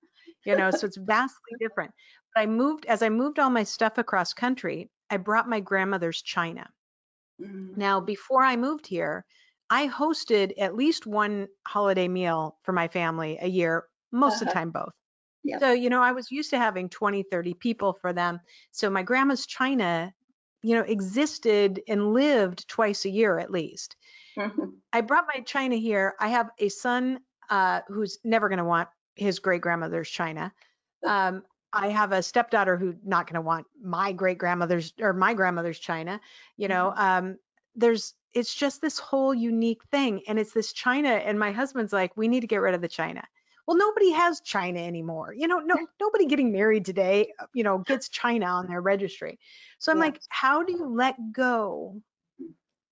you 0.46 0.58
know, 0.58 0.72
so 0.72 0.86
it's 0.86 0.98
vastly 1.02 1.54
different. 1.60 1.92
But 2.36 2.42
I 2.42 2.46
moved, 2.48 2.86
as 2.88 3.02
I 3.02 3.10
moved 3.10 3.40
all 3.40 3.50
my 3.50 3.64
stuff 3.64 3.98
across 3.98 4.34
country, 4.34 4.90
I 5.10 5.18
brought 5.18 5.48
my 5.48 5.62
grandmother's 5.62 6.22
china. 6.22 6.70
Mm. 7.42 7.78
Now, 7.78 8.02
before 8.02 8.44
I 8.44 8.58
moved 8.58 8.88
here, 8.88 9.24
I 9.70 9.88
hosted 9.88 10.54
at 10.58 10.76
least 10.76 11.06
one 11.06 11.48
holiday 11.66 12.08
meal 12.08 12.58
for 12.64 12.74
my 12.74 12.88
family 12.88 13.38
a 13.42 13.48
year, 13.48 13.86
most 14.12 14.34
uh-huh. 14.34 14.36
of 14.36 14.40
the 14.40 14.46
uh-huh. 14.52 14.60
time, 14.60 14.72
both. 14.72 14.94
Yeah. 15.44 15.60
So, 15.60 15.72
you 15.72 15.90
know, 15.90 16.02
I 16.02 16.12
was 16.12 16.32
used 16.32 16.50
to 16.50 16.58
having 16.58 16.90
20, 16.90 17.24
30 17.24 17.54
people 17.54 17.98
for 18.02 18.12
them. 18.12 18.42
So 18.72 18.90
my 18.90 19.04
grandma's 19.04 19.46
china, 19.46 20.14
you 20.68 20.76
know, 20.76 20.82
existed 20.82 21.82
and 21.88 22.14
lived 22.14 22.68
twice 22.68 23.06
a 23.06 23.10
year 23.10 23.40
at 23.40 23.50
least. 23.50 23.96
Mm-hmm. 24.38 24.66
I 24.92 25.00
brought 25.00 25.24
my 25.34 25.40
china 25.40 25.78
here. 25.78 26.14
I 26.20 26.28
have 26.28 26.50
a 26.60 26.68
son 26.68 27.22
uh, 27.50 27.82
who's 27.88 28.20
never 28.26 28.50
going 28.50 28.58
to 28.58 28.66
want 28.66 28.90
his 29.16 29.40
great 29.40 29.62
grandmother's 29.62 30.10
china. 30.10 30.52
Um, 31.06 31.44
I 31.72 31.88
have 31.88 32.12
a 32.12 32.22
stepdaughter 32.22 32.76
who's 32.76 32.96
not 33.06 33.28
going 33.28 33.36
to 33.36 33.42
want 33.42 33.66
my 33.82 34.12
great 34.12 34.40
grandmother's 34.40 34.92
or 35.00 35.14
my 35.14 35.34
grandmother's 35.34 35.80
china. 35.80 36.20
You 36.58 36.68
know, 36.68 36.92
mm-hmm. 36.94 37.28
um, 37.28 37.38
there's 37.76 38.14
it's 38.34 38.54
just 38.54 38.82
this 38.82 39.00
whole 39.00 39.34
unique 39.34 39.86
thing, 39.90 40.24
and 40.28 40.38
it's 40.38 40.52
this 40.52 40.74
china. 40.74 41.12
And 41.12 41.40
my 41.40 41.54
husband's 41.54 41.94
like, 41.94 42.18
we 42.18 42.28
need 42.28 42.42
to 42.42 42.48
get 42.48 42.60
rid 42.60 42.76
of 42.76 42.82
the 42.82 42.90
china. 42.90 43.24
Well, 43.68 43.78
nobody 43.78 44.12
has 44.12 44.40
china 44.42 44.80
anymore. 44.80 45.34
You 45.34 45.48
know, 45.48 45.60
no 45.60 45.76
nobody 46.00 46.26
getting 46.26 46.52
married 46.52 46.86
today, 46.86 47.34
uh, 47.40 47.46
you 47.54 47.64
know, 47.64 47.80
gets 47.80 48.10
china 48.10 48.46
on 48.46 48.68
their 48.68 48.82
registry. 48.82 49.40
So 49.78 49.92
I'm 49.92 50.00
like, 50.00 50.22
how 50.30 50.64
do 50.64 50.72
you 50.72 50.88
let 50.88 51.16
go 51.34 52.02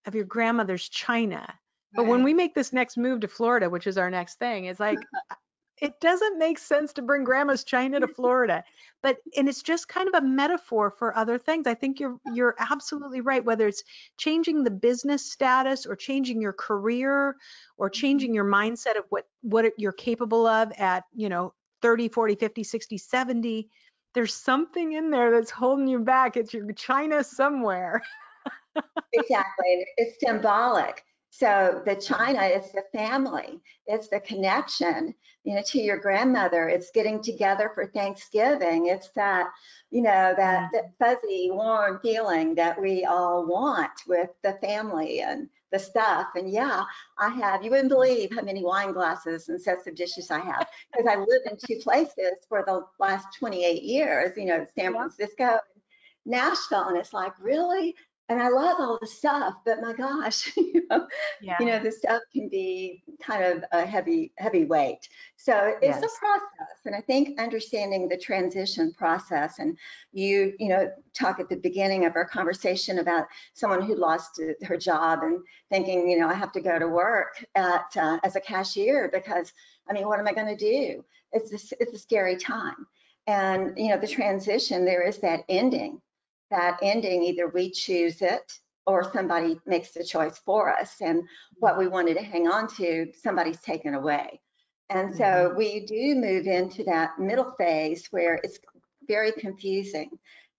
of 0.05 0.13
your 0.13 0.25
grandmother's 0.25 0.88
china 0.89 1.51
but 1.95 2.07
when 2.07 2.23
we 2.23 2.33
make 2.33 2.53
this 2.53 2.73
next 2.73 2.97
move 2.97 3.21
to 3.21 3.27
Florida, 3.27 3.69
which 3.69 3.88
is 3.88 3.97
our 3.97 4.09
next 4.11 4.38
thing, 4.38 4.65
it's 4.65 4.79
like 4.79 4.99
it 5.81 5.99
doesn't 5.99 6.38
make 6.39 6.57
sense 6.57 6.93
to 6.93 7.01
bring 7.01 7.23
grandma's 7.23 7.63
china 7.63 7.99
to 7.99 8.07
Florida. 8.07 8.63
But 9.03 9.17
and 9.35 9.49
it's 9.49 9.61
just 9.61 9.88
kind 9.88 10.07
of 10.07 10.13
a 10.13 10.25
metaphor 10.25 10.89
for 10.89 11.15
other 11.15 11.38
things. 11.38 11.67
I 11.67 11.73
think 11.73 11.99
you're 11.99 12.17
you're 12.33 12.55
absolutely 12.57 13.21
right 13.21 13.43
whether 13.43 13.67
it's 13.67 13.83
changing 14.17 14.63
the 14.63 14.71
business 14.71 15.29
status 15.31 15.85
or 15.85 15.95
changing 15.95 16.41
your 16.41 16.53
career 16.53 17.35
or 17.77 17.89
changing 17.89 18.29
mm-hmm. 18.29 18.35
your 18.35 18.45
mindset 18.45 18.97
of 18.97 19.05
what 19.09 19.27
what 19.41 19.65
you're 19.77 19.91
capable 19.91 20.47
of 20.47 20.71
at, 20.77 21.03
you 21.13 21.29
know, 21.29 21.53
30, 21.81 22.09
40, 22.09 22.35
50, 22.35 22.63
60, 22.63 22.97
70, 22.97 23.69
there's 24.13 24.33
something 24.33 24.93
in 24.93 25.11
there 25.11 25.29
that's 25.29 25.51
holding 25.51 25.88
you 25.88 25.99
back. 25.99 26.38
It's 26.38 26.53
your 26.53 26.71
china 26.71 27.23
somewhere. 27.23 28.01
exactly. 29.13 29.86
It's 29.97 30.17
symbolic 30.26 31.05
So 31.38 31.81
the 31.86 31.95
China, 31.95 32.43
is 32.43 32.71
the 32.71 32.83
family, 32.93 33.59
it's 33.88 34.07
the 34.07 34.21
connection, 34.21 35.13
you 35.43 35.55
know, 35.55 35.61
to 35.65 35.79
your 35.79 35.97
grandmother. 35.97 36.69
It's 36.69 36.91
getting 36.91 37.21
together 37.21 37.71
for 37.75 37.88
Thanksgiving. 37.88 38.88
It's 38.88 39.09
that, 39.15 39.47
you 39.91 40.01
know, 40.01 40.33
that, 40.38 40.69
that 40.71 40.93
fuzzy, 40.97 41.49
warm 41.51 41.99
feeling 42.01 42.55
that 42.55 42.79
we 42.81 43.03
all 43.03 43.45
want 43.45 43.91
with 44.07 44.29
the 44.43 44.53
family 44.61 45.19
and 45.19 45.49
the 45.73 45.79
stuff. 45.79 46.27
And 46.36 46.49
yeah, 46.49 46.83
I 47.17 47.27
have, 47.27 47.65
you 47.65 47.69
wouldn't 47.71 47.89
believe 47.89 48.33
how 48.33 48.41
many 48.41 48.63
wine 48.63 48.93
glasses 48.93 49.49
and 49.49 49.61
sets 49.61 49.88
of 49.88 49.95
dishes 49.95 50.31
I 50.31 50.39
have 50.39 50.65
because 50.93 51.05
I 51.05 51.17
lived 51.17 51.49
in 51.51 51.57
two 51.57 51.81
places 51.81 52.45
for 52.47 52.63
the 52.65 52.86
last 52.97 53.27
28 53.38 53.83
years, 53.83 54.38
you 54.38 54.45
know, 54.45 54.65
San 54.73 54.93
Francisco, 54.93 55.59
Nashville. 56.25 56.88
And 56.88 56.97
it's 56.97 57.11
like, 57.11 57.33
really? 57.41 57.93
And 58.28 58.41
I 58.41 58.49
love 58.49 58.78
all 58.80 58.97
the 58.99 59.07
stuff, 59.07 59.55
but 59.65 59.82
my 59.82 59.93
gosh, 59.93 60.51
you 60.57 60.88
know, 60.89 61.07
yeah. 61.41 61.57
you 61.59 61.65
know, 61.67 61.80
the 61.80 61.91
stuff 61.91 62.23
can 62.34 62.49
be 62.49 63.03
kind 63.21 63.43
of 63.43 63.63
a 63.71 63.86
heavy, 63.86 64.32
heavy 64.38 64.65
weight. 64.65 65.07
So 65.36 65.76
it's 65.82 66.01
yes. 66.01 66.03
a 66.03 66.19
process, 66.19 66.80
and 66.86 66.95
I 66.95 67.01
think 67.01 67.39
understanding 67.39 68.09
the 68.09 68.17
transition 68.17 68.93
process, 68.97 69.59
and 69.59 69.78
you, 70.11 70.53
you 70.57 70.69
know, 70.69 70.91
talk 71.13 71.39
at 71.39 71.49
the 71.49 71.55
beginning 71.55 72.05
of 72.05 72.15
our 72.15 72.26
conversation 72.26 72.97
about 72.97 73.28
someone 73.53 73.84
who 73.84 73.95
lost 73.95 74.41
her 74.63 74.78
job 74.78 75.19
and 75.21 75.39
thinking, 75.69 76.09
you 76.09 76.19
know, 76.19 76.28
I 76.28 76.34
have 76.34 76.51
to 76.53 76.61
go 76.61 76.80
to 76.80 76.88
work 76.88 77.45
at 77.53 77.95
uh, 77.95 78.17
as 78.23 78.36
a 78.36 78.41
cashier 78.41 79.09
because, 79.13 79.53
I 79.88 79.93
mean, 79.93 80.07
what 80.07 80.19
am 80.19 80.28
I 80.28 80.34
going 80.34 80.55
to 80.55 80.57
do? 80.57 81.05
It's 81.32 81.51
a, 81.51 81.76
it's 81.80 81.93
a 81.93 81.99
scary 81.99 82.38
time, 82.38 82.88
and 83.28 83.78
you 83.78 83.89
know, 83.89 83.99
the 83.99 84.07
transition 84.07 84.84
there 84.84 85.03
is 85.03 85.19
that 85.19 85.43
ending 85.47 86.01
that 86.51 86.77
ending, 86.81 87.23
either 87.23 87.47
we 87.47 87.71
choose 87.71 88.21
it 88.21 88.59
or 88.85 89.11
somebody 89.11 89.59
makes 89.65 89.91
the 89.91 90.03
choice 90.03 90.37
for 90.37 90.71
us. 90.71 90.95
And 91.01 91.23
what 91.55 91.77
we 91.77 91.87
wanted 91.87 92.15
to 92.15 92.23
hang 92.23 92.47
on 92.47 92.67
to, 92.75 93.11
somebody's 93.21 93.61
taken 93.61 93.95
away. 93.95 94.39
And 94.89 95.15
so 95.15 95.23
mm-hmm. 95.23 95.57
we 95.57 95.85
do 95.85 96.15
move 96.15 96.45
into 96.45 96.83
that 96.83 97.17
middle 97.17 97.53
phase 97.57 98.07
where 98.11 98.39
it's 98.43 98.59
very 99.07 99.31
confusing. 99.31 100.11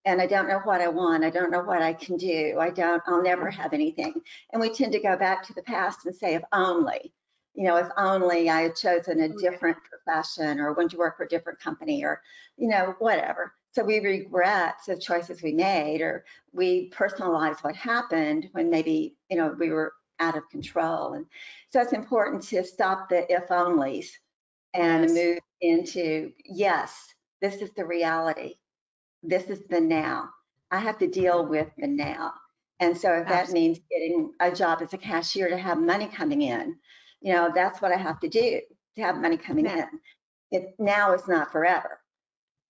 And 0.05 0.21
I 0.21 0.27
don't 0.27 0.47
know 0.47 0.61
what 0.63 0.81
I 0.81 0.87
want. 0.87 1.23
I 1.23 1.29
don't 1.29 1.51
know 1.51 1.63
what 1.63 1.81
I 1.81 1.93
can 1.93 2.17
do. 2.17 2.57
I 2.59 2.69
don't, 2.69 3.01
I'll 3.07 3.23
never 3.23 3.49
have 3.49 3.73
anything. 3.73 4.13
And 4.51 4.61
we 4.61 4.69
tend 4.69 4.93
to 4.93 4.99
go 4.99 5.17
back 5.17 5.45
to 5.47 5.53
the 5.53 5.63
past 5.63 6.05
and 6.05 6.15
say, 6.15 6.35
if 6.35 6.43
only, 6.53 7.13
you 7.53 7.65
know, 7.65 7.75
if 7.77 7.87
only 7.97 8.49
I 8.49 8.61
had 8.61 8.75
chosen 8.75 9.21
a 9.21 9.29
different 9.29 9.77
profession 9.89 10.59
or 10.59 10.73
went 10.73 10.91
to 10.91 10.97
work 10.97 11.17
for 11.17 11.23
a 11.23 11.29
different 11.29 11.59
company 11.59 12.03
or, 12.03 12.21
you 12.55 12.69
know, 12.69 12.95
whatever. 12.99 13.53
So 13.73 13.83
we 13.83 13.99
regret 13.99 14.77
the 14.87 14.97
choices 14.97 15.41
we 15.41 15.53
made, 15.53 16.01
or 16.01 16.25
we 16.51 16.89
personalize 16.89 17.63
what 17.63 17.75
happened 17.75 18.49
when 18.53 18.69
maybe 18.69 19.15
you 19.29 19.37
know 19.37 19.55
we 19.59 19.69
were 19.69 19.93
out 20.19 20.37
of 20.37 20.49
control. 20.49 21.13
And 21.13 21.25
so 21.69 21.81
it's 21.81 21.93
important 21.93 22.43
to 22.43 22.63
stop 22.63 23.09
the 23.09 23.31
if 23.31 23.47
onlys 23.49 24.09
and 24.73 25.03
yes. 25.03 25.13
move 25.13 25.39
into 25.61 26.31
yes, 26.45 27.13
this 27.41 27.55
is 27.61 27.71
the 27.75 27.85
reality. 27.85 28.55
This 29.23 29.45
is 29.45 29.61
the 29.69 29.81
now. 29.81 30.29
I 30.71 30.79
have 30.79 30.97
to 30.99 31.07
deal 31.07 31.41
mm-hmm. 31.41 31.51
with 31.51 31.69
the 31.77 31.87
now. 31.87 32.33
And 32.79 32.95
so 32.95 33.11
if 33.13 33.27
that 33.27 33.49
means 33.51 33.79
getting 33.89 34.31
a 34.39 34.51
job 34.51 34.81
as 34.81 34.93
a 34.93 34.97
cashier 34.97 35.49
to 35.49 35.57
have 35.57 35.79
money 35.79 36.07
coming 36.07 36.43
in, 36.43 36.75
you 37.21 37.33
know, 37.33 37.51
that's 37.53 37.81
what 37.81 37.91
I 37.91 37.97
have 37.97 38.19
to 38.19 38.29
do 38.29 38.61
to 38.95 39.01
have 39.01 39.17
money 39.17 39.37
coming 39.37 39.65
yeah. 39.65 39.77
in. 39.77 39.99
It 40.51 40.75
now 40.77 41.13
is 41.13 41.27
not 41.27 41.51
forever 41.51 41.99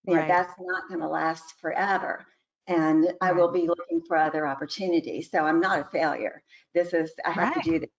you 0.08 0.14
know, 0.14 0.22
right. 0.22 0.28
that's 0.28 0.54
not 0.60 0.88
going 0.88 1.02
to 1.02 1.08
last 1.08 1.56
forever. 1.60 2.26
And 2.68 3.04
right. 3.04 3.16
I 3.22 3.32
will 3.34 3.52
be 3.52 3.68
looking 3.68 4.02
for 4.08 4.18
other 4.18 4.48
opportunities. 4.48 5.30
So 5.30 5.40
I'm 5.40 5.60
not 5.60 5.80
a 5.80 5.86
failure. 5.86 6.42
This 6.74 6.94
is, 6.94 7.12
I 7.26 7.32
have 7.32 7.56
right. 7.56 7.64
to 7.64 7.72
do 7.72 7.80
this. 7.80 7.90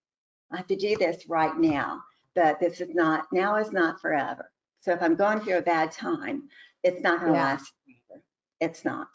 I 0.50 0.56
have 0.56 0.66
to 0.68 0.76
do 0.76 0.96
this 0.96 1.28
right 1.28 1.56
now. 1.56 2.00
But 2.34 2.60
this 2.60 2.80
is 2.80 2.94
not, 2.94 3.26
now 3.32 3.56
is 3.56 3.72
not 3.72 4.00
forever. 4.00 4.50
So 4.80 4.92
if 4.92 5.02
I'm 5.02 5.16
going 5.16 5.40
through 5.40 5.58
a 5.58 5.62
bad 5.62 5.90
time, 5.90 6.48
it's 6.82 7.02
not 7.02 7.20
going 7.20 7.32
to 7.32 7.38
yeah. 7.38 7.44
last 7.44 7.72
forever. 7.84 8.22
It's 8.60 8.84
not. 8.84 9.08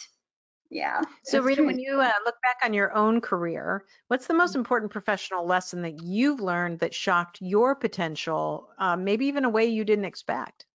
Yeah. 0.70 1.02
So 1.24 1.40
Rita, 1.40 1.58
true. 1.58 1.68
when 1.68 1.80
you 1.80 2.02
uh, 2.02 2.12
look 2.26 2.36
back 2.42 2.58
on 2.64 2.74
your 2.74 2.94
own 2.96 3.22
career, 3.22 3.86
what's 4.08 4.28
the 4.28 4.34
most 4.34 4.52
mm-hmm. 4.52 4.60
important 4.60 4.92
professional 4.92 5.46
lesson 5.46 5.84
that 5.84 6.02
you've 6.02 6.42
learned 6.42 6.80
that 6.80 6.94
shocked 6.94 7.38
your 7.42 7.76
potential, 7.76 8.70
uh, 8.80 8.96
maybe 8.96 9.28
even 9.28 9.46
a 9.46 9.50
way 9.50 9.66
you 9.66 9.86
didn't 9.86 10.06
expect? 10.06 10.66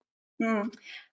Mm. 0.41 0.73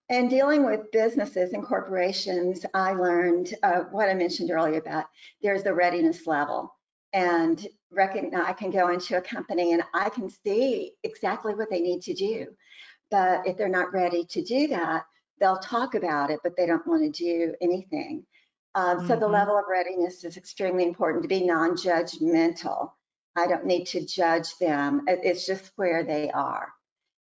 And 0.10 0.30
dealing 0.30 0.64
with 0.64 0.92
businesses 0.92 1.54
and 1.54 1.66
corporations, 1.66 2.64
I 2.74 2.94
learned 2.94 3.56
uh, 3.64 3.86
what 3.92 4.08
I 4.08 4.14
mentioned 4.14 4.52
earlier 4.52 4.78
about 4.78 5.06
there's 5.42 5.64
the 5.64 5.74
readiness 5.74 6.28
level. 6.28 6.74
And 7.14 7.66
recognize, 7.92 8.44
I 8.46 8.54
can 8.54 8.72
go 8.72 8.90
into 8.90 9.18
a 9.18 9.22
company 9.22 9.72
and 9.72 9.82
I 9.94 10.10
can 10.10 10.30
see 10.30 10.92
exactly 11.04 11.56
what 11.56 11.70
they 11.72 11.80
need 11.80 12.02
to 12.04 12.14
do. 12.14 12.48
But 13.10 13.48
if 13.48 13.58
they're 13.58 13.70
not 13.70 13.94
ready 13.94 14.26
to 14.26 14.44
do 14.44 14.68
that, 14.68 15.06
they'll 15.40 15.60
talk 15.60 15.96
about 15.96 16.30
it, 16.30 16.40
but 16.44 16.56
they 16.58 16.66
don't 16.66 16.86
want 16.86 17.04
to 17.04 17.24
do 17.24 17.56
anything. 17.62 18.26
Um, 18.76 18.98
mm-hmm. 18.98 19.08
So 19.08 19.16
the 19.16 19.22
mm-hmm. 19.26 19.34
level 19.34 19.58
of 19.58 19.64
readiness 19.70 20.24
is 20.24 20.38
extremely 20.38 20.84
important 20.84 21.24
to 21.24 21.30
be 21.30 21.46
non-judgmental. 21.46 22.92
I 23.38 23.48
don't 23.48 23.66
need 23.66 23.86
to 23.88 24.06
judge 24.06 24.58
them. 24.60 25.06
It's 25.08 25.46
just 25.46 25.72
where 25.78 26.04
they 26.04 26.30
are 26.32 26.74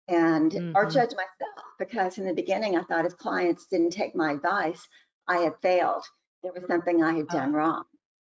and 0.09 0.53
mm-hmm. 0.53 0.77
or 0.77 0.85
judge 0.87 1.11
myself 1.11 1.67
because 1.79 2.19
in 2.19 2.27
the 2.27 2.35
beginning 2.35 2.77
I 2.77 2.83
thought 2.83 3.07
if 3.07 3.17
clients 3.17 3.67
didn't 3.67 3.91
take 3.91 4.17
my 4.17 4.33
advice, 4.33 4.87
I 5.27 5.39
had 5.39 5.55
failed. 5.63 6.05
There 6.43 6.53
was 6.53 6.65
something 6.67 7.03
I 7.03 7.15
had 7.15 7.27
oh. 7.31 7.35
done 7.35 7.53
wrong. 7.53 7.85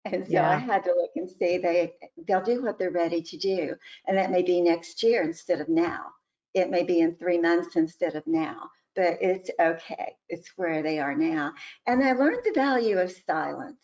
And 0.05 0.27
so 0.27 0.33
yeah. 0.33 0.51
I 0.51 0.57
had 0.57 0.85
to 0.85 0.95
look 0.95 1.11
and 1.17 1.29
see 1.29 1.59
they 1.59 1.93
they'll 2.27 2.43
do 2.43 2.63
what 2.63 2.79
they're 2.79 2.91
ready 2.91 3.23
to 3.23 3.37
do. 3.37 3.75
And 4.07 4.17
that 4.17 4.31
may 4.31 4.43
be 4.43 4.61
next 4.61 5.03
year 5.03 5.23
instead 5.23 5.61
of 5.61 5.69
now. 5.69 6.07
It 6.55 6.71
may 6.71 6.83
be 6.83 7.01
in 7.01 7.17
three 7.17 7.39
months 7.39 7.77
instead 7.77 8.15
of 8.15 8.27
now. 8.27 8.71
But 8.97 9.19
it's 9.21 9.51
okay. 9.61 10.17
It's 10.29 10.53
where 10.57 10.83
they 10.83 10.99
are 10.99 11.15
now. 11.15 11.53
And 11.87 12.03
I 12.03 12.13
learned 12.13 12.41
the 12.45 12.53
value 12.53 12.99
of 12.99 13.13
silence 13.27 13.79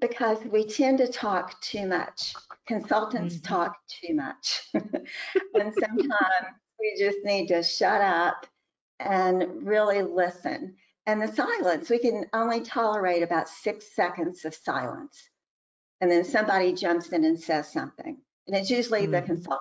because 0.00 0.38
we 0.44 0.64
tend 0.64 0.98
to 0.98 1.08
talk 1.08 1.60
too 1.60 1.86
much. 1.86 2.34
Consultants 2.66 3.36
mm-hmm. 3.36 3.54
talk 3.54 3.76
too 3.88 4.14
much. 4.14 4.62
and 4.74 5.74
sometimes 5.78 6.56
we 6.78 6.96
just 6.98 7.18
need 7.24 7.48
to 7.48 7.62
shut 7.62 8.00
up 8.00 8.46
and 8.98 9.66
really 9.66 10.02
listen. 10.02 10.76
And 11.06 11.20
the 11.20 11.28
silence, 11.28 11.90
we 11.90 11.98
can 11.98 12.26
only 12.32 12.60
tolerate 12.60 13.22
about 13.22 13.48
six 13.48 13.94
seconds 13.94 14.44
of 14.44 14.54
silence. 14.54 15.28
And 16.00 16.10
then 16.10 16.24
somebody 16.24 16.72
jumps 16.72 17.08
in 17.08 17.24
and 17.24 17.38
says 17.38 17.72
something. 17.72 18.16
And 18.46 18.56
it's 18.56 18.70
usually 18.70 19.02
mm-hmm. 19.02 19.12
the 19.12 19.22
consultant. 19.22 19.60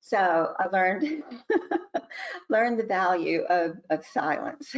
So 0.00 0.54
I 0.58 0.66
learned 0.72 1.22
learned 2.48 2.78
the 2.78 2.86
value 2.86 3.42
of, 3.42 3.76
of 3.90 4.04
silence. 4.06 4.74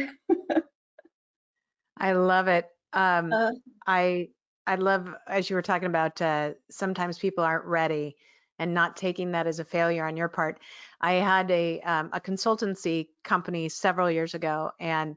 I 1.97 2.13
love 2.13 2.47
it. 2.47 2.67
Um, 2.91 3.31
uh, 3.31 3.51
I 3.87 4.29
I 4.65 4.75
love, 4.75 5.13
as 5.27 5.49
you 5.49 5.55
were 5.55 5.61
talking 5.61 5.87
about, 5.87 6.21
uh, 6.21 6.51
sometimes 6.69 7.19
people 7.19 7.43
aren't 7.43 7.65
ready 7.65 8.15
and 8.59 8.73
not 8.73 8.95
taking 8.95 9.31
that 9.31 9.47
as 9.47 9.59
a 9.59 9.65
failure 9.65 10.05
on 10.05 10.15
your 10.15 10.29
part. 10.29 10.59
I 11.01 11.13
had 11.13 11.49
a, 11.51 11.81
um, 11.81 12.09
a 12.13 12.21
consultancy 12.21 13.07
company 13.23 13.67
several 13.69 14.09
years 14.09 14.35
ago, 14.35 14.71
and 14.79 15.15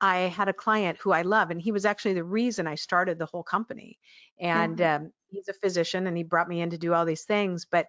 I 0.00 0.18
had 0.18 0.48
a 0.48 0.52
client 0.52 0.98
who 0.98 1.12
I 1.12 1.22
love, 1.22 1.50
and 1.50 1.60
he 1.60 1.72
was 1.72 1.86
actually 1.86 2.14
the 2.14 2.24
reason 2.24 2.66
I 2.66 2.74
started 2.74 3.18
the 3.18 3.26
whole 3.26 3.42
company. 3.42 3.98
And 4.38 4.76
mm-hmm. 4.76 5.04
um, 5.04 5.12
he's 5.28 5.48
a 5.48 5.54
physician, 5.54 6.06
and 6.06 6.16
he 6.16 6.22
brought 6.22 6.48
me 6.48 6.60
in 6.60 6.70
to 6.70 6.78
do 6.78 6.92
all 6.92 7.06
these 7.06 7.24
things. 7.24 7.64
But 7.64 7.86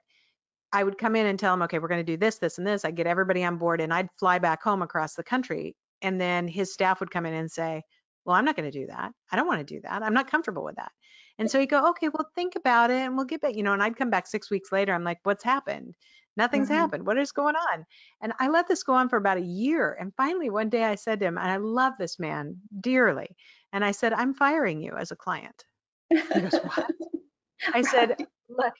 I 0.71 0.83
would 0.83 0.97
come 0.97 1.15
in 1.15 1.25
and 1.25 1.37
tell 1.37 1.53
him, 1.53 1.63
okay, 1.63 1.79
we're 1.79 1.89
going 1.89 2.05
to 2.05 2.11
do 2.11 2.17
this, 2.17 2.37
this, 2.37 2.59
and 2.59 2.67
this. 2.67 2.85
I'd 2.85 2.95
get 2.95 3.07
everybody 3.07 3.43
on 3.43 3.57
board, 3.57 3.81
and 3.81 3.93
I'd 3.93 4.09
fly 4.19 4.39
back 4.39 4.63
home 4.63 4.81
across 4.81 5.15
the 5.15 5.23
country. 5.23 5.75
And 6.01 6.21
then 6.21 6.47
his 6.47 6.71
staff 6.71 6.99
would 6.99 7.11
come 7.11 7.25
in 7.25 7.33
and 7.33 7.51
say, 7.51 7.83
well, 8.27 8.35
I'm 8.35 8.45
not 8.45 8.57
going 8.57 8.69
to 8.69 8.79
do 8.79 8.87
that. 8.87 9.13
I 9.31 9.35
don't 9.37 9.47
want 9.47 9.65
to 9.65 9.75
do 9.75 9.81
that. 9.81 10.03
I'm 10.03 10.13
not 10.13 10.29
comfortable 10.29 10.65
with 10.65 10.75
that. 10.75 10.91
And 11.39 11.49
so 11.49 11.59
he'd 11.59 11.69
go, 11.69 11.89
okay, 11.91 12.09
well, 12.09 12.29
think 12.35 12.55
about 12.57 12.91
it 12.91 13.01
and 13.01 13.15
we'll 13.15 13.25
get 13.25 13.41
back, 13.41 13.55
you 13.55 13.63
know, 13.63 13.73
and 13.73 13.81
I'd 13.81 13.95
come 13.95 14.09
back 14.09 14.27
six 14.27 14.51
weeks 14.51 14.71
later. 14.71 14.93
I'm 14.93 15.05
like, 15.05 15.19
what's 15.23 15.43
happened? 15.43 15.95
Nothing's 16.35 16.67
mm-hmm. 16.67 16.77
happened. 16.77 17.07
What 17.07 17.17
is 17.17 17.31
going 17.31 17.55
on? 17.55 17.85
And 18.21 18.33
I 18.39 18.49
let 18.49 18.67
this 18.67 18.83
go 18.83 18.93
on 18.93 19.07
for 19.07 19.17
about 19.17 19.37
a 19.37 19.45
year. 19.45 19.95
And 19.99 20.13
finally, 20.17 20.49
one 20.49 20.69
day 20.69 20.83
I 20.83 20.95
said 20.95 21.19
to 21.21 21.25
him, 21.25 21.37
and 21.37 21.49
I 21.49 21.57
love 21.57 21.93
this 21.97 22.19
man 22.19 22.57
dearly. 22.79 23.29
And 23.71 23.83
I 23.83 23.91
said, 23.91 24.13
I'm 24.13 24.33
firing 24.33 24.81
you 24.81 24.95
as 24.97 25.11
a 25.11 25.15
client. 25.15 25.63
He 26.09 26.19
goes, 26.21 26.53
what? 26.53 26.91
I 27.73 27.81
said, 27.81 28.17
look, 28.49 28.73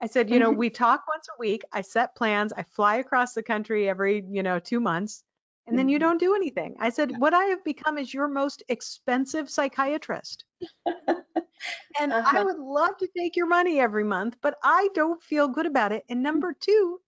I 0.00 0.06
said, 0.06 0.30
you 0.30 0.38
know, 0.38 0.50
mm-hmm. 0.50 0.58
we 0.58 0.70
talk 0.70 1.04
once 1.08 1.26
a 1.28 1.38
week. 1.38 1.62
I 1.72 1.80
set 1.80 2.14
plans. 2.14 2.52
I 2.52 2.64
fly 2.74 2.96
across 2.96 3.32
the 3.32 3.42
country 3.42 3.88
every, 3.88 4.22
you 4.28 4.42
know, 4.42 4.58
two 4.58 4.78
months 4.78 5.24
and 5.68 5.78
then 5.78 5.88
you 5.88 5.98
mm-hmm. 5.98 6.08
don't 6.08 6.20
do 6.20 6.34
anything. 6.34 6.76
I 6.80 6.90
said, 6.90 7.12
what 7.18 7.34
I 7.34 7.44
have 7.46 7.62
become 7.62 7.98
is 7.98 8.12
your 8.12 8.28
most 8.28 8.62
expensive 8.68 9.50
psychiatrist. 9.50 10.44
and 10.86 12.12
uh-huh. 12.12 12.38
I 12.38 12.42
would 12.42 12.58
love 12.58 12.96
to 12.98 13.08
take 13.16 13.36
your 13.36 13.46
money 13.46 13.78
every 13.78 14.04
month, 14.04 14.36
but 14.42 14.56
I 14.64 14.88
don't 14.94 15.22
feel 15.22 15.48
good 15.48 15.66
about 15.66 15.92
it. 15.92 16.04
And 16.08 16.22
number 16.22 16.54
two, 16.58 17.00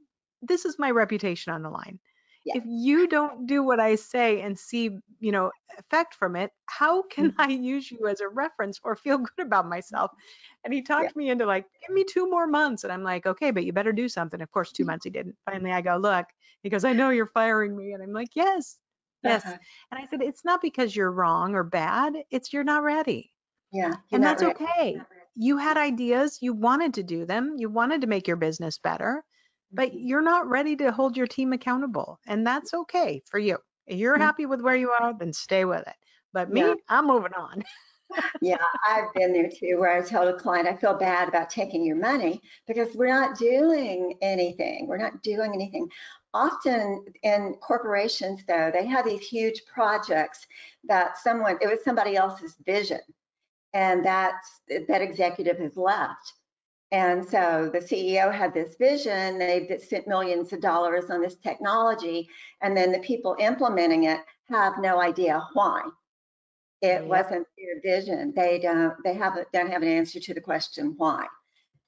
this 0.43 0.65
is 0.65 0.79
my 0.79 0.91
reputation 0.91 1.53
on 1.53 1.63
the 1.63 1.71
line. 1.71 1.99
yeah. 2.45 2.57
if 2.57 2.65
you 2.67 3.07
don't 3.09 3.47
do 3.47 3.63
what 3.63 3.81
I 3.81 3.97
say 3.97 4.41
and 4.41 4.59
see, 4.59 4.91
you 5.19 5.33
know, 5.33 5.51
effect 5.79 6.15
from 6.15 6.37
it, 6.37 6.51
how 6.67 7.03
can 7.03 7.31
mm-hmm. 7.31 7.41
I 7.41 7.49
use 7.49 7.91
you 7.91 8.07
as 8.09 8.21
a 8.21 8.29
reference 8.29 8.81
or 8.83 8.97
feel 8.97 9.19
good 9.19 9.47
about 9.47 9.69
myself? 9.69 10.11
And 10.65 10.73
he 10.73 10.83
talked 10.83 11.13
yeah. 11.17 11.19
me 11.19 11.31
into 11.31 11.47
like, 11.47 11.67
give 11.81 11.95
me 11.95 12.05
two 12.05 12.29
more 12.29 12.47
months. 12.47 12.85
And 12.85 12.93
I'm 12.93 13.03
like, 13.03 13.27
okay, 13.27 13.51
but 13.51 13.65
you 13.65 13.73
better 13.73 13.93
do 13.93 14.09
something. 14.09 14.41
Of 14.41 14.51
course, 14.51 14.73
two 14.73 14.83
mm-hmm. 14.83 14.91
months 14.91 15.05
he 15.05 15.11
didn't. 15.11 15.37
Finally, 15.47 15.73
I 15.73 15.81
go, 15.81 15.97
look, 15.97 16.27
he 16.63 16.71
goes, 16.71 16.85
I 16.85 16.93
know 16.93 17.11
you're 17.11 17.27
firing 17.27 17.77
me. 17.77 17.93
And 17.93 18.03
I'm 18.03 18.13
like, 18.13 18.31
yes, 18.35 18.77
yes. 19.23 19.45
Uh-huh. 19.45 19.57
And 19.91 20.01
I 20.01 20.07
said, 20.11 20.23
it's 20.23 20.45
not 20.45 20.61
because 20.61 20.95
you're 20.95 21.11
wrong 21.11 21.55
or 21.55 21.65
bad. 21.65 22.15
It's 22.31 22.53
you're 22.53 22.65
not 22.65 22.83
ready. 22.83 23.33
Yeah. 23.73 23.95
And 24.13 24.23
that's 24.23 24.43
ready. 24.43 24.55
okay. 24.65 25.01
You 25.37 25.57
had 25.57 25.77
ideas, 25.77 26.39
you 26.41 26.53
wanted 26.53 26.95
to 26.95 27.03
do 27.03 27.25
them, 27.25 27.55
you 27.57 27.71
wanted 27.71 28.01
to 28.01 28.07
make 28.07 28.27
your 28.27 28.37
business 28.37 28.79
better 28.79 29.25
but 29.73 29.91
mm-hmm. 29.91 29.99
you're 30.07 30.23
not 30.23 30.49
ready 30.49 30.77
to 30.77 30.93
hold 30.93 31.17
your 31.17 31.27
team 31.27 31.53
accountable. 31.53 32.19
And 32.27 32.47
that's 32.47 32.75
okay 32.75 33.23
for 33.31 33.39
you. 33.39 33.59
If 33.87 33.99
you're 33.99 34.15
mm-hmm. 34.15 34.23
happy 34.23 34.47
with 34.47 34.61
where 34.61 34.77
you 34.77 34.91
are, 34.91 35.15
then 35.19 35.33
stay 35.33 35.65
with 35.65 35.87
it. 35.87 35.95
But 36.33 36.51
me, 36.51 36.61
yeah. 36.61 36.75
I'm 36.89 37.07
moving 37.07 37.35
on. 37.35 37.63
yeah, 38.41 38.57
I've 38.89 39.13
been 39.15 39.33
there 39.33 39.49
too, 39.49 39.79
where 39.79 39.97
I 39.97 40.03
told 40.03 40.29
a 40.29 40.37
client, 40.37 40.69
I 40.69 40.77
feel 40.77 40.95
bad 40.95 41.29
about 41.29 41.51
taking 41.51 41.85
your 41.85 41.97
money 41.97 42.41
because 42.67 42.95
we're 42.95 43.09
not 43.09 43.39
doing 43.39 44.17
anything. 44.23 44.87
We're 44.89 44.99
not 44.99 45.23
doing 45.23 45.53
anything. 45.55 45.89
Often 46.33 47.07
in 47.23 47.55
corporations, 47.61 48.43
though, 48.47 48.71
they 48.73 48.87
have 48.87 49.05
these 49.05 49.27
huge 49.27 49.65
projects 49.67 50.47
that 50.85 51.19
someone, 51.19 51.59
it 51.61 51.67
was 51.67 51.83
somebody 51.85 52.17
else's 52.17 52.55
vision, 52.65 53.01
and 53.73 54.05
that's 54.05 54.61
that 54.89 55.03
executive 55.03 55.59
has 55.59 55.77
left. 55.77 56.35
And 56.93 57.25
so 57.29 57.71
the 57.73 57.79
CEO 57.79 58.33
had 58.33 58.53
this 58.53 58.77
vision, 58.77 59.39
they've 59.39 59.81
spent 59.81 60.09
millions 60.09 60.53
of 60.53 60.61
dollars 60.61 61.09
on 61.11 61.21
this 61.21 61.37
technology, 61.37 62.29
and 62.63 62.77
then 62.77 62.91
the 62.91 62.99
people 63.01 63.37
implementing 63.39 64.05
it 64.05 64.21
have 64.49 64.75
no 64.81 65.01
idea 65.01 65.41
why. 65.53 65.83
It 66.83 67.05
wasn't 67.05 67.47
their 67.59 67.81
vision. 67.83 68.33
They 68.35 68.59
don't 68.59 68.95
they 69.05 69.15
have 69.15 69.37
don't 69.53 69.71
have 69.71 69.83
an 69.83 69.89
answer 69.89 70.19
to 70.19 70.35
the 70.35 70.41
question 70.41 70.95
why. 70.97 71.27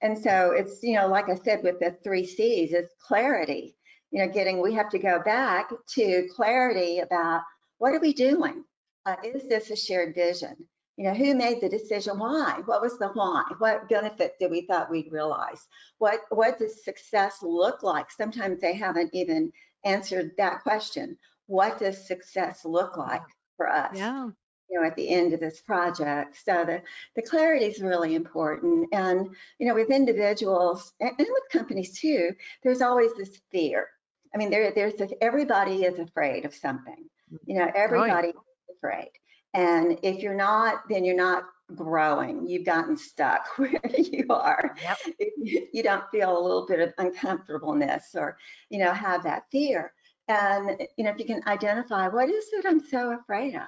And 0.02 0.18
so 0.18 0.50
it's, 0.50 0.82
you 0.82 0.94
know, 0.94 1.06
like 1.06 1.28
I 1.28 1.36
said 1.36 1.62
with 1.62 1.78
the 1.78 1.96
three 2.04 2.26
C's, 2.26 2.72
it's 2.72 2.94
clarity. 3.00 3.76
You 4.12 4.24
know, 4.24 4.32
getting 4.32 4.60
we 4.60 4.74
have 4.74 4.90
to 4.90 4.98
go 4.98 5.20
back 5.24 5.70
to 5.94 6.28
clarity 6.36 7.00
about 7.00 7.42
what 7.78 7.94
are 7.94 8.00
we 8.00 8.12
doing? 8.12 8.62
Uh, 9.04 9.16
is 9.24 9.48
this 9.48 9.70
a 9.70 9.76
shared 9.76 10.14
vision? 10.14 10.54
You 10.96 11.04
know, 11.04 11.14
who 11.14 11.34
made 11.34 11.60
the 11.60 11.68
decision? 11.68 12.18
Why? 12.18 12.60
What 12.66 12.82
was 12.82 12.98
the 12.98 13.08
why? 13.08 13.42
What 13.58 13.88
benefit 13.88 14.34
did 14.38 14.50
we 14.50 14.66
thought 14.66 14.90
we'd 14.90 15.10
realize? 15.10 15.66
What 15.98 16.20
what 16.28 16.58
does 16.58 16.84
success 16.84 17.38
look 17.42 17.82
like? 17.82 18.10
Sometimes 18.10 18.60
they 18.60 18.74
haven't 18.74 19.10
even 19.14 19.50
answered 19.84 20.32
that 20.36 20.62
question. 20.62 21.16
What 21.46 21.78
does 21.78 22.06
success 22.06 22.64
look 22.64 22.96
like 22.98 23.22
for 23.56 23.68
us? 23.68 23.96
Yeah. 23.96 24.28
You 24.68 24.80
know, 24.80 24.86
at 24.86 24.96
the 24.96 25.08
end 25.08 25.32
of 25.32 25.40
this 25.40 25.60
project. 25.60 26.36
So 26.44 26.64
the, 26.64 26.82
the 27.16 27.22
clarity 27.22 27.64
is 27.64 27.82
really 27.82 28.14
important. 28.14 28.88
And, 28.92 29.34
you 29.58 29.66
know, 29.66 29.74
with 29.74 29.90
individuals 29.90 30.92
and, 31.00 31.10
and 31.18 31.28
with 31.30 31.42
companies 31.50 31.98
too, 31.98 32.30
there's 32.62 32.80
always 32.80 33.12
this 33.14 33.40
fear. 33.50 33.88
I 34.34 34.38
mean, 34.38 34.50
there, 34.50 34.72
there's 34.74 34.94
this, 34.94 35.12
everybody 35.20 35.84
is 35.84 35.98
afraid 35.98 36.44
of 36.44 36.54
something. 36.54 37.08
You 37.46 37.58
know, 37.58 37.70
everybody 37.74 38.28
yeah. 38.28 38.40
is 38.70 38.76
afraid. 38.76 39.10
And 39.54 39.98
if 40.02 40.22
you're 40.22 40.34
not, 40.34 40.88
then 40.88 41.04
you're 41.04 41.16
not 41.16 41.44
growing. 41.74 42.46
You've 42.46 42.64
gotten 42.64 42.96
stuck 42.96 43.46
where 43.56 43.80
you 43.96 44.26
are. 44.30 44.74
Yep. 44.82 44.98
You 45.38 45.82
don't 45.82 46.08
feel 46.10 46.36
a 46.36 46.42
little 46.42 46.66
bit 46.66 46.80
of 46.80 46.94
uncomfortableness 46.98 48.14
or, 48.14 48.36
you 48.70 48.78
know, 48.78 48.92
have 48.92 49.22
that 49.24 49.44
fear. 49.50 49.92
And, 50.28 50.86
you 50.96 51.04
know, 51.04 51.10
if 51.10 51.18
you 51.18 51.24
can 51.24 51.42
identify 51.46 52.08
what 52.08 52.28
is 52.28 52.46
it 52.52 52.64
I'm 52.66 52.80
so 52.80 53.12
afraid 53.12 53.54
of? 53.54 53.62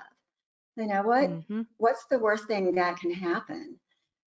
You 0.77 0.87
know, 0.87 1.03
what 1.03 1.31
mm-hmm. 1.31 1.63
what's 1.77 2.07
the 2.07 2.19
worst 2.19 2.47
thing 2.47 2.75
that 2.75 2.99
can 2.99 3.13
happen? 3.13 3.79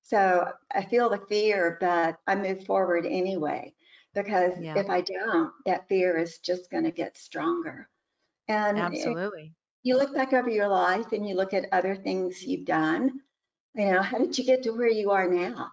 So 0.04 0.50
I 0.74 0.86
feel 0.86 1.10
the 1.10 1.22
fear, 1.30 1.78
but 1.82 2.18
I 2.28 2.36
move 2.36 2.66
forward 2.66 3.06
anyway, 3.06 3.74
because 4.24 4.54
yeah. 4.60 4.78
if 4.78 4.90
I 4.90 5.02
don't, 5.02 5.52
that 5.66 5.88
fear 5.88 6.18
is 6.18 6.40
just 6.40 6.70
going 6.70 6.84
to 6.84 6.92
get 6.92 7.18
stronger. 7.18 7.88
And 8.48 8.78
absolutely 8.78 9.54
you 9.88 9.96
look 9.98 10.14
back 10.14 10.34
over 10.34 10.50
your 10.50 10.68
life 10.68 11.14
and 11.14 11.28
you 11.28 11.34
look 11.34 11.54
at 11.54 11.70
other 11.72 11.96
things 11.96 12.44
you've 12.44 12.66
done, 12.66 13.22
you 13.74 13.86
know, 13.86 14.02
how 14.02 14.18
did 14.18 14.38
you 14.38 14.44
get 14.44 14.64
to 14.64 14.72
where 14.72 14.90
you 14.90 15.12
are 15.12 15.30
now? 15.30 15.70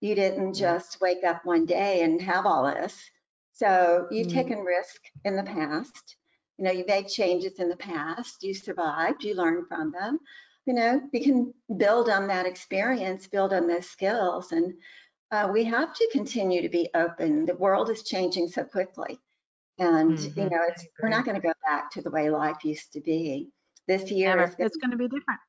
You 0.00 0.14
didn't 0.14 0.54
just 0.54 0.98
wake 1.02 1.24
up 1.24 1.44
one 1.44 1.66
day 1.66 2.02
and 2.02 2.22
have 2.22 2.46
all 2.46 2.64
this. 2.64 2.98
So 3.52 4.06
you've 4.10 4.28
mm-hmm. 4.28 4.36
taken 4.36 4.58
risk 4.60 5.02
in 5.26 5.36
the 5.36 5.42
past. 5.42 6.16
You 6.56 6.64
know, 6.64 6.70
you 6.70 6.86
made 6.86 7.08
changes 7.08 7.58
in 7.58 7.68
the 7.68 7.76
past. 7.76 8.42
You 8.42 8.54
survived. 8.54 9.24
You 9.24 9.34
learned 9.34 9.68
from 9.68 9.92
them. 9.92 10.20
You 10.64 10.72
know, 10.72 11.02
we 11.12 11.20
can 11.20 11.52
build 11.76 12.08
on 12.08 12.28
that 12.28 12.46
experience, 12.46 13.26
build 13.26 13.52
on 13.52 13.66
those 13.66 13.90
skills, 13.90 14.52
and 14.52 14.72
uh, 15.30 15.48
we 15.52 15.64
have 15.64 15.94
to 15.94 16.08
continue 16.12 16.62
to 16.62 16.68
be 16.68 16.88
open. 16.94 17.46
The 17.46 17.54
world 17.54 17.90
is 17.90 18.02
changing 18.02 18.48
so 18.48 18.64
quickly. 18.64 19.18
And 19.78 20.18
mm-hmm. 20.18 20.40
you 20.40 20.50
know, 20.50 20.60
it's 20.68 20.86
we're 21.02 21.08
not 21.08 21.24
going 21.24 21.40
to 21.40 21.46
go 21.46 21.54
back 21.66 21.90
to 21.92 22.02
the 22.02 22.10
way 22.10 22.30
life 22.30 22.64
used 22.64 22.92
to 22.92 23.00
be. 23.00 23.50
This 23.86 24.10
year, 24.10 24.36
Never. 24.36 24.54
it's 24.58 24.76
going 24.76 24.90
to 24.90 24.96
be 24.96 25.08
different. 25.08 25.40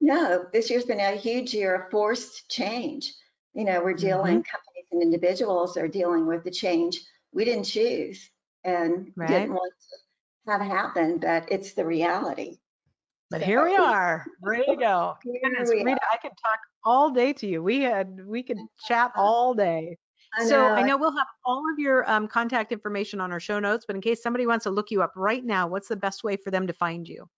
No, 0.00 0.46
this 0.52 0.70
year's 0.70 0.84
been 0.84 1.00
a 1.00 1.16
huge 1.16 1.54
year 1.54 1.74
of 1.74 1.90
forced 1.90 2.48
change. 2.50 3.12
You 3.52 3.64
know, 3.64 3.82
we're 3.82 3.94
dealing, 3.94 4.42
mm-hmm. 4.42 4.50
companies 4.50 4.86
and 4.90 5.02
individuals 5.02 5.76
are 5.76 5.86
dealing 5.86 6.26
with 6.26 6.44
the 6.44 6.50
change 6.50 7.00
we 7.32 7.44
didn't 7.44 7.64
choose 7.64 8.30
and 8.64 9.12
right. 9.16 9.28
didn't 9.28 9.52
want 9.52 9.72
to 10.46 10.52
have 10.52 10.60
happen, 10.60 11.18
but 11.18 11.50
it's 11.50 11.74
the 11.74 11.84
reality. 11.84 12.58
But 13.34 13.42
here 13.42 13.64
we 13.64 13.74
are, 13.76 14.24
ready 14.40 14.64
to 14.64 14.76
go. 14.76 15.16
Goodness, 15.24 15.68
Rita, 15.68 15.98
I 16.12 16.16
could 16.18 16.30
talk 16.40 16.60
all 16.84 17.10
day 17.10 17.32
to 17.32 17.46
you. 17.48 17.64
We 17.64 17.80
had 17.80 18.24
we 18.24 18.44
could 18.44 18.58
chat 18.86 19.10
all 19.16 19.54
day. 19.54 19.96
I 20.38 20.44
so 20.44 20.68
I 20.68 20.82
know 20.82 20.96
we'll 20.96 21.16
have 21.16 21.26
all 21.44 21.64
of 21.72 21.78
your 21.78 22.08
um, 22.08 22.28
contact 22.28 22.70
information 22.70 23.20
on 23.20 23.32
our 23.32 23.40
show 23.40 23.58
notes, 23.58 23.86
but 23.88 23.96
in 23.96 24.02
case 24.02 24.22
somebody 24.22 24.46
wants 24.46 24.62
to 24.64 24.70
look 24.70 24.92
you 24.92 25.02
up 25.02 25.12
right 25.16 25.44
now, 25.44 25.66
what's 25.66 25.88
the 25.88 25.96
best 25.96 26.22
way 26.22 26.36
for 26.36 26.52
them 26.52 26.68
to 26.68 26.72
find 26.72 27.08
you? 27.08 27.28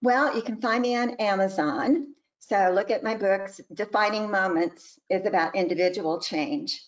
Well, 0.00 0.34
you 0.34 0.42
can 0.42 0.60
find 0.60 0.82
me 0.82 0.96
on 0.96 1.10
Amazon. 1.16 2.14
So 2.38 2.70
look 2.72 2.92
at 2.92 3.02
my 3.02 3.16
books. 3.16 3.60
Defining 3.74 4.30
Moments 4.30 4.96
is 5.08 5.26
about 5.26 5.56
individual 5.56 6.20
change. 6.20 6.80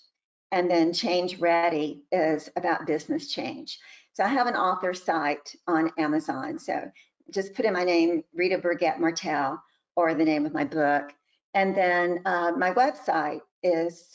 And 0.53 0.71
then 0.71 0.93
Change 0.93 1.39
Ready 1.39 2.03
is 2.13 2.51
about 2.57 2.87
business 2.87 3.33
change. 3.33 3.79
So 4.13 4.23
I 4.23 4.29
have 4.29 4.47
an 4.47 4.55
author 4.55 4.93
site 4.93 5.55
on 5.67 5.91
Amazon. 5.99 6.59
So 6.59 6.91
just 7.33 7.55
put 7.55 7.65
in 7.65 7.73
my 7.73 7.85
name, 7.85 8.23
Rita 8.35 8.59
Burgett 8.59 9.01
Martell, 9.01 9.63
or 9.97 10.15
the 10.15 10.25
name 10.25 10.47
of 10.47 10.53
my 10.53 10.65
book. 10.65 11.13
And 11.55 11.77
then 11.77 12.21
uh, 12.25 12.53
my 12.57 12.73
website 12.73 13.41
is 13.63 14.09